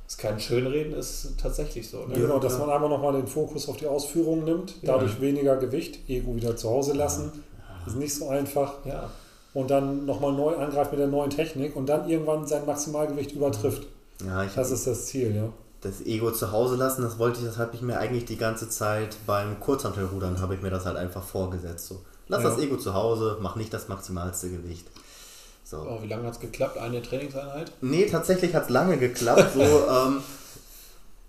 [0.05, 2.05] Das ist kein Schönreden, ist tatsächlich so.
[2.05, 2.15] Ne?
[2.15, 5.21] Genau, dass man einmal nochmal den Fokus auf die Ausführungen nimmt, dadurch ja.
[5.21, 7.31] weniger Gewicht, Ego wieder zu Hause lassen.
[7.57, 7.87] Ja.
[7.87, 8.85] Ist nicht so einfach.
[8.85, 9.09] Ja.
[9.53, 13.87] Und dann nochmal neu angreift mit der neuen Technik und dann irgendwann sein Maximalgewicht übertrifft.
[14.25, 15.49] Ja, das ist das Ziel, ja.
[15.81, 18.69] Das Ego zu Hause lassen, das wollte ich, das habe ich mir eigentlich die ganze
[18.69, 21.87] Zeit beim Kurzhantelrudern, habe ich mir das halt einfach vorgesetzt.
[21.87, 22.01] So
[22.31, 22.49] Lass ja.
[22.49, 24.87] das Ego zu Hause, mach nicht das maximalste Gewicht.
[25.65, 25.79] So.
[25.79, 26.77] Oh, wie lange hat es geklappt?
[26.77, 27.73] Eine Trainingseinheit?
[27.81, 29.51] Nee, tatsächlich hat es lange geklappt.
[29.53, 30.23] so ähm,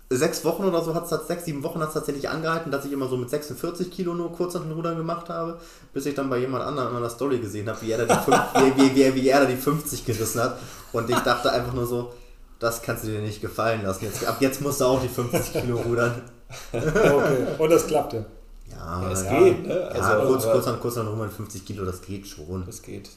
[0.09, 2.93] sechs Wochen oder so hat es sechs, sieben Wochen hat es tatsächlich angehalten, dass ich
[2.93, 5.59] immer so mit 46 Kilo nur kurz an den Rudern gemacht habe,
[5.91, 8.77] bis ich dann bei jemand anderem in meiner Story gesehen habe, wie, er da die
[8.77, 10.57] wie, wie, wie er da die 50 gerissen hat.
[10.93, 12.13] Und ich dachte einfach nur so,
[12.59, 14.05] das kannst du dir nicht gefallen lassen.
[14.05, 16.21] Jetzt, ab jetzt musst du auch die 50 Kilo rudern.
[16.71, 18.25] okay, und das klappte.
[18.85, 19.39] Ja, es ja.
[19.39, 19.67] geht.
[19.67, 19.87] Ne?
[19.87, 22.65] Also, ja, kurz, kurz an kurz an 150 Kilo, das geht schon.
[22.65, 23.09] Das geht.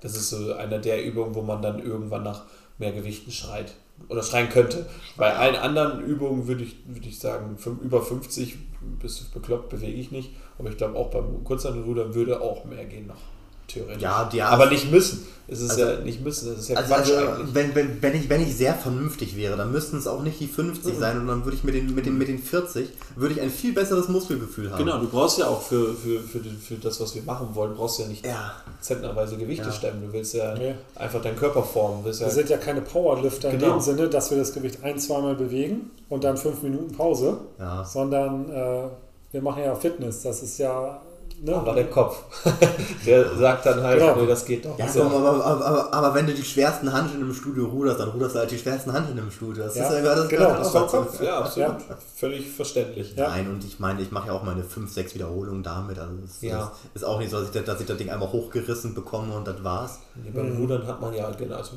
[0.00, 2.42] Das ist so einer der Übungen, wo man dann irgendwann nach
[2.78, 3.74] mehr Gewichten schreit.
[4.08, 4.86] Oder schreien könnte.
[5.16, 8.56] Bei allen anderen Übungen würde ich, würde ich sagen, über 50
[9.00, 10.30] bis bekloppt bewege ich nicht.
[10.58, 13.33] Aber ich glaube auch beim Kurzhantelrudern würde auch mehr gehen noch
[13.68, 14.02] theoretisch.
[14.02, 14.48] Ja, ja.
[14.48, 15.26] Aber nicht müssen.
[15.46, 17.14] Es ist also, ja nicht müssen, es ist ja also, also
[17.52, 20.46] wenn, wenn, wenn, ich, wenn ich sehr vernünftig wäre, dann müssten es auch nicht die
[20.46, 20.98] 50 mhm.
[20.98, 23.50] sein und dann würde ich mit den, mit, den, mit den 40 würde ich ein
[23.50, 24.78] viel besseres Muskelgefühl haben.
[24.78, 27.74] Genau, du brauchst ja auch für, für, für, die, für das, was wir machen wollen,
[27.74, 28.54] brauchst du ja nicht ja.
[28.80, 29.72] zentnerweise Gewichte ja.
[29.72, 30.06] stemmen.
[30.06, 32.06] Du willst ja, ja, einfach deinen Körper formen.
[32.06, 33.66] wir ja sind ja keine Powerlifter genau.
[33.66, 37.36] in dem Sinne, dass wir das Gewicht ein-, zweimal bewegen und dann fünf Minuten Pause,
[37.84, 38.84] sondern äh,
[39.32, 40.22] wir machen ja Fitness.
[40.22, 41.02] Das ist ja
[41.44, 41.54] Ne?
[41.54, 42.24] Aber der Kopf,
[43.06, 44.16] der sagt dann halt, genau.
[44.16, 44.78] nee, das geht doch.
[44.78, 48.08] Ja, komm, aber, aber, aber, aber, wenn du die schwersten Handeln im Studio ruderst, dann
[48.08, 49.64] ruderst du halt die schwersten Handeln im Studio.
[49.64, 51.20] Das ja, ist ja das genau, das ist Kopf.
[51.22, 51.68] Ja, absolut.
[51.68, 51.98] Ja.
[52.16, 53.14] Völlig verständlich.
[53.14, 55.98] Nein, und ich meine, ich mache ja auch meine 5, 6 Wiederholungen damit.
[55.98, 56.72] Also das, ja.
[56.94, 59.46] das ist auch nicht so, dass ich, dass ich das Ding einmal hochgerissen bekomme und
[59.46, 59.98] das war's.
[60.14, 60.62] Nee, beim mhm.
[60.62, 61.72] Rudern hat man ja, also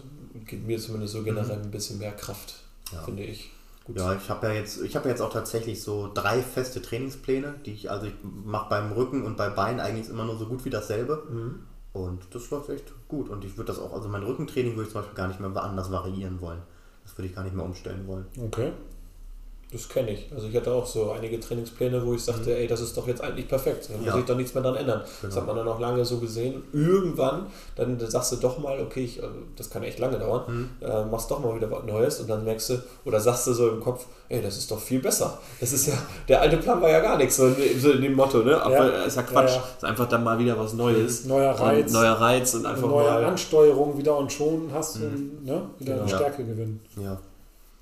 [0.46, 1.64] geht mir zumindest so generell mhm.
[1.64, 2.54] ein bisschen mehr Kraft,
[3.04, 3.52] finde ich.
[3.88, 3.96] Gut.
[3.96, 7.56] Ja, ich habe ja jetzt, ich habe ja jetzt auch tatsächlich so drei feste Trainingspläne,
[7.66, 10.66] die ich, also ich mache beim Rücken und bei Beinen eigentlich immer nur so gut
[10.66, 11.24] wie dasselbe.
[11.30, 11.60] Mhm.
[11.94, 13.30] Und das läuft echt gut.
[13.30, 15.56] Und ich würde das auch, also mein Rückentraining würde ich zum Beispiel gar nicht mehr
[15.64, 16.62] anders variieren wollen.
[17.04, 18.26] Das würde ich gar nicht mehr umstellen wollen.
[18.38, 18.74] Okay.
[19.70, 20.30] Das kenne ich.
[20.34, 22.56] Also ich hatte auch so einige Trainingspläne, wo ich sagte, mhm.
[22.56, 23.90] ey, das ist doch jetzt eigentlich perfekt.
[23.90, 25.02] Da muss ich doch nichts mehr dran ändern.
[25.02, 25.10] Genau.
[25.22, 26.64] Das hat man dann auch lange so gesehen.
[26.72, 30.88] Irgendwann, dann sagst du doch mal, okay, ich, äh, das kann echt lange dauern, mhm.
[30.88, 33.68] äh, machst doch mal wieder was Neues und dann merkst du, oder sagst du so
[33.68, 35.38] im Kopf, ey, das ist doch viel besser.
[35.60, 35.96] Das ist ja,
[36.30, 38.62] der alte Plan war ja gar nichts, so in, so in dem Motto, ne?
[38.62, 39.04] Aber ja.
[39.04, 39.50] ist ja Quatsch.
[39.50, 39.64] Ja, ja.
[39.78, 41.26] ist einfach dann mal wieder was Neues.
[41.26, 41.88] Neuer Reiz.
[41.88, 43.26] Und neuer Reiz und einfach neue mal.
[43.26, 45.40] Ansteuerung wieder und schon hast du mhm.
[45.44, 46.06] ne, wieder genau.
[46.06, 46.80] eine Stärke gewinnen.
[46.96, 47.18] Ja.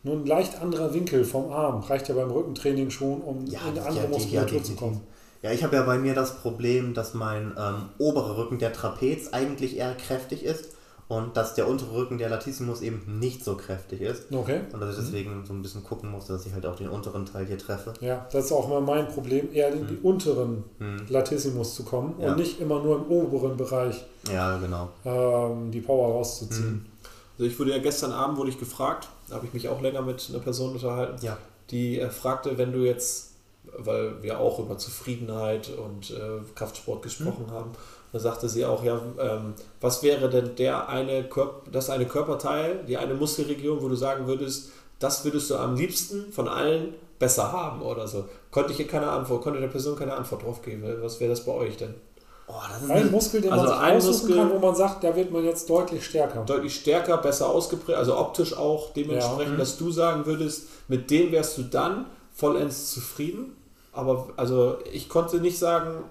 [0.05, 3.69] Nur ein leicht anderer Winkel vom Arm reicht ja beim Rückentraining schon, um ja, in
[3.69, 5.01] eine andere ja, Muskulatur ja, zu kommen.
[5.41, 9.33] Ja, ich habe ja bei mir das Problem, dass mein ähm, oberer Rücken, der Trapez,
[9.33, 10.75] eigentlich eher kräftig ist
[11.07, 14.31] und dass der untere Rücken, der Latissimus, eben nicht so kräftig ist.
[14.31, 14.61] Okay.
[14.71, 15.05] Und dass ich mhm.
[15.05, 15.45] deswegen mhm.
[15.47, 17.93] so ein bisschen gucken muss, dass ich halt auch den unteren Teil hier treffe.
[17.99, 19.87] Ja, das ist auch mal mein Problem, eher in mhm.
[19.87, 21.01] die unteren mhm.
[21.09, 22.27] Latissimus zu kommen ja.
[22.27, 24.89] und nicht immer nur im oberen Bereich ja, genau.
[25.03, 26.73] Ähm, die Power rauszuziehen.
[26.73, 26.85] Mhm.
[27.39, 30.01] Also ich wurde ja gestern Abend wurde ich gefragt, da habe ich mich auch länger
[30.01, 31.37] mit einer Person unterhalten, ja.
[31.71, 33.33] die äh, fragte, wenn du jetzt,
[33.77, 37.51] weil wir auch über Zufriedenheit und äh, Kraftsport gesprochen mhm.
[37.51, 37.71] haben,
[38.11, 42.85] da sagte sie auch, ja, ähm, was wäre denn der eine Körper, das eine Körperteil,
[42.87, 47.51] die eine Muskelregion, wo du sagen würdest, das würdest du am liebsten von allen besser
[47.51, 48.25] haben oder so.
[48.51, 50.83] Konnte ich hier keine Antwort, konnte der Person keine Antwort drauf geben.
[51.01, 51.93] Was wäre das bei euch denn?
[52.47, 52.53] Oh,
[52.89, 55.43] ein Muskel, den also man sich aussuchen Muskel, kann, wo man sagt, da wird man
[55.43, 56.43] jetzt deutlich stärker.
[56.45, 59.57] Deutlich stärker, besser ausgeprägt, also optisch auch dementsprechend, ja.
[59.57, 63.55] dass du sagen würdest, mit dem wärst du dann vollends zufrieden.
[63.93, 66.03] Aber also ich konnte nicht sagen,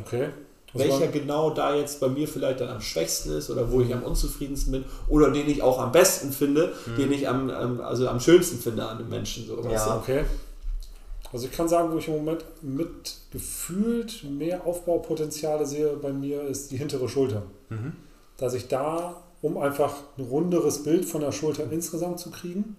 [0.00, 0.30] okay.
[0.72, 4.02] welcher genau da jetzt bei mir vielleicht dann am schwächsten ist oder wo ich am
[4.02, 6.96] unzufriedensten bin oder den ich auch am besten finde, mhm.
[6.96, 9.46] den ich am, also am schönsten finde an den Menschen.
[9.46, 10.24] So, ja, okay.
[11.34, 16.42] Also ich kann sagen, wo ich im Moment mit gefühlt mehr Aufbaupotenziale sehe bei mir,
[16.42, 17.42] ist die hintere Schulter.
[17.70, 17.94] Mhm.
[18.36, 22.76] Dass ich da, um einfach ein runderes Bild von der Schulter insgesamt zu kriegen,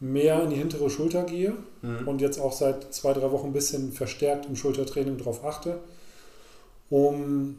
[0.00, 2.06] mehr in die hintere Schulter gehe mhm.
[2.06, 5.78] und jetzt auch seit zwei, drei Wochen ein bisschen verstärkt im Schultertraining darauf achte,
[6.90, 7.56] um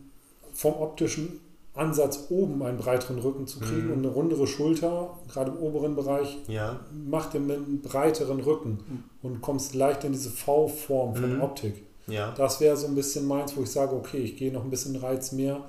[0.53, 1.39] vom optischen
[1.77, 3.93] Ansatz oben einen breiteren Rücken zu kriegen mhm.
[3.93, 6.79] und eine rundere Schulter, gerade im oberen Bereich, ja.
[6.91, 9.03] macht dir einen breiteren Rücken mhm.
[9.21, 11.41] und kommst leicht in diese V-Form von mhm.
[11.41, 11.83] Optik.
[12.07, 12.33] Ja.
[12.37, 14.95] Das wäre so ein bisschen meins, wo ich sage, okay, ich gehe noch ein bisschen
[14.95, 15.61] Reiz mehr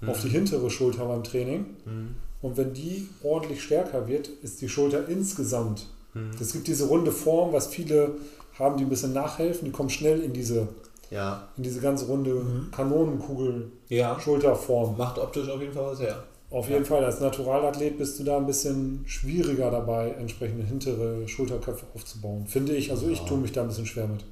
[0.00, 0.08] mhm.
[0.08, 1.66] auf die hintere Schulter beim Training.
[1.84, 2.16] Mhm.
[2.42, 5.88] Und wenn die ordentlich stärker wird, ist die Schulter insgesamt.
[6.14, 6.30] Mhm.
[6.40, 8.16] Es gibt diese runde Form, was viele
[8.58, 10.68] haben, die ein bisschen nachhelfen, die kommen schnell in diese
[11.10, 11.48] ja.
[11.56, 12.70] In diese ganz runde mhm.
[12.70, 14.18] Kanonenkugel ja.
[14.20, 14.96] Schulterform.
[14.96, 16.24] Macht optisch auf jeden Fall was her.
[16.50, 21.84] Auf jeden Fall, als Naturalathlet bist du da ein bisschen schwieriger dabei, entsprechende hintere Schulterköpfe
[21.94, 22.46] aufzubauen.
[22.46, 22.92] Finde ich.
[22.92, 24.24] Also ich tue mich da ein bisschen schwer mit.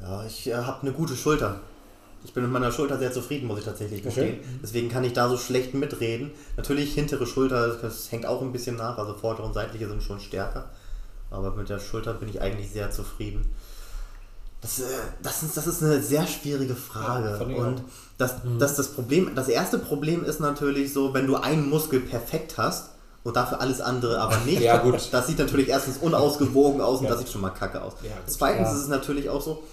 [0.00, 1.60] Ja, ich äh, habe eine gute Schulter.
[2.24, 4.38] Ich bin mit meiner Schulter sehr zufrieden, muss ich tatsächlich gestehen.
[4.38, 4.48] Okay.
[4.62, 6.30] Deswegen kann ich da so schlecht mitreden.
[6.56, 8.96] Natürlich hintere Schulter, das hängt auch ein bisschen nach.
[8.96, 10.70] Also vordere und seitliche sind schon stärker.
[11.30, 13.52] Aber mit der Schulter bin ich eigentlich sehr zufrieden.
[14.62, 14.84] Das, äh,
[15.22, 17.36] das, ist, das ist eine sehr schwierige Frage.
[17.50, 17.82] Ja, und
[18.16, 18.58] das, mhm.
[18.58, 22.90] das, das Problem, das erste Problem ist natürlich so, wenn du einen Muskel perfekt hast
[23.24, 24.62] und dafür alles andere aber nicht.
[24.62, 25.08] ja, gut.
[25.10, 27.10] Das sieht natürlich erstens unausgewogen aus und ja.
[27.10, 27.94] das sieht schon mal kacke aus.
[28.02, 29.64] Ja, Zweitens ist es natürlich auch so,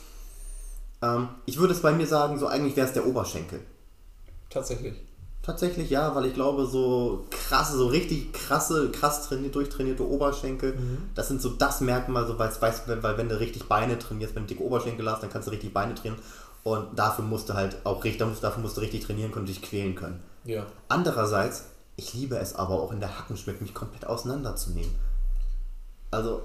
[1.04, 3.60] ähm, ich würde es bei mir sagen, so eigentlich wäre es der Oberschenkel.
[4.50, 4.96] Tatsächlich.
[5.50, 11.10] Tatsächlich ja, weil ich glaube, so krasse, so richtig krasse, krass trainiert, durchtrainierte Oberschenkel, mhm.
[11.16, 14.44] das sind so das Merkmal, so weil, weißt, weil wenn du richtig Beine trainierst, wenn
[14.44, 16.22] du dicke Oberschenkel hast, dann kannst du richtig Beine trainieren
[16.64, 19.64] und dafür musst du halt auch richtig, dafür musst du richtig trainieren können und dich
[19.64, 20.20] quälen können.
[20.44, 20.68] Ja.
[20.88, 21.64] Andererseits,
[21.96, 24.94] ich liebe es aber auch in der Hackenschmidt mich komplett auseinanderzunehmen.
[26.12, 26.44] Also,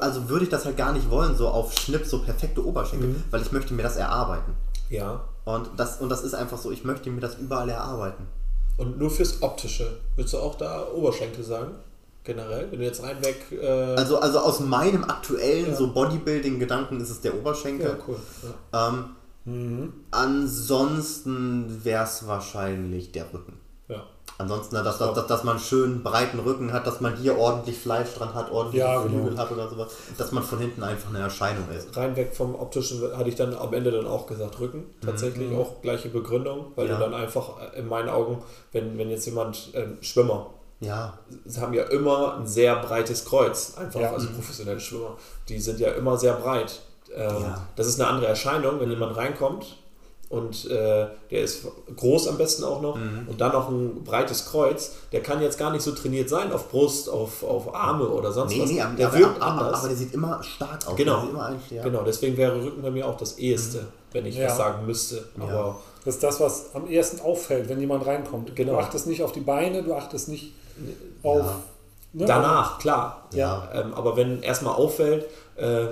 [0.00, 3.24] also würde ich das halt gar nicht wollen, so auf Schnipp, so perfekte Oberschenkel, mhm.
[3.32, 4.54] weil ich möchte mir das erarbeiten.
[4.88, 5.24] Ja.
[5.44, 8.26] Und das, und das ist einfach so, ich möchte mir das überall erarbeiten.
[8.76, 11.72] Und nur fürs Optische, würdest du auch da Oberschenkel sagen?
[12.24, 13.36] Generell, wenn du jetzt reinweg.
[13.52, 15.76] Äh also, also aus meinem aktuellen ja.
[15.76, 17.88] so Bodybuilding-Gedanken ist es der Oberschenkel.
[17.88, 18.16] Ja, cool.
[18.72, 18.88] Ja.
[18.88, 19.04] Ähm,
[19.44, 19.92] mhm.
[20.10, 23.59] Ansonsten wäre es wahrscheinlich der Rücken.
[24.40, 28.14] Ansonsten, dass, dass, dass, dass man schön breiten Rücken hat, dass man hier ordentlich Fleisch
[28.14, 29.38] dran hat, ordentlich ja, Flügel genau.
[29.42, 31.94] hat oder sowas, dass man von hinten einfach eine Erscheinung ist.
[31.94, 34.84] Rein weg vom optischen hatte ich dann am Ende dann auch gesagt, Rücken.
[35.02, 35.58] Tatsächlich mhm.
[35.58, 36.94] auch gleiche Begründung, weil ja.
[36.94, 40.46] du dann einfach in meinen Augen, wenn, wenn jetzt jemand äh, Schwimmer,
[40.80, 41.18] ja.
[41.44, 44.10] Sie haben ja immer ein sehr breites Kreuz, einfach, ja.
[44.10, 45.18] also professionelle Schwimmer,
[45.50, 46.80] die sind ja immer sehr breit.
[47.14, 47.68] Ähm, ja.
[47.76, 49.76] Das ist eine andere Erscheinung, wenn jemand reinkommt
[50.30, 51.66] und äh, der ist
[51.96, 53.26] groß am besten auch noch mhm.
[53.28, 56.70] und dann noch ein breites Kreuz, der kann jetzt gar nicht so trainiert sein auf
[56.70, 58.70] Brust, auf, auf Arme oder sonst nee, was.
[58.70, 59.80] Nee, der aber, wirkt aber, anders.
[59.80, 60.96] Aber der sieht immer stark aus.
[60.96, 61.82] Genau, immer ja.
[61.82, 63.86] genau deswegen wäre Rücken bei mir auch das eheste, mhm.
[64.12, 64.46] wenn ich ja.
[64.46, 65.28] was sagen müsste.
[65.38, 65.76] Aber ja.
[66.04, 68.56] Das ist das, was am ehesten auffällt, wenn jemand reinkommt.
[68.56, 68.72] Genau.
[68.72, 70.54] Du achtest nicht auf die Beine, du achtest nicht
[71.22, 71.44] auf
[72.12, 72.24] Ne?
[72.24, 73.28] Danach, klar.
[73.32, 73.68] Ja.
[73.72, 75.26] Ähm, aber wenn erstmal auffällt,
[75.56, 75.86] äh,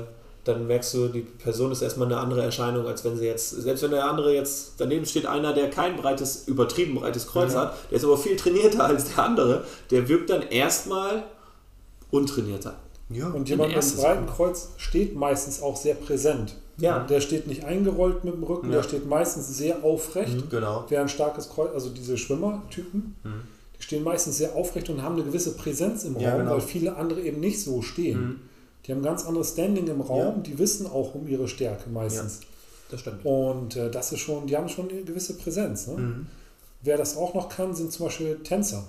[0.48, 3.82] dann merkst du, die Person ist erstmal eine andere Erscheinung, als wenn sie jetzt, selbst
[3.82, 7.60] wenn der andere jetzt, daneben steht einer, der kein breites, übertrieben breites Kreuz ja.
[7.60, 11.24] hat, der ist aber viel trainierter als der andere, der wirkt dann erstmal
[12.10, 12.76] untrainierter.
[13.10, 16.56] Ja, und jemand mit einem breiten Kreuz steht meistens auch sehr präsent.
[16.78, 17.00] Ja.
[17.00, 18.76] Der steht nicht eingerollt mit dem Rücken, ja.
[18.76, 20.34] der steht meistens sehr aufrecht.
[20.34, 20.84] Mhm, genau.
[20.88, 23.42] Wer ein starkes Kreuz, also diese Schwimmertypen, mhm.
[23.78, 26.52] die stehen meistens sehr aufrecht und haben eine gewisse Präsenz im ja, Raum, genau.
[26.52, 28.20] weil viele andere eben nicht so stehen.
[28.20, 28.40] Mhm.
[28.88, 30.42] Die haben ein ganz anderes Standing im Raum, ja.
[30.46, 32.40] die wissen auch um ihre Stärke meistens.
[32.40, 32.46] Ja,
[32.90, 33.24] das stimmt.
[33.26, 35.88] Und äh, das ist schon, die haben schon eine gewisse Präsenz.
[35.88, 35.96] Ne?
[35.98, 36.26] Mhm.
[36.80, 38.84] Wer das auch noch kann, sind zum Beispiel Tänzer.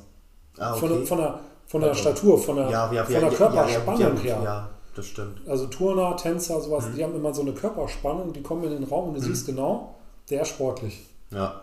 [0.58, 0.88] Ah, okay.
[0.88, 4.42] von, von, der, von der Statur, von der, ja, ja, von der Körperspannung her.
[4.42, 5.46] Ja, das stimmt.
[5.48, 6.96] Also Turner, Tänzer, sowas, mhm.
[6.96, 9.26] die haben immer so eine Körperspannung, die kommen in den Raum und du mhm.
[9.26, 9.96] siehst genau,
[10.30, 11.02] der ist sportlich.
[11.32, 11.62] Ja.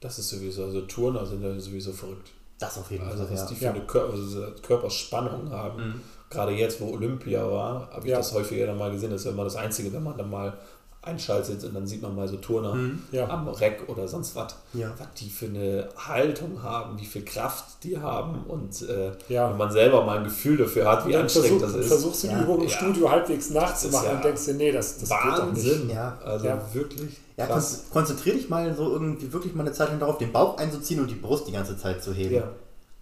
[0.00, 2.30] Das ist sowieso, also Turner sind ja sowieso verrückt.
[2.58, 3.12] Das auf jeden Fall.
[3.12, 6.02] Also, was die für eine Kör also Körperspannung haben.
[6.30, 8.18] Gerade jetzt, wo Olympia war, habe ich ja.
[8.18, 9.10] das häufiger dann mal gesehen.
[9.10, 10.56] Das ist ja immer das Einzige, wenn man dann mal
[11.02, 13.26] einschaltet und dann sieht man mal so Turner mhm, ja.
[13.28, 14.92] am Reck oder sonst was, ja.
[14.98, 19.48] was die für eine Haltung haben, wie viel Kraft die haben und äh, ja.
[19.48, 21.88] wenn man selber mal ein Gefühl dafür hat, wie anstrengend versuch, das ist.
[21.88, 25.54] Versuchst du die Übung im Studio halbwegs nachzumachen und denkst dir, nee, das, das Wahnsinn.
[25.54, 25.94] geht doch nicht.
[25.94, 26.18] Ja.
[26.22, 27.86] Also wirklich ja, krass.
[27.90, 31.10] konzentrier dich mal so irgendwie wirklich mal eine Zeit lang darauf, den Bauch einzuziehen und
[31.10, 32.42] die Brust die ganze Zeit zu heben.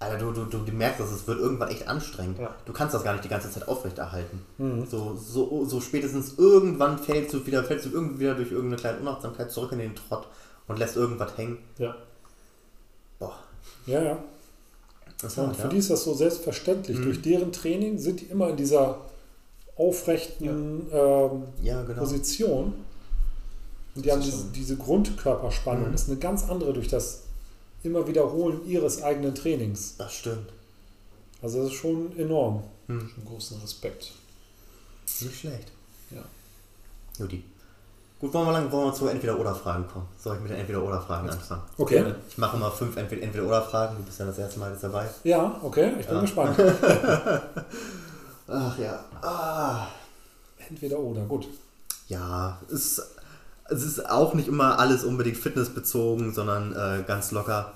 [0.01, 2.39] Alter, du, du, du, merkst, dass es wird irgendwann echt anstrengend.
[2.39, 2.55] Ja.
[2.65, 4.45] Du kannst das gar nicht die ganze Zeit aufrechterhalten.
[4.59, 4.87] Mhm.
[4.87, 9.01] So, so, so spätestens irgendwann fällst du wieder, fällst du irgendwie wieder durch irgendeine kleine
[9.01, 10.29] Unachtsamkeit zurück in den Trott
[10.69, 11.59] und lässt irgendwas hängen.
[11.79, 11.97] Ja.
[13.19, 13.35] Boah.
[13.87, 14.19] Ja, ja.
[15.21, 15.69] Das ja, für ja.
[15.69, 16.99] die ist das so selbstverständlich.
[16.99, 17.03] Mhm.
[17.03, 19.01] Durch deren Training sind die immer in dieser
[19.77, 20.87] aufrechten.
[20.93, 21.99] Ähm, genau.
[21.99, 22.75] Position.
[23.97, 25.89] Und die das haben diese, diese Grundkörperspannung.
[25.89, 25.95] Mhm.
[25.95, 27.25] ist eine ganz andere durch das
[27.83, 29.97] immer Wiederholen ihres eigenen Trainings.
[29.97, 30.51] Das stimmt.
[31.43, 32.65] Also das ist schon enorm.
[32.87, 33.09] Hm.
[33.15, 34.13] Schon großen Respekt.
[35.21, 35.73] Nicht schlecht.
[36.11, 36.25] Ja.
[37.19, 37.43] Juti.
[38.21, 40.09] Gut, wollen wir, lang, wollen wir zu Entweder-Oder-Fragen kommen?
[40.19, 41.63] Soll ich mit den Entweder-Oder-Fragen anfangen?
[41.77, 42.15] Okay.
[42.29, 43.97] Ich mache immer fünf Entweder-Oder-Fragen.
[43.97, 45.09] Du bist ja das erste Mal jetzt dabei.
[45.23, 45.93] Ja, okay.
[46.01, 46.21] Ich bin ja.
[46.23, 46.59] gespannt.
[48.49, 49.05] Ach ja.
[49.23, 49.87] Ah.
[50.69, 51.47] Entweder-Oder, gut.
[52.09, 53.03] Ja, ist
[53.69, 57.75] es ist auch nicht immer alles unbedingt fitnessbezogen, sondern äh, ganz locker.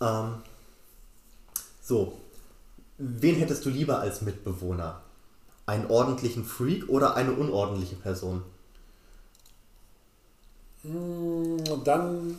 [0.00, 0.34] Ähm,
[1.80, 2.20] so,
[2.98, 5.00] wen hättest du lieber als Mitbewohner?
[5.66, 8.42] Einen ordentlichen Freak oder eine unordentliche Person?
[10.82, 12.36] Hm, dann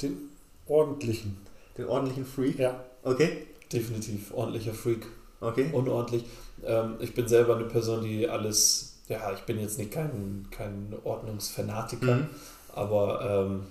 [0.00, 0.30] den
[0.66, 1.36] ordentlichen.
[1.76, 2.58] Den ordentlichen Freak?
[2.58, 2.82] Ja.
[3.02, 3.46] Okay.
[3.70, 5.06] Definitiv, ordentlicher Freak.
[5.40, 5.70] Okay.
[5.72, 6.24] Unordentlich.
[6.64, 10.94] Ähm, ich bin selber eine Person, die alles ja, ich bin jetzt nicht kein, kein
[11.04, 12.26] Ordnungsfanatiker, mhm.
[12.74, 13.66] aber ähm,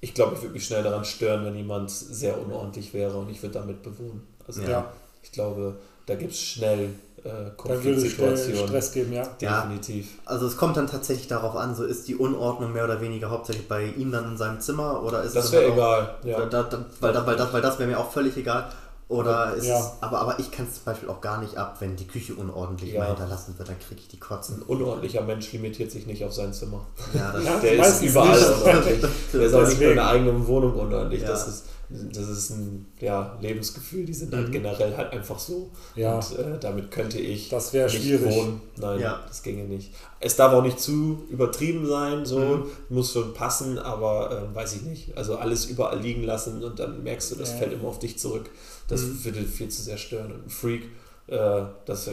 [0.00, 3.42] ich glaube, ich würde mich schnell daran stören, wenn jemand sehr unordentlich wäre und ich
[3.42, 4.26] würde damit bewohnen.
[4.46, 4.92] Also ja.
[5.22, 5.76] ich glaube,
[6.06, 6.90] da gibt es schnell
[7.24, 8.68] äh, Konfliktsituationen.
[8.68, 9.24] Stress geben, ja.
[9.40, 10.06] Definitiv.
[10.06, 13.30] Ja, also es kommt dann tatsächlich darauf an, so ist die Unordnung mehr oder weniger
[13.30, 16.14] hauptsächlich bei ihm dann in seinem Zimmer oder ist das wäre halt egal.
[16.24, 16.46] Ja.
[16.46, 18.70] Da, da, weil, da, weil das, weil das wäre mir auch völlig egal.
[19.08, 19.78] Oder ist ja.
[19.78, 22.34] es, aber, aber ich kann es zum Beispiel auch gar nicht ab, wenn die Küche
[22.34, 23.00] unordentlich ja.
[23.00, 24.56] mal hinterlassen wird, dann kriege ich die Kotzen.
[24.56, 26.86] Ein unordentlicher Mensch limitiert sich nicht auf sein Zimmer.
[27.14, 29.10] Ja, das der ist überall unordentlich.
[29.32, 31.22] der ist auch nicht nur in der eigenen Wohnung unordentlich.
[31.24, 34.52] Das ist das ist ein ja, Lebensgefühl, die sind halt mhm.
[34.52, 35.70] generell halt einfach so.
[35.94, 36.16] Ja.
[36.16, 38.34] Und äh, damit könnte ich das nicht schwierig.
[38.34, 38.60] wohnen.
[38.76, 39.94] Nein, das ginge nicht.
[40.20, 42.66] Es darf auch nicht zu übertrieben sein, so mhm.
[42.90, 45.16] muss schon passen, aber äh, weiß ich nicht.
[45.16, 48.50] Also alles überall liegen lassen und dann merkst du, das fällt immer auf dich zurück.
[48.88, 49.24] Das mhm.
[49.24, 50.32] würde viel zu sehr stören.
[50.32, 50.84] Und ein Freak,
[51.28, 52.10] äh, das,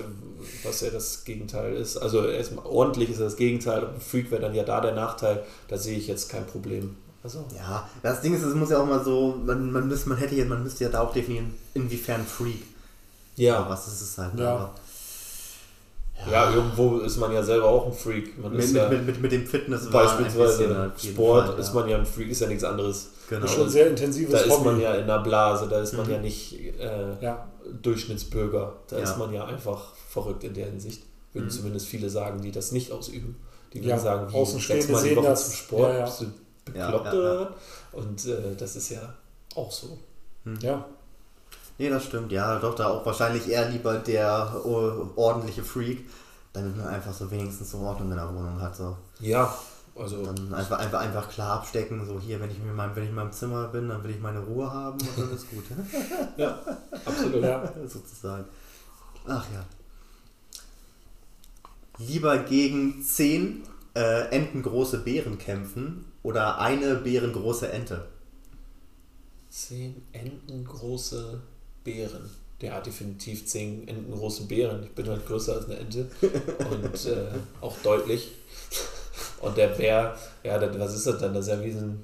[0.63, 1.97] was ja das Gegenteil ist.
[1.97, 5.43] Also erstmal ordentlich ist das Gegenteil und ein Freak wäre dann ja da der Nachteil.
[5.67, 6.95] Da sehe ich jetzt kein Problem.
[7.23, 7.43] Also.
[7.55, 10.35] Ja, das Ding ist, es muss ja auch mal so, man, man, müsste, man hätte
[10.35, 12.61] ja, man müsste ja da auch definieren, inwiefern Freak.
[13.35, 13.59] Ja.
[13.59, 14.37] Aber was ist es halt?
[14.37, 14.53] Ja.
[14.53, 14.75] Aber,
[16.25, 16.31] ja.
[16.31, 16.55] ja.
[16.55, 18.37] irgendwo ist man ja selber auch ein Freak.
[18.37, 21.89] Man mit, ist mit, ja mit, mit, mit, dem Fitness beispielsweise Sport Fall, ist man
[21.89, 23.11] ja ein Freak, ist ja nichts anderes.
[23.29, 23.41] Genau.
[23.41, 26.05] Das ist schon sehr intensives Da ist man ja in der Blase, da ist man
[26.05, 26.11] mhm.
[26.11, 27.47] ja nicht äh, ja.
[27.81, 28.73] Durchschnittsbürger.
[28.87, 31.03] Da ist man ja einfach verrückt in der Hinsicht.
[31.33, 31.51] Würden mhm.
[31.51, 33.35] zumindest viele sagen, die das nicht ausüben.
[33.73, 36.21] Die würden sagen, wie sechsmal die Woche das, zum Sport,
[36.65, 37.55] bekloppt ja, ja, ja.
[37.91, 39.13] Und äh, das ist ja
[39.55, 39.97] auch so.
[40.43, 40.59] Hm.
[40.61, 40.85] Ja.
[41.77, 46.09] Nee, das stimmt, ja, doch, da auch wahrscheinlich eher lieber der ordentliche Freak,
[46.53, 48.75] damit man einfach so wenigstens so Ordnung in der Wohnung hat.
[48.75, 48.95] So.
[49.19, 49.53] Ja,
[49.93, 50.23] also.
[50.25, 53.15] Dann einfach, einfach, einfach klar abstecken, so hier, wenn ich, in meinem, wenn ich in
[53.15, 55.65] meinem Zimmer bin, dann will ich meine Ruhe haben und dann ist gut.
[56.37, 56.59] ja,
[57.05, 57.43] absolut.
[57.43, 57.73] Ja.
[57.87, 58.45] Sozusagen.
[59.27, 59.65] Ach ja.
[61.97, 63.63] Lieber gegen zehn
[63.95, 68.07] äh, entengroße Bären kämpfen oder eine bärengroße Ente?
[69.49, 71.54] Zehn entengroße Bären.
[72.61, 74.83] Der hat definitiv zehn Enten große Beeren.
[74.83, 76.07] Ich bin halt größer als eine Ente
[76.69, 77.27] und äh,
[77.61, 78.31] auch deutlich.
[79.41, 81.33] Und der Bär, ja, was ist das dann?
[81.33, 82.03] Das ist ja wie ein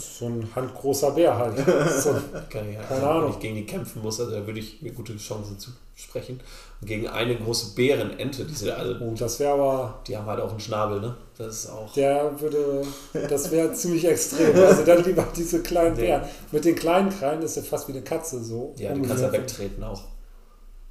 [0.00, 1.56] so ein handgroßer Bär halt.
[1.58, 2.10] So,
[2.50, 3.24] Kann ich, keine Ahnung.
[3.24, 6.40] Wenn ich gegen die kämpfen muss, also da würde ich mir gute Chancen zu sprechen.
[6.80, 10.02] Und gegen eine große Bärenente, diese also, oh, das wäre aber.
[10.06, 11.16] Die haben halt auch einen Schnabel, ne?
[11.36, 11.92] Das ist auch.
[11.94, 12.82] Der würde.
[13.28, 14.54] Das wäre ziemlich extrem.
[14.56, 16.02] Also dann lieber diese kleinen nee.
[16.02, 16.22] Bären.
[16.52, 18.72] Mit den kleinen Krallen ist ja fast wie eine Katze so.
[18.76, 20.02] Ja, die kannst ja wegtreten auch.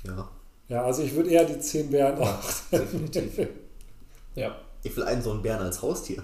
[0.05, 0.29] Ja.
[0.67, 2.39] Ja, also ich würde eher die zehn Bären ja, auch.
[2.71, 3.47] Definitiv.
[4.35, 4.55] ja.
[4.81, 6.23] Ich will einen so einen Bären als Haustier.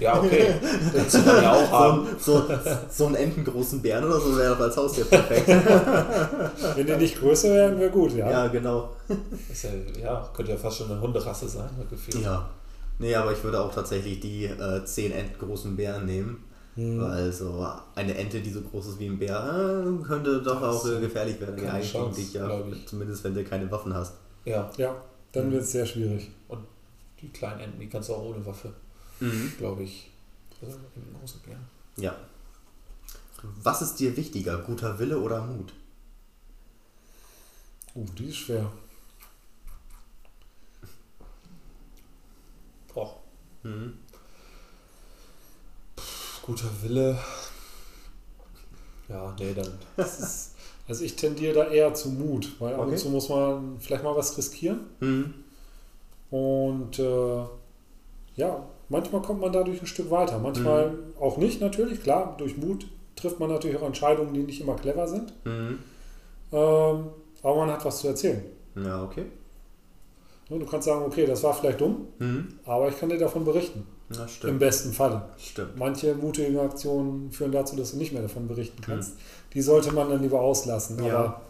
[0.00, 0.54] Ja, okay.
[0.94, 2.06] Das kann man ja auch haben.
[2.18, 2.56] So, so,
[2.88, 5.48] so einen entengroßen Bären oder so wäre doch als Haustier perfekt.
[6.76, 8.30] Wenn die nicht größer wären, wäre gut, ja.
[8.30, 8.90] Ja, genau.
[9.08, 12.24] Ja, ja, könnte ja fast schon eine Hunderasse sein, gefühlt.
[12.24, 12.48] Ja.
[12.98, 16.44] Nee, aber ich würde auch tatsächlich die äh, zehn entengroßen Bären nehmen.
[16.74, 17.00] Hm.
[17.00, 20.84] Weil so eine Ente, die so groß ist wie ein Bär, äh, könnte doch das
[20.84, 21.62] auch äh, gefährlich werden.
[21.62, 22.48] Ja, Chance, dich, ja.
[22.86, 24.14] Zumindest wenn du keine Waffen hast.
[24.44, 24.70] Ja.
[24.78, 24.96] Ja,
[25.32, 26.30] dann wird es sehr schwierig.
[26.48, 26.60] Und
[27.20, 28.72] die kleinen Enten, die kannst du auch ohne Waffe
[29.22, 29.52] mhm.
[29.56, 30.10] glaube ich,
[30.60, 31.64] also im großen Bären.
[31.96, 32.16] Ja.
[33.62, 35.72] Was ist dir wichtiger, guter Wille oder Mut?
[37.94, 38.70] Uh, die ist schwer.
[43.62, 43.94] Mhm.
[46.42, 47.18] guter Wille.
[49.08, 49.72] Ja, nee, dann.
[50.88, 52.82] also ich tendiere da eher zu Mut, weil okay.
[52.82, 54.80] ab und zu muss man vielleicht mal was riskieren.
[55.00, 55.34] Mhm.
[56.30, 57.44] Und äh,
[58.36, 60.98] ja, manchmal kommt man dadurch ein Stück weiter, manchmal mhm.
[61.20, 62.02] auch nicht natürlich.
[62.02, 62.86] Klar, durch Mut
[63.16, 65.32] trifft man natürlich auch Entscheidungen, die nicht immer clever sind.
[65.44, 65.78] Mhm.
[66.52, 67.06] Ähm,
[67.42, 68.42] aber man hat was zu erzählen.
[68.76, 69.26] Ja, okay.
[70.58, 72.58] Du kannst sagen, okay, das war vielleicht dumm, mhm.
[72.64, 73.86] aber ich kann dir davon berichten.
[74.12, 74.52] Stimmt.
[74.52, 75.22] Im besten Falle.
[75.38, 75.78] Stimmt.
[75.78, 79.14] Manche mutige Aktionen führen dazu, dass du nicht mehr davon berichten kannst.
[79.14, 79.20] Mhm.
[79.54, 81.02] Die sollte man dann lieber auslassen.
[81.02, 81.16] Ja.
[81.16, 81.40] Aber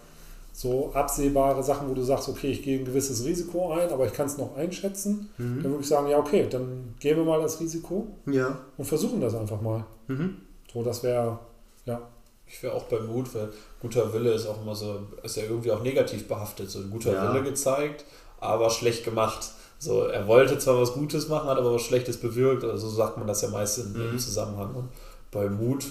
[0.53, 4.13] so absehbare Sachen, wo du sagst, okay, ich gehe ein gewisses Risiko ein, aber ich
[4.13, 5.63] kann es noch einschätzen, mhm.
[5.63, 8.59] dann würde ich sagen, ja, okay, dann gehen wir mal das Risiko ja.
[8.77, 9.85] und versuchen das einfach mal.
[10.09, 10.37] Mhm.
[10.73, 11.39] So, das wäre,
[11.87, 12.01] ja.
[12.47, 13.49] Ich wäre auch bei Mut, weil
[13.81, 16.71] guter Wille ist auch immer so, ist ja irgendwie auch negativ behaftet.
[16.71, 17.33] So ein guter ja.
[17.33, 18.05] Wille gezeigt,
[18.43, 19.51] aber schlecht gemacht.
[19.79, 22.65] So, er wollte zwar was Gutes machen, hat aber was Schlechtes bewirkt.
[22.65, 24.19] Also so sagt man das ja meist im mhm.
[24.19, 24.75] Zusammenhang.
[24.75, 24.89] Und
[25.31, 25.87] bei Mut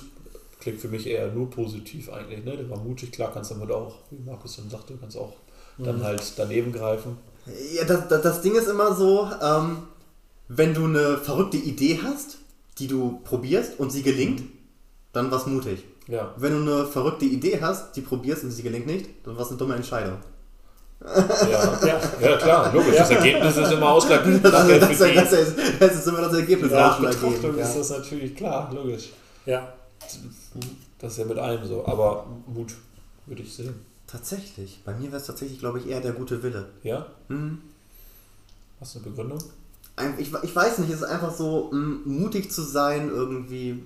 [0.59, 2.45] klingt für mich eher nur positiv eigentlich.
[2.45, 2.55] Ne?
[2.55, 5.33] Der war mutig, klar kannst du damit auch, wie Markus dann sagte, kannst auch
[5.77, 6.03] dann mhm.
[6.03, 7.17] halt daneben greifen.
[7.73, 9.83] Ja, das, das, das Ding ist immer so, ähm,
[10.47, 12.37] wenn du eine verrückte Idee hast,
[12.77, 14.51] die du probierst und sie gelingt, mhm.
[15.13, 15.83] dann war's mutig.
[16.07, 16.33] Ja.
[16.37, 19.49] Wenn du eine verrückte Idee hast, die probierst und sie gelingt nicht, dann war es
[19.49, 20.17] eine dumme Entscheidung.
[21.03, 22.95] Ja, ja, ja klar, logisch.
[22.97, 24.43] Das Ergebnis ist immer ausschlaggebend.
[24.51, 27.57] Das, das, das, das, ist immer das Ergebnis ausschlaggebend.
[27.57, 27.65] Ja.
[27.65, 29.09] ist das natürlich klar, logisch.
[29.45, 29.73] Ja.
[30.99, 32.73] Das ist ja mit allem so, aber Mut
[33.25, 33.73] würde ich sehen.
[34.05, 34.81] Tatsächlich.
[34.85, 36.67] Bei mir wäre es tatsächlich, glaube ich, eher der gute Wille.
[36.83, 37.07] Ja?
[37.29, 37.61] Mhm.
[38.79, 39.39] Hast du eine Begründung?
[40.19, 43.83] Ich, ich weiß nicht, es ist einfach so, mutig zu sein, irgendwie.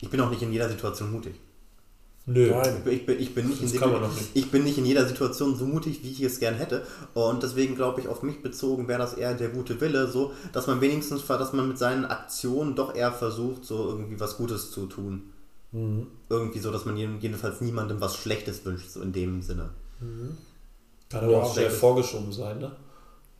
[0.00, 1.34] Ich bin auch nicht in jeder Situation mutig.
[2.30, 2.50] Nö.
[2.50, 2.82] Nein.
[2.84, 4.30] Ich, bin, ich, bin nicht in, nicht.
[4.34, 6.86] ich bin nicht in jeder Situation so mutig, wie ich es gern hätte.
[7.14, 10.66] Und deswegen glaube ich, auf mich bezogen wäre das eher der gute Wille, so, dass
[10.66, 14.84] man wenigstens, dass man mit seinen Aktionen doch eher versucht, so irgendwie was Gutes zu
[14.86, 15.30] tun.
[15.72, 16.06] Mhm.
[16.28, 19.70] Irgendwie so, dass man jedenfalls niemandem was Schlechtes wünscht, so in dem Sinne.
[20.00, 20.36] Mhm.
[21.08, 22.72] Kann aber auch sehr vorgeschoben sein, ne?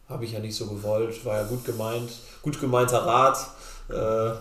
[0.08, 2.10] Habe ich ja nicht so gewollt, war ja gut gemeint,
[2.40, 3.50] gut gemeinter Rat.
[3.90, 4.38] Äh,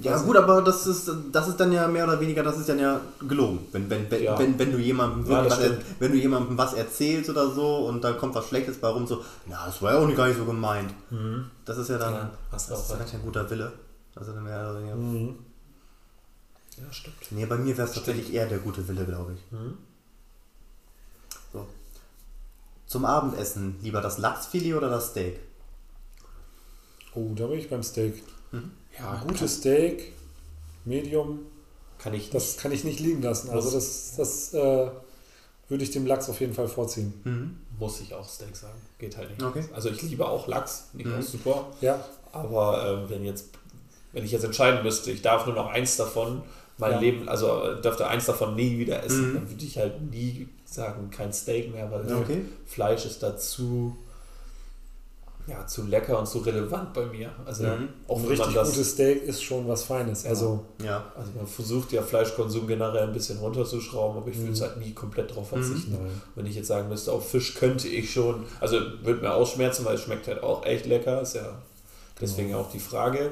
[0.00, 2.78] ja gut, aber das ist, das ist dann ja mehr oder weniger, das ist dann
[2.78, 3.66] ja gelogen.
[3.72, 4.38] Wenn, wenn, wenn, ja.
[4.38, 5.60] wenn, wenn, du jemandem ja, was,
[5.98, 9.24] wenn du jemandem was erzählst oder so und dann kommt was Schlechtes bei rum, so,
[9.46, 10.92] na, das war ja auch nicht gar nicht so gemeint.
[11.10, 11.50] Mhm.
[11.64, 13.72] Das ist ja dann, ja, das ist ja ein guter Wille.
[14.14, 14.96] Also mehr oder weniger.
[14.96, 15.38] Mhm.
[16.78, 17.16] Ja, stimmt.
[17.30, 19.52] Nee, bei mir wäre es tatsächlich eher der gute Wille, glaube ich.
[19.52, 19.76] Mhm.
[21.52, 21.66] So.
[22.86, 25.38] Zum Abendessen lieber das Lachsfilet oder das Steak?
[27.14, 28.22] Oh, da bin ich beim Steak.
[28.52, 28.70] Mhm.
[28.98, 30.12] Ja, gutes Steak,
[30.84, 31.40] Medium.
[31.98, 33.50] Kann ich das kann ich nicht liegen lassen.
[33.50, 34.90] Also das, das äh,
[35.68, 37.12] würde ich dem Lachs auf jeden Fall vorziehen.
[37.24, 37.56] Mhm.
[37.78, 38.78] Muss ich auch Steak sagen.
[38.98, 39.42] Geht halt nicht.
[39.42, 39.64] Okay.
[39.72, 41.22] Also ich liebe auch Lachs, nicht mhm.
[41.22, 41.68] super.
[41.80, 42.04] Ja.
[42.32, 43.50] Aber äh, wenn jetzt,
[44.12, 46.42] wenn ich jetzt entscheiden müsste, ich darf nur noch eins davon
[46.78, 46.98] mein ja.
[46.98, 49.34] Leben, also dürfte eins davon nie wieder essen, mhm.
[49.34, 52.42] dann würde ich halt nie sagen, kein Steak mehr, weil okay.
[52.66, 53.96] Fleisch ist dazu
[55.46, 57.30] ja, zu lecker und zu relevant bei mir.
[57.44, 57.88] Also mhm.
[58.06, 60.24] auch ein richtig das, gutes Steak ist schon was Feines.
[60.24, 61.12] Also, ja.
[61.16, 64.46] also man versucht ja Fleischkonsum generell ein bisschen runterzuschrauben, aber ich mhm.
[64.46, 65.92] will es halt nie komplett darauf verzichten.
[65.92, 66.20] Mhm.
[66.34, 69.96] Wenn ich jetzt sagen müsste, auf Fisch könnte ich schon, also würde mir ausschmerzen, weil
[69.96, 71.56] es schmeckt halt auch echt lecker, ist ja genau.
[72.20, 73.30] deswegen auch die Frage.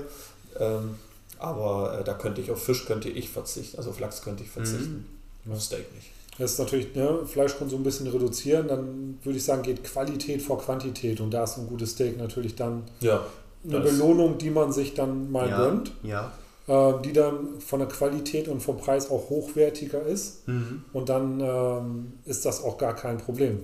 [0.59, 0.97] Ähm,
[1.39, 4.51] aber äh, da könnte ich auf Fisch könnte ich verzichten, also auf Lachs könnte ich
[4.51, 5.07] verzichten.
[5.45, 5.59] Ja.
[5.59, 6.11] Steak nicht.
[6.39, 10.59] Das ist natürlich, ne, Fleischkonsum ein bisschen reduzieren, dann würde ich sagen, geht Qualität vor
[10.59, 13.25] Quantität und da ist ein gutes Steak natürlich dann ja,
[13.67, 15.93] eine Belohnung, die man sich dann mal ja, gönnt.
[16.03, 16.33] Ja.
[16.69, 20.47] Äh, die dann von der Qualität und vom Preis auch hochwertiger ist.
[20.47, 20.85] Mhm.
[20.93, 23.61] Und dann ähm, ist das auch gar kein Problem.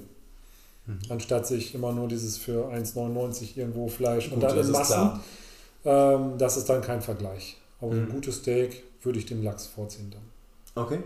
[0.86, 0.98] Mhm.
[1.10, 5.20] Anstatt sich immer nur dieses für 1,99 irgendwo Fleisch Gut, und dann in ist Massen.
[5.84, 7.59] Ähm, das ist dann kein Vergleich.
[7.80, 8.05] Aber Mhm.
[8.05, 10.82] ein gutes Steak würde ich dem Lachs vorziehen dann.
[10.82, 11.01] Okay.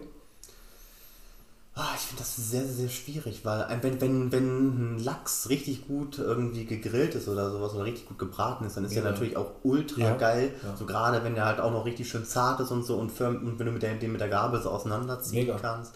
[1.81, 5.87] Ah, ich finde das sehr, sehr schwierig, weil ein- wenn, wenn, wenn ein Lachs richtig
[5.87, 9.03] gut irgendwie gegrillt ist oder sowas oder richtig gut gebraten ist, dann ist Ja.
[9.05, 10.17] er natürlich auch ultra Ja.
[10.17, 10.53] geil.
[10.65, 10.75] Ja.
[10.77, 13.47] So gerade wenn der halt auch noch richtig schön zart ist und so und, firm,
[13.47, 15.57] und wenn du mit der, den mit der Gabel so auseinanderziehen Mega.
[15.57, 15.93] kannst.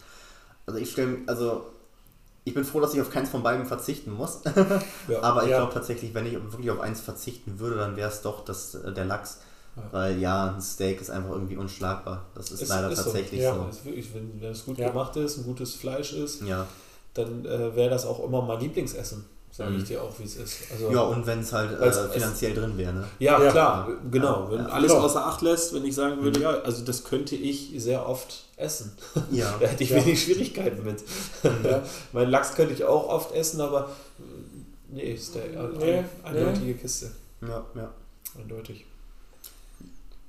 [0.65, 1.65] Also ich stelle, also
[2.45, 4.39] ich bin froh, dass ich auf keins von beiden verzichten muss.
[5.21, 8.45] Aber ich glaube tatsächlich, wenn ich wirklich auf eins verzichten würde, dann wäre es doch
[8.45, 9.39] das, äh, der Lachs.
[9.75, 9.83] Ja.
[9.91, 12.25] Weil ja, ein Steak ist einfach irgendwie unschlagbar.
[12.35, 13.05] Das ist Ist- leider ist so.
[13.05, 13.55] tatsächlich Ja.
[13.55, 13.67] so.
[13.69, 14.89] Ist wirklich, wenn, wenn es gut Ja.
[14.89, 16.67] gemacht ist, ein gutes Fleisch ist, Ja.
[17.15, 19.25] dann äh, wäre das auch immer mein Lieblingsessen.
[19.51, 19.77] Sage Mhm.
[19.79, 20.57] ich dir auch, wie es ist.
[20.71, 23.03] Also, Ja, und wenn es halt äh, finanziell drin wäre, ne?
[23.19, 23.51] Ja, Ja.
[23.51, 24.49] klar, genau.
[24.49, 25.03] Wenn Ja, alles genau.
[25.05, 26.43] außer Acht lässt, wenn ich sagen würde, Mhm.
[26.43, 28.93] ja, also das könnte ich sehr oft essen.
[29.31, 29.55] Ja.
[29.59, 29.97] Da hätte ich Ja.
[30.03, 31.03] wenig Schwierigkeiten mit.
[31.63, 31.83] Ja.
[32.13, 33.89] mein Lachs könnte ich auch oft essen, aber
[34.19, 34.23] äh,
[34.95, 37.11] nee, ist der eine Nee, eindeutige Kiste.
[37.41, 37.91] Ja, ja.
[38.39, 38.85] Eindeutig.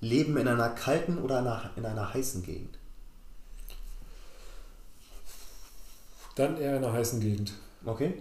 [0.05, 2.79] Leben in einer kalten oder einer, in einer heißen Gegend?
[6.37, 7.53] Dann eher in einer heißen Gegend.
[7.87, 8.15] Okay.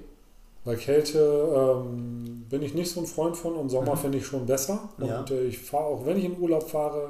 [0.66, 4.00] Bei Kälte ähm, bin ich nicht so ein Freund von und Sommer Mhm.
[4.00, 4.90] finde ich schon besser.
[4.98, 5.26] Und Ja.
[5.30, 7.10] äh, ich fahre auch, wenn ich in Urlaub fahre,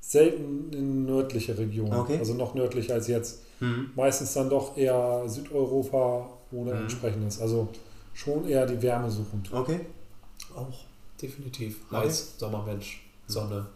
[0.00, 1.92] selten in nördliche Regionen.
[1.92, 2.18] Okay.
[2.18, 3.40] Also noch nördlicher als jetzt.
[3.60, 3.90] Mhm.
[3.96, 6.82] Meistens dann doch eher Südeuropa oder Mhm.
[6.82, 7.40] entsprechendes.
[7.40, 7.68] Also
[8.14, 9.52] schon eher die Wärme suchend.
[9.52, 9.80] Okay.
[10.54, 10.84] Auch,
[11.20, 11.80] definitiv.
[11.90, 12.06] Okay.
[12.06, 13.66] Heiß, Sommermensch, Sonne.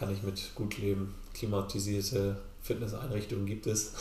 [0.00, 1.14] Kann ich mit gut leben.
[1.34, 3.92] Klimatisierte Fitnesseinrichtungen gibt es.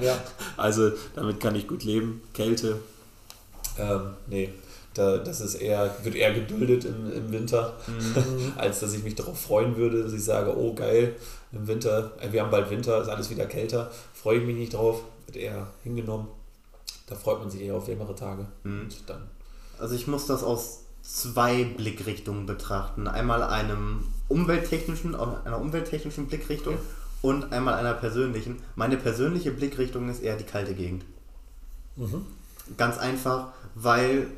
[0.00, 0.18] Ja,
[0.56, 2.22] Also damit kann ich gut leben.
[2.34, 2.76] Kälte.
[3.78, 4.52] Ähm, nee,
[4.94, 8.52] da, das ist eher, wird eher geduldet im, im Winter, Mhm.
[8.56, 11.14] als dass ich mich darauf freuen würde, dass ich sage, oh geil,
[11.52, 14.74] im Winter, äh, wir haben bald Winter, ist alles wieder kälter, freue ich mich nicht
[14.74, 16.28] drauf, wird eher hingenommen.
[17.06, 18.46] Da freut man sich eher auf wärmere Tage.
[18.64, 18.80] Mhm.
[18.82, 19.28] Und dann,
[19.78, 23.08] Also ich muss das aus zwei Blickrichtungen betrachten.
[23.08, 26.78] Einmal einem umwelttechnischen, einer umwelttechnischen Blickrichtung
[27.22, 28.62] und einmal einer persönlichen.
[28.76, 31.04] Meine persönliche Blickrichtung ist eher die kalte Gegend.
[31.96, 32.26] Mhm.
[32.76, 34.28] Ganz einfach, weil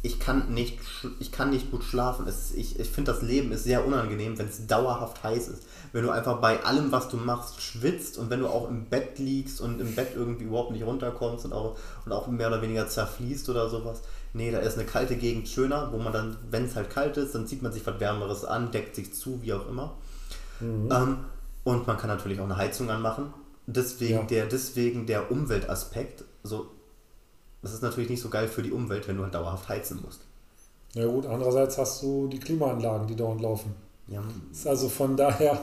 [0.00, 0.78] ich kann nicht,
[1.18, 2.28] ich kann nicht gut schlafen.
[2.28, 5.64] Es, ich ich finde, das Leben ist sehr unangenehm, wenn es dauerhaft heiß ist.
[5.92, 9.18] Wenn du einfach bei allem, was du machst, schwitzt und wenn du auch im Bett
[9.18, 12.86] liegst und im Bett irgendwie überhaupt nicht runterkommst und auch, und auch mehr oder weniger
[12.86, 14.02] zerfließt oder sowas.
[14.34, 17.34] Nee, da ist eine kalte Gegend schöner, wo man dann, wenn es halt kalt ist,
[17.34, 19.94] dann zieht man sich was Wärmeres an, deckt sich zu, wie auch immer.
[20.60, 20.88] Mhm.
[20.92, 21.16] Ähm,
[21.64, 23.32] und man kann natürlich auch eine Heizung anmachen.
[23.66, 24.22] Deswegen, Ja.
[24.24, 26.66] der, deswegen der Umweltaspekt, so,
[27.62, 30.20] das ist natürlich nicht so geil für die Umwelt, wenn du halt dauerhaft heizen musst.
[30.94, 33.74] Ja gut, andererseits hast du die Klimaanlagen, die dauernd laufen.
[34.06, 35.60] Ja, Ist also von daher,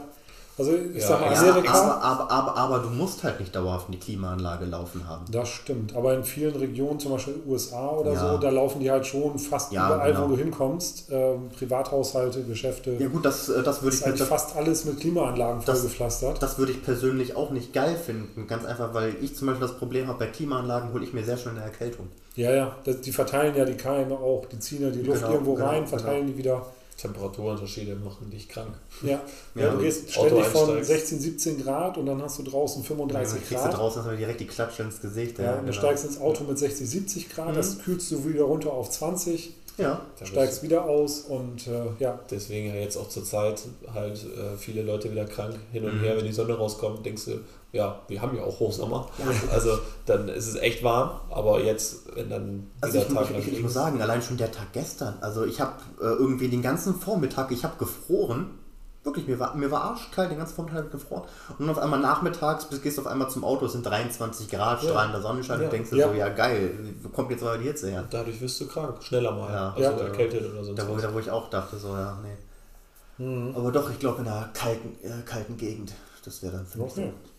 [0.57, 3.55] also ich Ja, sag mal, ja, Amerika, aber, aber, aber, aber du musst halt nicht
[3.55, 5.25] dauerhaft eine Klimaanlage laufen haben.
[5.31, 5.95] das stimmt.
[5.95, 8.31] Aber in vielen Regionen, zum Beispiel USA oder Ja.
[8.31, 10.23] so, da laufen die halt schon fast Ja, überall, genau.
[10.25, 11.07] wo du hinkommst.
[11.11, 12.95] Ähm, Privathaushalte, Geschäfte.
[12.99, 15.79] Ja gut, das, äh, das würde ist ich, eigentlich das, fast alles mit Klimaanlagen Das-
[15.79, 16.41] vollgepflastert.
[16.41, 18.47] das würde ich persönlich auch nicht geil finden.
[18.47, 21.37] Ganz einfach, weil ich zum Beispiel das Problem habe, bei Klimaanlagen hole ich mir sehr
[21.37, 22.07] schnell eine Erkältung.
[22.35, 25.33] Ja, ja, das, die verteilen ja die Keime auch, die ziehen ja die Luft Genau,
[25.33, 26.65] irgendwo genau, rein, verteilen die wieder.
[26.97, 28.73] Temperaturunterschiede machen dich krank.
[29.01, 29.21] Ja,
[29.55, 30.87] ja, Ja, du gehst ständig von einsteigst.
[30.89, 33.77] 16, 17 Grad und dann hast du draußen Dann 35 kriegst du Grad.
[33.77, 35.37] draußen erstmal direkt die Klatsche ins Gesicht.
[35.39, 35.77] Ja, und du genau.
[35.77, 37.55] steigst ins Auto mit 60, 70 Grad, Mhm.
[37.55, 42.67] das kühlst du wieder runter auf 20, Ja, steigst wieder aus und äh, ja, Deswegen
[42.69, 43.61] ja jetzt auch zur Zeit
[43.93, 45.99] halt äh, viele Leute wieder krank hin und Mhm.
[45.99, 47.39] her, wenn die Sonne rauskommt, denkst du,
[47.75, 49.07] ja, wir haben ja auch Hochsommer.
[49.51, 53.53] Also dann ist es echt warm, aber jetzt, wenn dann Also ich, Tag ich, ich,
[53.53, 55.15] ich muss sagen, allein schon der Tag gestern.
[55.21, 58.59] Also ich habe äh, irgendwie den ganzen Vormittag, ich habe gefroren.
[59.03, 61.23] Wirklich, mir war, mir war arschkalt, den ganzen Vormittag gefroren.
[61.49, 64.49] Und dann auf einmal nachmittags bis- gehst du auf einmal zum Auto, es sind 23
[64.49, 64.89] Grad, Ja.
[64.89, 65.65] strahlender Sonnenschein Ja.
[65.65, 66.07] und denkst dir Ja.
[66.07, 66.71] so, ja geil,
[67.03, 68.03] wo kommt jetzt mal die Hitze her?
[68.09, 69.51] dadurch wirst du krank, schneller mal.
[69.53, 69.69] Ja.
[69.75, 70.07] Also Ja.
[70.07, 71.01] erkältet oder sonst Da wo, was.
[71.03, 73.23] da, wo ich auch dachte, so, ja, nee.
[73.23, 73.53] mhm.
[73.55, 75.93] Aber doch, ich glaube in einer kalten, äh, kalten Gegend.
[76.23, 77.11] Das wäre dann für mich Okay.
[77.13, 77.34] so.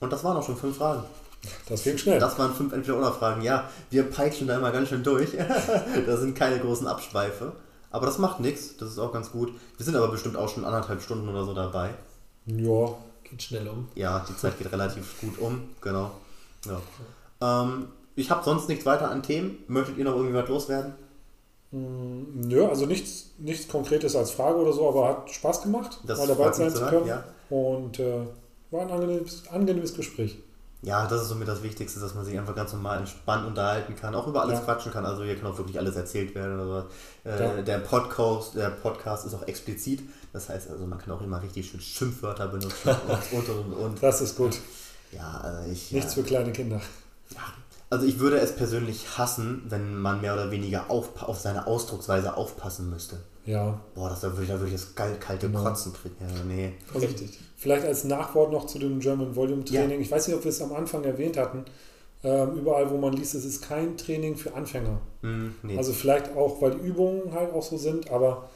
[0.00, 1.04] Und das waren auch schon fünf Fragen.
[1.68, 2.18] das ging schnell.
[2.20, 3.42] Das waren fünf Entweder-Oder-Fragen.
[3.42, 5.30] Ja, wir peitschen da immer ganz schön durch.
[6.06, 7.52] da sind keine großen Abschweife.
[7.90, 8.76] Aber das macht nichts.
[8.76, 9.52] Das ist auch ganz gut.
[9.76, 11.94] Wir sind aber bestimmt auch schon anderthalb Stunden oder so dabei.
[12.46, 12.94] Ja,
[13.28, 13.88] Geht schnell um.
[13.96, 15.70] Ja, die Zeit geht relativ gut um.
[15.80, 16.12] Genau.
[16.64, 17.62] Ja.
[17.62, 19.58] Ähm, ich habe sonst nichts weiter an Themen.
[19.66, 20.94] Möchtet ihr noch irgendwie was loswerden?
[21.72, 26.18] Mm, Nö, also nichts, nichts Konkretes als Frage oder so, aber hat Spaß gemacht, Das
[26.18, 27.06] mal dabei sein zu können.
[27.06, 27.24] ja.
[27.50, 28.26] Und äh,
[28.70, 30.38] war ein angenehmes, angenehmes Gespräch.
[30.82, 34.14] Ja, das ist somit das Wichtigste, dass man sich einfach ganz normal entspannt unterhalten kann,
[34.14, 34.64] auch über alles ja.
[34.64, 35.04] quatschen kann.
[35.04, 36.60] Also hier kann auch wirklich alles erzählt werden.
[36.60, 36.86] Also,
[37.24, 37.62] äh, ja.
[37.62, 40.02] Der Podcast, der Podcast ist auch explizit.
[40.32, 42.90] Das heißt also, man kann auch immer richtig schön Schimpfwörter benutzen
[43.32, 44.02] und, und, und.
[44.02, 44.58] Das ist gut.
[45.12, 45.92] Ja, also ich.
[45.92, 46.80] Nichts ja, für kleine Kinder.
[47.30, 47.40] Ja,
[47.88, 52.36] also ich würde es persönlich hassen, wenn man mehr oder weniger auf, auf seine Ausdrucksweise
[52.36, 53.18] aufpassen müsste.
[53.44, 53.80] Ja.
[53.94, 55.62] Boah, das, da, würde ich, da würde ich das kalte genau.
[55.62, 56.16] Kotzen kriegen.
[56.20, 56.72] Ja, nee.
[56.92, 57.38] Also, Richtig.
[57.56, 59.98] Vielleicht als Nachwort noch zu dem German Volume Training.
[59.98, 60.00] Ja.
[60.00, 61.64] Ich weiß nicht, ob wir es am Anfang erwähnt hatten.
[62.24, 65.00] Ähm, überall, wo man liest, es ist kein Training für Anfänger.
[65.22, 65.78] Mm, nee.
[65.78, 68.48] Also vielleicht auch, weil die Übungen halt auch so sind, aber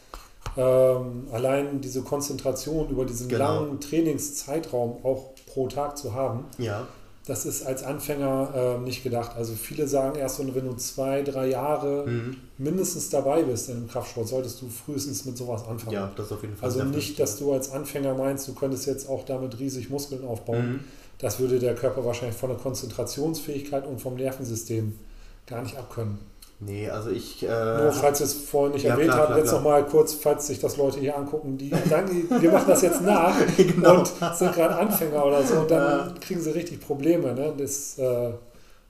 [0.56, 3.60] ähm, allein diese Konzentration über diesen genau.
[3.60, 6.46] langen Trainingszeitraum auch pro Tag zu haben.
[6.58, 6.88] Ja
[7.26, 9.36] das ist als Anfänger äh, nicht gedacht.
[9.36, 12.36] Also viele sagen erst, wenn du zwei, drei Jahre mhm.
[12.58, 15.92] mindestens dabei bist in einem Kraftsport, solltest du frühestens mit sowas anfangen.
[15.92, 16.68] Ja, das auf jeden Fall.
[16.68, 20.72] Also nicht, dass du als Anfänger meinst, du könntest jetzt auch damit riesig Muskeln aufbauen.
[20.72, 20.80] Mhm.
[21.18, 24.98] Das würde der Körper wahrscheinlich von der Konzentrationsfähigkeit und vom Nervensystem
[25.46, 26.18] gar nicht abkönnen.
[26.60, 27.42] Nee, also ich.
[27.42, 30.58] Äh, Nur falls ihr es vorhin nicht ja, erwähnt habt, jetzt nochmal kurz, falls sich
[30.58, 34.00] das Leute hier angucken, die sagen, wir machen das jetzt nach genau.
[34.00, 36.14] und sind gerade Anfänger oder so, und dann ja.
[36.20, 37.34] kriegen sie richtig Probleme.
[37.34, 37.54] Ne?
[37.56, 38.32] Das, äh,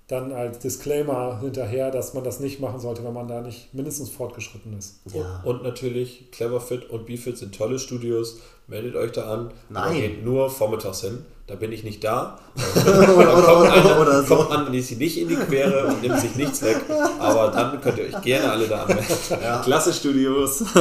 [0.09, 4.11] dann als Disclaimer hinterher, dass man das nicht machen sollte, wenn man da nicht mindestens
[4.11, 4.97] fortgeschritten ist.
[5.15, 5.41] Ja.
[5.45, 8.41] Und, und natürlich Cleverfit und BeFit sind tolle Studios.
[8.67, 9.53] Meldet euch da an.
[9.69, 9.95] Nein.
[9.95, 12.39] Geht nur vormittags hin da bin ich nicht da.
[12.55, 14.37] dann kommt einer, oder so.
[14.37, 16.77] kommt man nicht in die Quere und nimmt sich nichts weg.
[17.19, 19.17] Aber dann könnt ihr euch gerne alle da anmelden.
[19.43, 19.59] Ja.
[19.59, 20.65] Klasse Studios.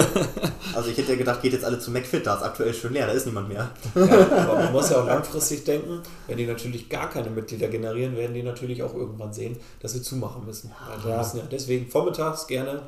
[0.75, 3.07] Also ich hätte ja gedacht, geht jetzt alle zu McFit, da ist aktuell schon leer,
[3.07, 3.71] da ist niemand mehr.
[3.95, 8.15] Ja, aber man muss ja auch langfristig denken, wenn die natürlich gar keine Mitglieder generieren,
[8.15, 10.71] werden die natürlich auch irgendwann sehen, dass sie zumachen müssen.
[11.07, 11.17] Ja.
[11.17, 12.83] müssen ja deswegen vormittags gerne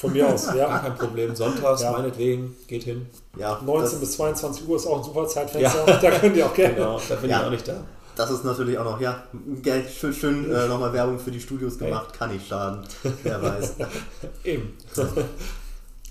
[0.00, 0.66] von mir aus, ja.
[0.66, 1.36] Gar kein Problem.
[1.36, 1.92] Sonntags, ja.
[1.92, 3.06] meinetwegen, geht hin.
[3.36, 5.86] Ja, 19 bis 22 Uhr ist auch ein super Zeitfenster.
[5.86, 5.98] Ja.
[6.00, 6.74] Da könnt ihr auch gerne.
[6.74, 7.40] Genau, da bin ja.
[7.40, 7.84] ich auch nicht da.
[8.16, 9.22] Das ist natürlich auch noch, ja,
[9.94, 12.08] schön, schön äh, nochmal Werbung für die Studios gemacht.
[12.10, 12.18] Hey.
[12.18, 12.82] Kann nicht schaden.
[13.22, 13.74] Wer weiß.
[14.44, 14.76] Eben.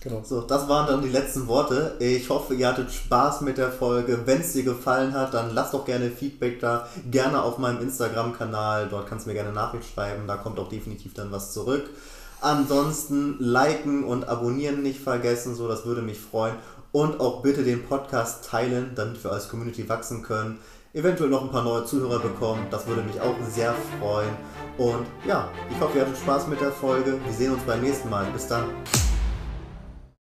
[0.02, 0.22] Genau.
[0.24, 1.96] So, das waren dann die letzten Worte.
[2.00, 4.22] Ich hoffe, ihr hattet Spaß mit der Folge.
[4.26, 6.88] Wenn es dir gefallen hat, dann lasst doch gerne Feedback da.
[7.12, 8.88] Gerne auf meinem Instagram-Kanal.
[8.90, 10.26] Dort kannst du mir gerne Nachricht schreiben.
[10.26, 11.90] Da kommt auch definitiv dann was zurück.
[12.42, 16.56] Ansonsten liken und abonnieren nicht vergessen, so das würde mich freuen.
[16.92, 20.60] Und auch bitte den Podcast teilen, damit wir als Community wachsen können.
[20.94, 24.32] Eventuell noch ein paar neue Zuhörer bekommen, das würde mich auch sehr freuen.
[24.78, 27.20] Und ja, ich hoffe, ihr hattet Spaß mit der Folge.
[27.24, 28.26] Wir sehen uns beim nächsten Mal.
[28.34, 28.64] Bis dann.